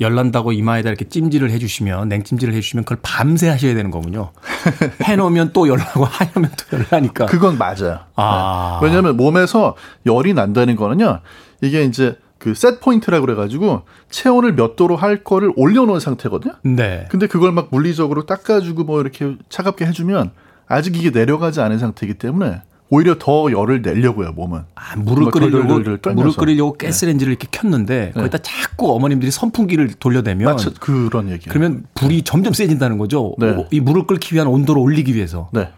열난다고 0.00 0.52
이마에다 0.52 0.88
이렇게 0.88 1.06
찜질을 1.06 1.50
해주시면 1.50 2.08
냉찜질을 2.08 2.54
해주시면 2.54 2.84
그걸 2.84 2.98
밤새 3.02 3.48
하셔야 3.48 3.74
되는 3.74 3.90
거군요. 3.90 4.32
해놓으면 5.04 5.52
또 5.52 5.68
열나고 5.68 6.04
하려면 6.04 6.50
또 6.56 6.78
열나니까. 6.78 7.26
그건 7.26 7.58
맞아요. 7.58 8.00
아. 8.16 8.78
네. 8.80 8.86
왜냐하면 8.86 9.16
몸에서 9.16 9.76
열이 10.06 10.32
난다는 10.34 10.76
거는요. 10.76 11.20
이게 11.60 11.84
이제 11.84 12.16
그셋 12.38 12.80
포인트라고 12.80 13.26
그래가지고 13.26 13.82
체온을 14.08 14.54
몇 14.54 14.74
도로 14.74 14.96
할 14.96 15.22
거를 15.22 15.52
올려놓은 15.56 16.00
상태거든요. 16.00 16.54
네. 16.62 17.06
근데 17.10 17.26
그걸 17.26 17.52
막 17.52 17.68
물리적으로 17.70 18.24
닦아주고 18.24 18.84
뭐 18.84 19.00
이렇게 19.02 19.36
차갑게 19.50 19.84
해주면 19.84 20.30
아직 20.66 20.96
이게 20.96 21.10
내려가지 21.10 21.60
않은 21.60 21.78
상태이기 21.78 22.14
때문에 22.14 22.62
오히려 22.90 23.16
더 23.18 23.50
열을 23.52 23.82
내려고요 23.82 24.32
몸은. 24.32 24.62
아, 24.74 24.96
물을 24.96 25.24
막 25.24 25.32
끓이려고. 25.32 25.78
물을 26.12 26.32
끓이려고 26.36 26.76
가스레인지를 26.76 27.32
이렇게 27.32 27.46
켰는데 27.50 28.12
거기다 28.14 28.38
자꾸 28.38 28.92
어머님들이 28.94 29.30
선풍기를 29.30 29.94
돌려대면 30.00 30.44
마치 30.52 30.70
그런 30.80 31.30
얘기. 31.30 31.48
그러면 31.48 31.84
불이 31.94 32.22
점점 32.22 32.52
세진다는 32.52 32.98
거죠. 32.98 33.34
네. 33.38 33.50
오, 33.50 33.66
이 33.70 33.78
물을 33.80 34.06
끓기 34.06 34.34
위한 34.34 34.48
온도를 34.48 34.82
올리기 34.82 35.14
위해서. 35.14 35.48
네. 35.52 35.70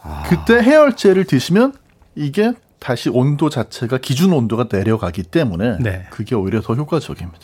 아. 0.00 0.24
그때 0.26 0.54
해열제를 0.54 1.24
드시면 1.24 1.74
이게 2.14 2.52
다시 2.78 3.10
온도 3.10 3.48
자체가 3.50 3.98
기준 3.98 4.32
온도가 4.32 4.66
내려가기 4.72 5.24
때문에 5.24 5.78
네. 5.80 6.06
그게 6.10 6.34
오히려 6.34 6.60
더 6.62 6.74
효과적입니다. 6.74 7.38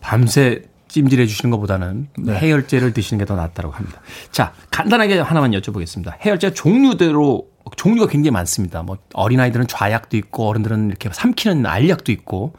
밤새 0.00 0.62
찜질해 0.86 1.26
주시는 1.26 1.50
것보다는 1.50 2.08
네. 2.18 2.34
해열제를 2.34 2.94
드시는 2.94 3.18
게 3.18 3.26
더 3.26 3.34
낫다고 3.36 3.70
합니다. 3.72 4.00
자, 4.30 4.54
간단하게 4.70 5.18
하나만 5.18 5.50
여쭤보겠습니다. 5.50 6.14
해열제 6.24 6.54
종류대로 6.54 7.46
종류가 7.76 8.10
굉장히 8.10 8.32
많습니다. 8.32 8.82
뭐 8.82 8.98
어린아이들은 9.14 9.66
좌약도 9.66 10.16
있고 10.16 10.48
어른들은 10.48 10.88
이렇게 10.88 11.08
삼키는 11.12 11.66
알약도 11.66 12.12
있고 12.12 12.54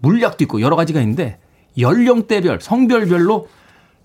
물약도 0.00 0.44
있고 0.44 0.60
여러 0.60 0.76
가지가 0.76 1.00
있는데 1.00 1.38
연령대별, 1.78 2.60
성별별로 2.60 3.48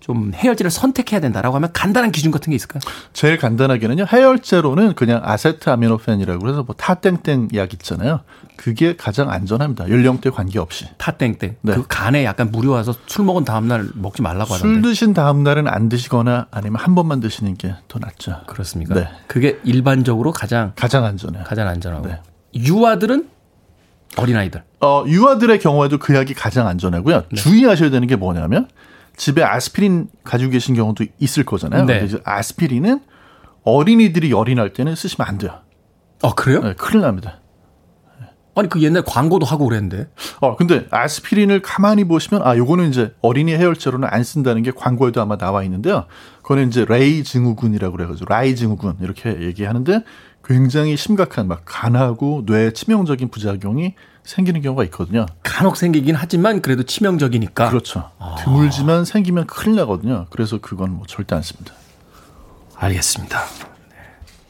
좀 0.05 0.33
해열제를 0.35 0.69
선택해야 0.69 1.19
된다라고 1.19 1.55
하면 1.55 1.71
간단한 1.73 2.11
기준 2.11 2.29
같은 2.31 2.51
게 2.51 2.55
있을까요? 2.55 2.79
제일 3.13 3.39
간단하게는요. 3.39 4.05
해열제로는 4.07 4.93
그냥 4.93 5.19
아세트아미노펜이라고 5.23 6.47
해서 6.47 6.61
뭐 6.61 6.75
타땡땡 6.75 7.47
약 7.55 7.73
있잖아요. 7.73 8.19
그게 8.55 8.95
가장 8.95 9.31
안전합니다. 9.31 9.89
연령대 9.89 10.29
관계없이. 10.29 10.85
타땡땡. 10.99 11.55
네. 11.59 11.73
그 11.73 11.85
간에 11.87 12.23
약간 12.23 12.51
물이 12.51 12.67
와서 12.67 12.93
술 13.07 13.25
먹은 13.25 13.45
다음 13.45 13.67
날 13.67 13.87
먹지 13.95 14.21
말라고 14.21 14.53
술 14.53 14.69
하던데. 14.69 14.87
드신 14.87 15.15
다음 15.15 15.41
날은 15.43 15.67
안 15.67 15.89
드시거나 15.89 16.45
아니면 16.51 16.79
한 16.79 16.93
번만 16.93 17.19
드시는 17.19 17.55
게 17.55 17.75
더 17.87 17.97
낫죠. 17.97 18.41
그렇습니까? 18.45 18.93
네. 18.93 19.07
그게 19.25 19.59
일반적으로 19.63 20.31
가장 20.31 20.73
가장 20.75 21.03
안전해요. 21.03 21.45
가장 21.45 21.67
안전하고 21.67 22.07
네. 22.07 22.19
유아들은 22.55 23.27
어린아이들. 24.17 24.61
어, 24.81 25.03
유아들의 25.07 25.57
경우에도 25.59 25.97
그 25.97 26.13
약이 26.15 26.35
가장 26.35 26.67
안전하고요. 26.67 27.23
네. 27.31 27.35
주의하셔야 27.35 27.89
되는 27.89 28.07
게 28.07 28.15
뭐냐면 28.15 28.67
집에 29.15 29.43
아스피린 29.43 30.09
가지고 30.23 30.51
계신 30.51 30.75
경우도 30.75 31.05
있을 31.19 31.43
거잖아요. 31.43 31.85
네. 31.85 31.99
근데 32.01 32.17
아스피린은 32.23 33.01
어린이들이 33.63 34.31
열이 34.31 34.55
날 34.55 34.73
때는 34.73 34.95
쓰시면 34.95 35.27
안 35.27 35.37
돼요. 35.37 35.61
어 36.21 36.33
그래요? 36.33 36.61
네, 36.61 36.73
큰일 36.73 37.01
납니다. 37.01 37.41
아니 38.57 38.69
그 38.69 38.81
옛날 38.81 39.03
광고도 39.03 39.45
하고 39.45 39.65
그랬는데. 39.65 40.07
어, 40.39 40.55
근데 40.55 40.87
아스피린을 40.89 41.61
가만히 41.61 42.05
보시면 42.05 42.41
아, 42.43 42.55
요거는 42.55 42.89
이제 42.89 43.13
어린이 43.21 43.53
해열제로는 43.53 44.07
안 44.09 44.23
쓴다는 44.23 44.63
게 44.63 44.71
광고에도 44.71 45.21
아마 45.21 45.37
나와 45.37 45.63
있는데요. 45.63 46.05
그거는 46.41 46.69
이제 46.69 46.85
레이 46.87 47.23
증후군이라고 47.23 47.97
그래가지고 47.97 48.25
라이 48.29 48.55
증후군 48.55 48.95
이렇게 49.01 49.41
얘기하는데 49.41 50.03
굉장히 50.43 50.95
심각한 50.95 51.47
막 51.47 51.63
간하고 51.65 52.43
뇌에 52.45 52.71
치명적인 52.71 53.29
부작용이 53.29 53.95
생기는 54.25 54.61
경우가 54.61 54.83
있거든요. 54.85 55.27
간혹 55.43 55.77
생기긴 55.77 56.15
하지만 56.15 56.61
그래도 56.61 56.83
치명적이니까. 56.83 57.69
그렇죠. 57.69 58.09
드물지만 58.39 59.05
생기면 59.05 59.45
큰일 59.45 59.77
나거든요. 59.77 60.25
그래서 60.31 60.57
그건 60.59 60.91
뭐 60.91 61.03
절대 61.07 61.35
안 61.35 61.41
씁니다. 61.43 61.73
알겠습니다. 62.75 63.39
네. 63.89 63.95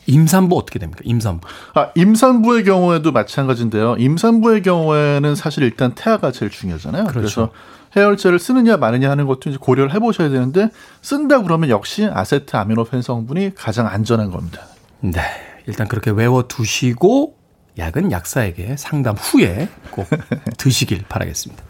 임산부 0.07 0.57
어떻게 0.57 0.79
됩니까? 0.79 1.01
임산부. 1.03 1.47
아, 1.75 1.91
임산부의 1.93 2.63
경우에도 2.63 3.11
마찬가지인데요. 3.11 3.97
임산부의 3.97 4.61
경우에는 4.63 5.35
사실 5.35 5.63
일단 5.63 5.93
태아가 5.93 6.31
제일 6.31 6.49
중요하잖아요. 6.49 7.03
그렇죠. 7.03 7.19
그래서 7.19 7.51
해열제를 7.97 8.39
쓰느냐 8.39 8.77
마느냐 8.77 9.09
하는 9.09 9.25
것도 9.25 9.49
이제 9.49 9.57
고려를 9.59 9.93
해보셔야 9.93 10.29
되는데 10.29 10.69
쓴다 11.01 11.41
그러면 11.41 11.69
역시 11.69 12.05
아세트아미노펜 12.11 13.01
성분이 13.01 13.55
가장 13.55 13.87
안전한 13.87 14.31
겁니다. 14.31 14.61
네. 15.01 15.21
일단 15.67 15.87
그렇게 15.87 16.11
외워 16.11 16.47
두시고 16.47 17.37
약은 17.77 18.11
약사에게 18.11 18.77
상담 18.77 19.15
후에 19.15 19.69
꼭 19.91 20.07
드시길 20.57 21.03
바라겠습니다. 21.09 21.63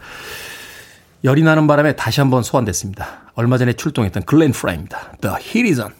열이 1.24 1.42
나는 1.42 1.66
바람에 1.66 1.96
다시 1.96 2.20
한번 2.20 2.42
소환됐습니다. 2.42 3.32
얼마 3.34 3.58
전에 3.58 3.72
출동했던 3.72 4.24
글렌 4.24 4.52
프라이입니다. 4.52 5.16
The 5.20 5.36
Heat 5.36 5.68
is 5.68 5.80
on. 5.80 5.92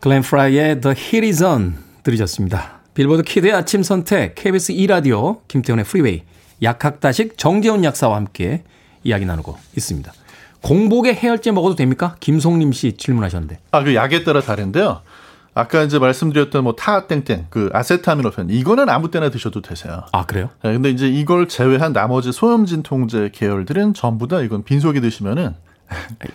글렌 0.00 0.22
프라이의 0.22 0.80
The 0.80 0.96
Heat 0.96 1.26
is 1.26 1.42
on 1.42 1.76
들으셨습니다. 2.02 2.80
빌보드 2.94 3.22
kid의 3.22 3.52
아침 3.52 3.82
선택 3.82 4.34
KBS 4.34 4.74
2라디오 4.74 5.40
김태훈의 5.48 5.84
프리웨이 5.84 6.22
약학다식 6.62 7.38
정재훈 7.38 7.84
약사와 7.84 8.16
함께 8.16 8.64
이야기 9.04 9.24
나누고 9.24 9.56
있습니다. 9.76 10.12
공복에 10.62 11.14
해열제 11.14 11.52
먹어도 11.52 11.74
됩니까? 11.74 12.16
김송림 12.20 12.72
씨 12.72 12.92
질문하셨는데. 12.98 13.58
아, 13.70 13.82
그 13.82 13.94
약에 13.94 14.24
따라 14.24 14.42
다른데요. 14.42 15.00
아까 15.60 15.82
이제 15.82 15.98
말씀드렸던 15.98 16.64
뭐 16.64 16.74
타땡땡, 16.74 17.46
그 17.50 17.68
아세타미노펜 17.72 18.48
이거는 18.50 18.88
아무 18.88 19.10
때나 19.10 19.30
드셔도 19.30 19.60
되세요. 19.60 20.04
아 20.12 20.24
그래요? 20.24 20.48
네, 20.62 20.72
근데 20.72 20.90
이제 20.90 21.06
이걸 21.08 21.48
제외한 21.48 21.92
나머지 21.92 22.32
소염 22.32 22.64
진 22.64 22.82
통제 22.82 23.30
계열들은 23.32 23.94
전부 23.94 24.26
다 24.26 24.40
이건 24.40 24.64
빈속에 24.64 25.00
드시면은 25.00 25.54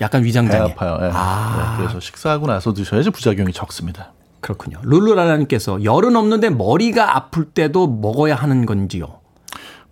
약간 0.02 0.22
배 0.22 0.28
위장장애. 0.28 0.72
아파요. 0.74 1.00
예. 1.02 1.10
아. 1.14 1.76
네, 1.78 1.84
그래서 1.84 2.00
식사하고 2.00 2.48
나서 2.48 2.74
드셔야지 2.74 3.10
부작용이 3.10 3.52
적습니다. 3.52 4.12
그렇군요. 4.42 4.78
룰루라라님께서 4.84 5.84
열은 5.84 6.16
없는데 6.16 6.52
머리가 6.52 7.16
아플 7.16 7.46
때도 7.46 7.88
먹어야 7.88 8.36
하는 8.36 8.66
건지요? 8.68 9.22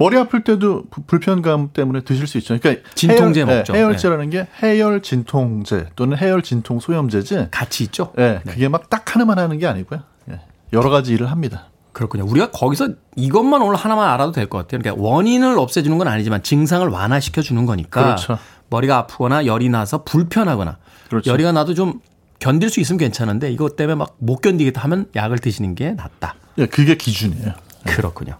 머리 0.03 0.17
아플 0.17 0.43
때도 0.43 0.83
부- 0.89 1.03
불편감 1.03 1.69
때문에 1.73 2.01
드실 2.01 2.27
수 2.27 2.37
있죠. 2.39 2.57
그러니까 2.59 2.87
진통제 2.95 3.41
해열, 3.45 3.57
먹죠. 3.57 3.73
네, 3.73 3.79
해열제라는 3.79 4.29
게 4.29 4.47
해열 4.61 5.01
진통제 5.01 5.87
또는 5.95 6.17
해열 6.17 6.41
진통 6.41 6.79
소염제지. 6.79 7.47
같이 7.51 7.83
있죠. 7.85 8.11
네, 8.17 8.41
그게 8.45 8.67
막 8.67 8.89
딱 8.89 9.15
하나만 9.15 9.39
하는 9.39 9.57
게 9.59 9.65
아니고요. 9.67 10.01
예, 10.31 10.39
여러 10.73 10.89
가지 10.89 11.13
일을 11.13 11.31
합니다. 11.31 11.69
그렇군요. 11.93 12.25
우리가 12.25 12.51
거기서 12.51 12.89
이것만 13.15 13.61
오늘 13.61 13.75
하나만 13.75 14.09
알아도 14.09 14.31
될 14.31 14.47
것 14.49 14.57
같아요. 14.57 14.81
그러니까 14.81 15.01
원인을 15.01 15.57
없애주는 15.59 15.95
건 15.97 16.07
아니지만 16.07 16.41
증상을 16.43 16.87
완화시켜 16.87 17.41
주는 17.41 17.65
거니까 17.65 18.03
그렇죠. 18.03 18.37
머리가 18.69 18.97
아프거나 18.97 19.45
열이 19.45 19.69
나서 19.69 20.03
불편하거나 20.03 20.77
그렇죠. 21.09 21.29
열이가 21.31 21.51
나도 21.51 21.75
좀 21.75 21.99
견딜 22.39 22.69
수 22.69 22.79
있으면 22.81 22.97
괜찮은데 22.97 23.51
이것 23.51 23.75
때문에 23.75 23.95
막 23.95 24.15
못 24.17 24.41
견디겠다 24.41 24.81
하면 24.81 25.05
약을 25.15 25.37
드시는 25.39 25.75
게 25.75 25.91
낫다. 25.91 26.35
예, 26.57 26.65
그게 26.65 26.95
기준이에요. 26.97 27.53
그렇군요. 27.85 28.33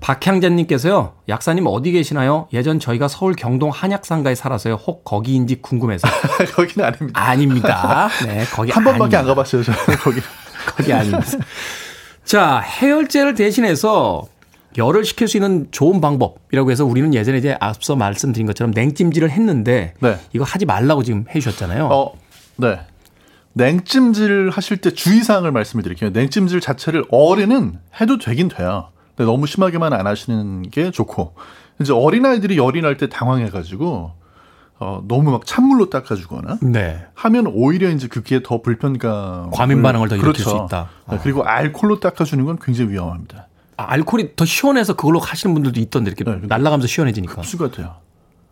박향자님께서요, 0.00 1.14
약사님 1.28 1.66
어디 1.66 1.92
계시나요? 1.92 2.48
예전 2.52 2.80
저희가 2.80 3.08
서울 3.08 3.34
경동 3.34 3.70
한약상가에 3.70 4.34
살아서요. 4.34 4.74
혹 4.74 5.04
거기인지 5.04 5.60
궁금해서. 5.60 6.08
거기는 6.56 6.86
아닙니다. 6.86 7.20
아닙니다. 7.20 8.08
네, 8.24 8.44
거기 8.52 8.70
한 8.72 8.82
번밖에 8.82 9.16
안. 9.16 9.26
가봤어요, 9.26 9.62
저는 9.62 9.78
거기. 10.02 10.20
거기 10.76 10.92
아닙니다. 10.92 11.22
자, 12.24 12.58
해열제를 12.60 13.34
대신해서 13.34 14.26
열을 14.78 15.04
식힐 15.04 15.26
수 15.28 15.36
있는 15.36 15.66
좋은 15.70 16.00
방법이라고 16.00 16.70
해서 16.70 16.84
우리는 16.84 17.12
예전에 17.12 17.38
이제 17.38 17.56
앞서 17.60 17.96
말씀드린 17.96 18.46
것처럼 18.46 18.70
냉찜질을 18.72 19.30
했는데 19.30 19.94
네. 20.00 20.16
이거 20.32 20.44
하지 20.44 20.64
말라고 20.64 21.02
지금 21.02 21.24
해주셨잖아요. 21.34 21.86
어, 21.86 22.12
네. 22.56 22.78
냉찜질 23.52 24.50
하실 24.50 24.76
때 24.76 24.90
주의사항을 24.92 25.50
말씀을 25.50 25.82
드릴게요. 25.82 26.10
냉찜질 26.10 26.60
자체를 26.60 27.04
어른은 27.10 27.80
해도 28.00 28.18
되긴 28.18 28.48
돼요. 28.48 28.90
근데 29.20 29.30
너무 29.30 29.46
심하게만 29.46 29.92
안 29.92 30.06
하시는 30.06 30.62
게 30.70 30.90
좋고. 30.90 31.34
이제 31.78 31.92
어린 31.92 32.24
아이들이 32.24 32.56
열이 32.56 32.80
날 32.80 32.96
때 32.96 33.10
당황해가지고, 33.10 34.12
어, 34.78 35.02
너무 35.06 35.30
막 35.30 35.44
찬물로 35.44 35.90
닦아주거나 35.90 36.56
네. 36.62 37.04
하면 37.12 37.46
오히려 37.48 37.90
이제 37.90 38.08
그게 38.08 38.42
더 38.42 38.62
불편감. 38.62 39.50
과민 39.50 39.82
반응을 39.82 40.08
더 40.08 40.16
일으킬 40.16 40.42
수 40.42 40.56
있다. 40.64 40.88
네, 41.10 41.18
그리고 41.22 41.42
알콜로 41.44 42.00
닦아주는 42.00 42.42
건 42.46 42.58
굉장히 42.62 42.92
위험합니다. 42.92 43.48
아, 43.76 43.84
알코올이 43.92 44.36
더 44.36 44.46
시원해서 44.46 44.94
그걸로 44.96 45.18
하시는 45.18 45.52
분들도 45.52 45.78
있던데 45.80 46.12
이렇게 46.16 46.24
네, 46.24 46.46
날아가면서 46.46 46.86
시원해지니까. 46.86 47.42
흡수가 47.42 47.72
돼요. 47.72 47.96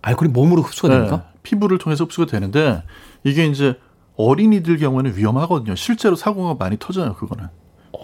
알코올이 0.02 0.30
몸으로 0.32 0.60
흡수가 0.60 0.90
됩니까? 0.90 1.16
네, 1.16 1.38
피부를 1.44 1.78
통해서 1.78 2.04
흡수가 2.04 2.26
되는데 2.26 2.82
이게 3.24 3.46
이제 3.46 3.78
어린이들 4.18 4.76
경우에는 4.76 5.16
위험하거든요. 5.16 5.76
실제로 5.76 6.14
사고가 6.14 6.56
많이 6.62 6.76
터져요, 6.78 7.14
그거는. 7.14 7.48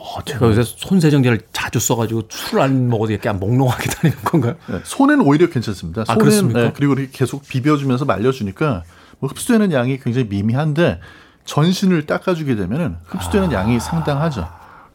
어, 0.07 0.23
제가 0.23 0.47
요새 0.49 0.63
손세정제를 0.65 1.41
자주 1.53 1.79
써가지고 1.81 2.25
술 2.31 2.61
안 2.61 2.89
먹어도 2.89 3.13
이렇게 3.13 3.33
몽롱하게 3.33 3.89
다니는 3.91 4.23
건가요? 4.25 4.55
네, 4.69 4.81
손에는 4.85 5.25
오히려 5.25 5.49
괜찮습니다. 5.49 6.03
아, 6.03 6.05
손은 6.05 6.19
그렇습니까? 6.19 6.61
네, 6.61 6.73
그리고 6.75 6.93
이렇게 6.93 7.09
계속 7.13 7.47
비벼주면서 7.49 8.05
말려주니까 8.05 8.85
뭐 9.19 9.29
흡수되는 9.31 9.73
양이 9.73 9.99
굉장히 9.99 10.27
미미한데 10.29 11.01
전신을 11.47 12.07
닦아주게 12.07 12.55
되면 12.57 12.99
흡수되는 13.07 13.53
양이 13.53 13.81
상당하죠. 13.81 14.49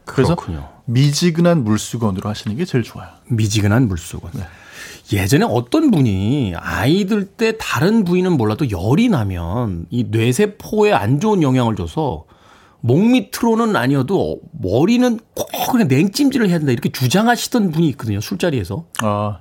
그래서 0.04 0.34
그렇군요. 0.36 0.68
미지근한 0.86 1.64
물수건으로 1.64 2.28
하시는 2.28 2.56
게 2.56 2.64
제일 2.64 2.82
좋아요. 2.84 3.08
미지근한 3.28 3.88
물수건. 3.88 4.30
네. 4.34 4.42
예전에 5.12 5.44
어떤 5.48 5.90
분이 5.90 6.54
아이들 6.56 7.24
때 7.26 7.56
다른 7.58 8.04
부위는 8.04 8.32
몰라도 8.36 8.70
열이 8.70 9.08
나면 9.08 9.86
이 9.90 10.04
뇌세포에 10.04 10.92
안 10.92 11.18
좋은 11.20 11.42
영향을 11.42 11.74
줘서 11.76 12.24
목 12.82 12.98
밑으로는 13.10 13.76
아니어도 13.76 14.40
머리는 14.52 15.18
꼭 15.34 15.48
그냥 15.72 15.88
냉찜질을 15.88 16.48
해야 16.48 16.58
된다 16.58 16.72
이렇게 16.72 16.90
주장하시던 16.90 17.70
분이 17.72 17.88
있거든요 17.90 18.20
술자리에서. 18.20 18.86
아, 19.02 19.38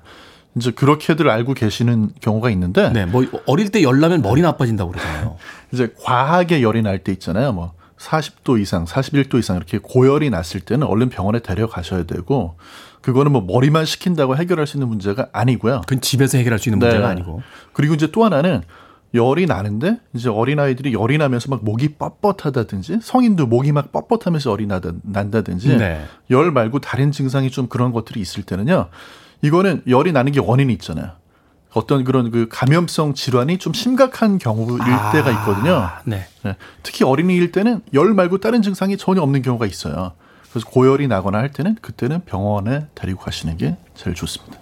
이제 0.55 0.71
그렇게들 0.71 1.29
알고 1.29 1.53
계시는 1.53 2.11
경우가 2.21 2.49
있는데 2.51 2.89
네, 2.91 3.05
뭐 3.05 3.23
어릴 3.45 3.69
때 3.69 3.81
열 3.83 3.99
나면 3.99 4.21
머리 4.21 4.41
나빠진다고 4.41 4.91
그러잖아요. 4.91 5.37
이제 5.71 5.93
과하게 6.01 6.61
열이 6.61 6.81
날 6.81 6.99
때 7.03 7.11
있잖아요. 7.13 7.53
뭐 7.53 7.73
40도 7.97 8.59
이상, 8.61 8.85
41도 8.85 9.39
이상 9.39 9.57
이렇게 9.57 9.77
고열이 9.77 10.29
났을 10.29 10.59
때는 10.61 10.87
얼른 10.87 11.09
병원에 11.09 11.39
데려가셔야 11.39 12.03
되고 12.03 12.55
그거는 13.01 13.31
뭐 13.31 13.41
머리만 13.41 13.85
식힌다고 13.85 14.35
해결할 14.37 14.67
수 14.67 14.77
있는 14.77 14.87
문제가 14.89 15.29
아니고요. 15.31 15.81
그건 15.81 16.01
집에서 16.01 16.37
해결할 16.37 16.59
수 16.59 16.69
있는 16.69 16.79
네. 16.79 16.87
문제가 16.87 17.07
아니고. 17.09 17.41
그리고 17.73 17.93
이제 17.93 18.07
또 18.11 18.25
하나는 18.25 18.61
열이 19.13 19.45
나는데 19.45 19.99
이제 20.13 20.29
어린아이들이 20.29 20.93
열이 20.93 21.17
나면서 21.17 21.49
막 21.49 21.63
목이 21.63 21.95
뻣뻣하다든지 21.97 23.01
성인도 23.01 23.47
목이 23.47 23.71
막 23.71 23.91
뻣뻣하면서 23.91 24.51
열이 24.51 24.67
나다, 24.67 24.91
난다든지 25.01 25.77
네. 25.77 26.05
열 26.29 26.51
말고 26.51 26.79
다른 26.79 27.11
증상이 27.11 27.49
좀 27.49 27.67
그런 27.67 27.91
것들이 27.91 28.19
있을 28.19 28.43
때는요. 28.43 28.89
이거는 29.41 29.83
열이 29.87 30.11
나는 30.11 30.31
게 30.31 30.39
원인이 30.39 30.71
있잖아요. 30.73 31.11
어떤 31.73 32.03
그런 32.03 32.31
그 32.31 32.47
감염성 32.49 33.13
질환이 33.13 33.57
좀 33.57 33.73
심각한 33.73 34.37
경우일 34.37 34.81
아, 34.81 35.11
때가 35.11 35.31
있거든요. 35.31 35.89
네. 36.03 36.25
네. 36.43 36.55
특히 36.81 37.05
어린이일 37.05 37.51
때는 37.51 37.81
열 37.93 38.13
말고 38.13 38.39
다른 38.39 38.61
증상이 38.61 38.97
전혀 38.97 39.21
없는 39.21 39.41
경우가 39.41 39.65
있어요. 39.65 40.13
그래서 40.49 40.67
고열이 40.67 41.07
나거나 41.07 41.37
할 41.37 41.51
때는 41.51 41.75
그때는 41.81 42.21
병원에 42.25 42.87
데리고 42.95 43.21
가시는 43.21 43.57
게 43.57 43.77
제일 43.93 44.15
좋습니다. 44.15 44.57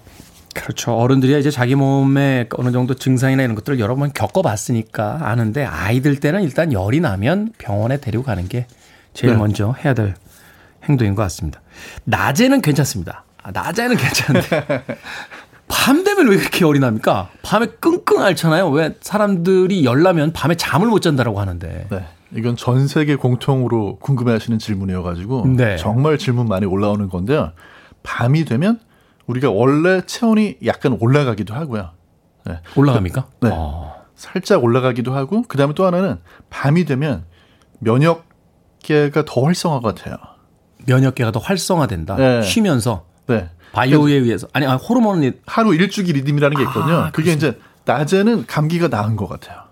그렇죠. 0.58 0.94
어른들이 0.94 1.40
이제 1.40 1.52
자기 1.52 1.76
몸에 1.76 2.48
어느 2.58 2.72
정도 2.72 2.94
증상이나 2.94 3.44
이런 3.44 3.56
것들을 3.56 3.80
여러 3.80 3.96
번 3.96 4.12
겪어봤으니까 4.12 5.20
아는데 5.22 5.64
아이들 5.64 6.20
때는 6.20 6.44
일단 6.44 6.74
열이 6.74 7.00
나면 7.00 7.54
병원에 7.58 8.00
데리고 8.00 8.24
가는 8.24 8.48
게 8.48 8.68
제일 9.14 9.34
네. 9.34 9.40
먼저 9.40 9.74
해야 9.84 9.94
될 9.94 10.16
행동인 10.84 11.16
것 11.16 11.22
같습니다. 11.24 11.62
낮에는 12.06 12.62
괜찮습니다. 12.62 13.24
아, 13.42 13.52
낮에는 13.52 13.96
괜찮은데 13.96 14.84
밤 15.68 16.04
되면 16.04 16.28
왜 16.28 16.38
이렇게 16.38 16.66
열이 16.66 16.80
납니까? 16.80 17.30
밤에 17.44 17.68
끙끙 17.80 18.22
앓잖아요. 18.22 18.70
왜 18.70 18.96
사람들이 19.02 19.86
열 19.86 20.02
나면 20.02 20.34
밤에 20.34 20.56
잠을 20.56 20.88
못 20.88 21.02
잔다라고 21.02 21.40
하는데. 21.40 21.88
네. 21.90 22.06
이건 22.36 22.58
전 22.58 22.88
세계 22.88 23.16
공통으로 23.16 24.00
궁금해하시는 24.00 24.60
질문이어가지고 24.60 25.48
네. 25.56 25.78
정말 25.78 26.18
질문 26.18 26.48
많이 26.48 26.66
올라오는 26.66 27.08
건데요. 27.10 27.52
밤이 28.04 28.46
되면 28.46 28.80
우리가 29.28 29.52
원래 29.52 30.02
체온이 30.06 30.58
약간 30.66 30.98
올라가기도 31.00 31.54
하고요. 31.54 31.92
네. 32.46 32.60
올라갑니까? 32.76 33.28
네. 33.42 33.50
어. 33.52 33.96
살짝 34.16 34.64
올라가기도 34.64 35.14
하고 35.14 35.44
그다음에 35.44 35.74
또 35.74 35.86
하나는 35.86 36.20
밤이 36.50 36.86
되면 36.86 37.26
면역계가 37.80 39.26
더 39.26 39.44
활성화가 39.44 39.94
돼요. 39.94 40.16
면역계가 40.88 41.32
더 41.32 41.40
활성화된다. 41.40 42.16
네. 42.16 42.42
쉬면서 42.42 43.06
네. 43.28 43.50
바이오에 43.74 44.14
의해서 44.14 44.48
아니, 44.54 44.66
아니 44.66 44.80
호르몬이 44.82 45.34
하루 45.46 45.76
일주기 45.76 46.14
리듬이라는 46.14 46.58
게 46.58 46.64
있거든요. 46.64 46.96
아, 46.96 47.12
그게 47.12 47.34
이제 47.34 47.60
낮에는 47.86 48.46
감기가 48.48 48.88
나은 48.88 49.18
것 49.18 49.28
같아요. 49.28 49.68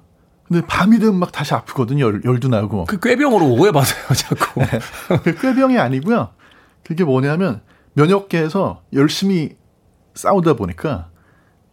근데 0.47 0.66
밤이 0.68 0.99
되면 0.99 1.16
막 1.16 1.32
다시 1.32 1.56
아프거든요. 1.56 2.03
열, 2.06 2.22
열도 2.24 2.49
나고. 2.49 2.86
그 2.86 2.99
꾀병으로 2.99 3.47
오해받아요, 3.47 4.14
자꾸. 4.16 4.62
그 5.24 5.36
꾀병이 5.39 5.80
아니고요. 5.80 6.30
그게 6.84 7.03
뭐냐면 7.03 7.62
면역계에서 7.96 8.84
열심히 8.93 9.56
싸우다 10.14 10.54
보니까 10.54 11.10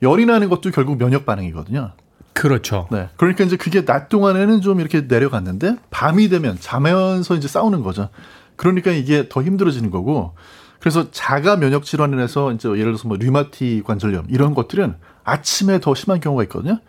열이 0.02 0.26
나는 0.26 0.48
것도 0.48 0.70
결국 0.70 0.98
면역 0.98 1.26
반응이거든요. 1.26 1.92
그렇죠. 2.32 2.88
네. 2.90 3.08
그러니까 3.16 3.44
이제 3.44 3.56
그게 3.56 3.84
낮 3.84 4.08
동안에는 4.08 4.62
좀 4.62 4.80
이렇게 4.80 5.02
내려갔는데 5.02 5.76
밤이 5.90 6.28
되면 6.28 6.56
자면서 6.58 7.36
이제 7.36 7.46
싸우는 7.46 7.82
거죠. 7.82 8.08
그러니까 8.56 8.90
이게 8.90 9.28
더 9.28 9.42
힘들어지는 9.42 9.90
거고. 9.90 10.34
그래서 10.80 11.12
자가 11.12 11.56
면역 11.56 11.84
질환에서 11.84 12.50
이제 12.52 12.68
예를 12.68 12.84
들어서 12.86 13.06
뭐 13.06 13.16
류마티 13.16 13.82
관절염 13.86 14.26
이런 14.30 14.52
것들은 14.54 14.96
아침에 15.22 15.78
더 15.78 15.94
심한 15.94 16.18
경우가 16.18 16.42
있거든요. 16.44 16.80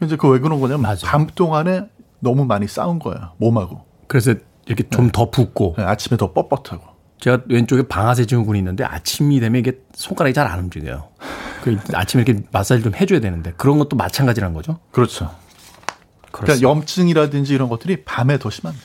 이제 0.00 0.16
그 0.16 0.28
왜 0.28 0.38
그런 0.38 0.60
거냐면 0.60 0.82
맞아. 0.82 1.08
밤 1.08 1.26
동안에 1.26 1.88
너무 2.20 2.44
많이 2.44 2.68
싸운 2.68 3.00
거예요. 3.00 3.32
몸하고. 3.38 3.84
그래서 4.06 4.34
이렇게 4.66 4.88
좀더 4.88 5.30
붓고 5.30 5.74
네, 5.76 5.82
아침에 5.82 6.16
더 6.16 6.32
뻣뻣하고. 6.32 6.91
제가 7.22 7.38
왼쪽에 7.48 7.82
방아쇠 7.82 8.26
증후군이 8.26 8.58
있는데 8.58 8.82
아침이 8.82 9.38
되면 9.38 9.60
이게 9.60 9.80
손가락이 9.94 10.34
잘 10.34 10.48
안 10.48 10.58
움직여요. 10.58 11.08
그 11.62 11.78
아침에 11.94 12.24
이렇게 12.26 12.42
마사지 12.50 12.82
좀 12.82 12.96
해줘야 12.96 13.20
되는데 13.20 13.52
그런 13.56 13.78
것도 13.78 13.96
마찬가지라는 13.96 14.52
거죠. 14.52 14.80
그렇죠. 14.90 15.32
그러니까 16.32 16.32
그렇습니다. 16.32 16.68
염증이라든지 16.68 17.54
이런 17.54 17.68
것들이 17.68 18.02
밤에 18.04 18.38
더 18.40 18.50
심합니다. 18.50 18.84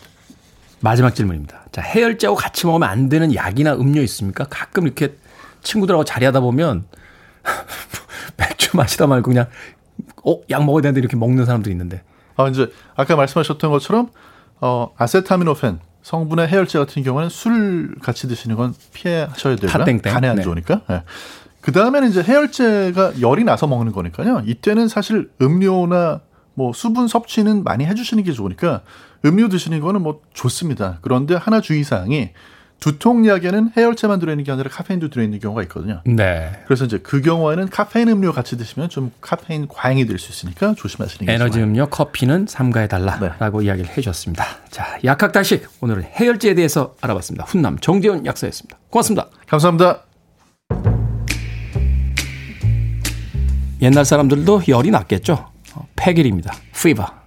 마지막 0.81 1.15
질문입니다. 1.15 1.63
자, 1.71 1.81
해열제하고 1.81 2.37
같이 2.37 2.67
먹으면 2.67 2.87
안 2.87 3.09
되는 3.09 3.33
약이나 3.33 3.73
음료 3.73 4.03
있습니까? 4.03 4.43
가끔 4.43 4.85
이렇게 4.85 5.15
친구들하고 5.63 6.03
자리하다 6.05 6.39
보면 6.41 6.85
맥주 8.37 8.77
마시다 8.77 9.07
말고 9.07 9.31
그냥 9.31 9.47
어, 10.23 10.39
약 10.51 10.63
먹어야 10.63 10.83
되는데 10.83 10.99
이렇게 10.99 11.17
먹는 11.17 11.45
사람들이 11.45 11.73
있는데. 11.73 12.03
아, 12.35 12.47
이제 12.49 12.71
아까 12.95 13.15
말씀하셨던 13.15 13.71
것처럼 13.71 14.11
어, 14.61 14.93
아세타미노펜 14.95 15.79
성분의 16.07 16.47
해열제 16.47 16.79
같은 16.79 17.03
경우는 17.03 17.27
술 17.27 17.93
같이 18.01 18.29
드시는 18.29 18.55
건 18.55 18.73
피하셔야 18.93 19.57
되고요. 19.57 19.69
팥땡땡. 19.69 20.13
간에 20.13 20.29
안 20.29 20.37
네. 20.37 20.41
좋으니까. 20.41 20.79
네. 20.87 21.03
그 21.59 21.73
다음에는 21.73 22.07
이제 22.07 22.23
해열제가 22.23 23.19
열이 23.19 23.43
나서 23.43 23.67
먹는 23.67 23.91
거니까요. 23.91 24.41
이때는 24.45 24.87
사실 24.87 25.29
음료나 25.41 26.21
뭐 26.53 26.71
수분 26.71 27.09
섭취는 27.09 27.65
많이 27.65 27.85
해주시는 27.85 28.23
게 28.23 28.31
좋으니까 28.31 28.83
음료 29.25 29.49
드시는 29.49 29.81
거는 29.81 30.01
뭐 30.01 30.21
좋습니다. 30.33 30.99
그런데 31.01 31.35
하나 31.35 31.59
주의사항이 31.59 32.29
두통 32.79 33.27
약에는 33.27 33.71
해열제만 33.75 34.19
들어있는 34.19 34.43
게 34.43 34.51
아니라 34.51 34.69
카페인도 34.69 35.09
들어있는 35.09 35.39
경우가 35.39 35.63
있거든요. 35.63 36.01
네. 36.05 36.51
그래서 36.65 36.85
이제 36.85 36.99
그 36.99 37.21
경우에는 37.21 37.69
카페인 37.69 38.07
음료 38.07 38.31
같이 38.31 38.55
드시면 38.57 38.89
좀 38.89 39.11
카페인 39.19 39.67
과잉이 39.67 40.05
될 40.05 40.19
수 40.19 40.31
있으니까 40.31 40.73
조심하시는 40.77 41.25
게 41.25 41.33
에너지 41.33 41.53
좋아요. 41.53 41.65
음료 41.65 41.87
커피는 41.87 42.45
삼가해 42.47 42.87
달라라고 42.87 43.61
이야기를 43.63 43.89
해주셨습니다. 43.91 44.45
자, 44.69 44.99
약학다식 45.03 45.67
오늘은 45.81 46.03
해열제에 46.03 46.53
대해서 46.53 46.95
알아봤습니다. 47.01 47.45
훈남 47.45 47.77
정재훈 47.79 48.25
약사였습니다. 48.25 48.77
고맙습니다. 48.89 49.27
감사합니다. 49.47 50.03
옛날 53.81 54.05
사람들도 54.05 54.63
열이 54.67 54.89
났겠죠. 54.91 55.49
어, 55.75 55.87
Peggy 55.95 56.15
Lee입니다. 56.15 56.53
Fever. 56.73 57.26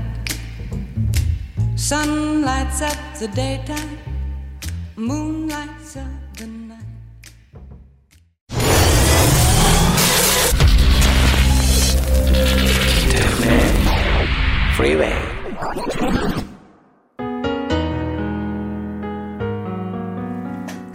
Sun 1.81 2.43
lights 2.43 2.83
up 2.83 2.95
the 3.17 3.27
daytime, 3.33 3.97
moon 4.95 5.49
lights 5.49 5.97
up 5.97 6.05
the 6.37 6.45
night. 6.45 6.85
Freeway. 14.75 15.11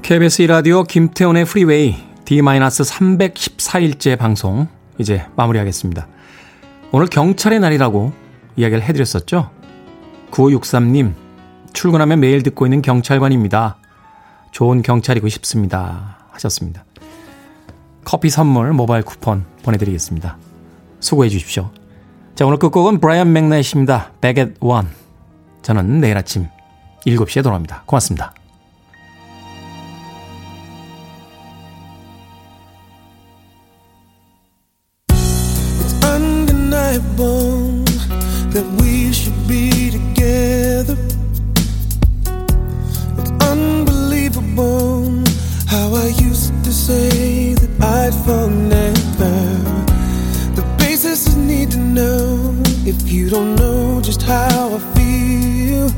KBS 0.03 0.45
1라디오 0.45 0.87
김태훈의 0.87 1.47
프리웨이 1.47 1.97
D-314일째 2.25 4.17
방송 4.17 4.69
이제 4.99 5.27
마무리하겠습니다. 5.35 6.07
오늘 6.93 7.09
경찰의 7.09 7.59
날이라고 7.59 8.13
이야기를 8.57 8.85
해드렸었죠. 8.85 9.56
9563님 10.37 11.15
출근하면 11.73 12.21
매일 12.21 12.43
듣고 12.43 12.67
있는 12.67 12.83
경찰관입니다. 12.83 13.79
좋은 14.51 14.83
경찰이고 14.83 15.29
싶습니다. 15.29 16.19
하셨습니다. 16.31 16.85
커피 18.05 18.29
선물 18.29 18.73
모바일 18.73 19.03
쿠폰 19.03 19.47
보내드리겠습니다. 19.63 20.37
수고해 21.01 21.29
주십시오. 21.29 21.71
자 22.35 22.47
오늘 22.47 22.59
끝곡은 22.59 23.01
브라이언. 23.01 23.33
Back 23.33 24.45
at 24.45 24.55
One. 24.61 24.89
저는 25.63 26.01
내일 26.01 26.17
아침 26.17 26.47
7시에 27.07 27.43
돌아옵니다. 27.43 27.85
고맙습니다. 27.87 28.36
If 52.87 53.11
you 53.11 53.29
don't 53.29 53.57
know 53.57 54.01
just 54.01 54.23
how 54.23 54.77
I 54.77 54.79
feel. 54.95 55.89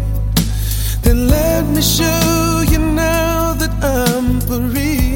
Then 1.02 1.28
let 1.28 1.66
me 1.66 1.82
show 1.82 2.64
you 2.70 2.78
now 2.78 3.52
that 3.54 3.72
I'm 3.84 4.40
for 4.40 4.58
real. 4.58 5.07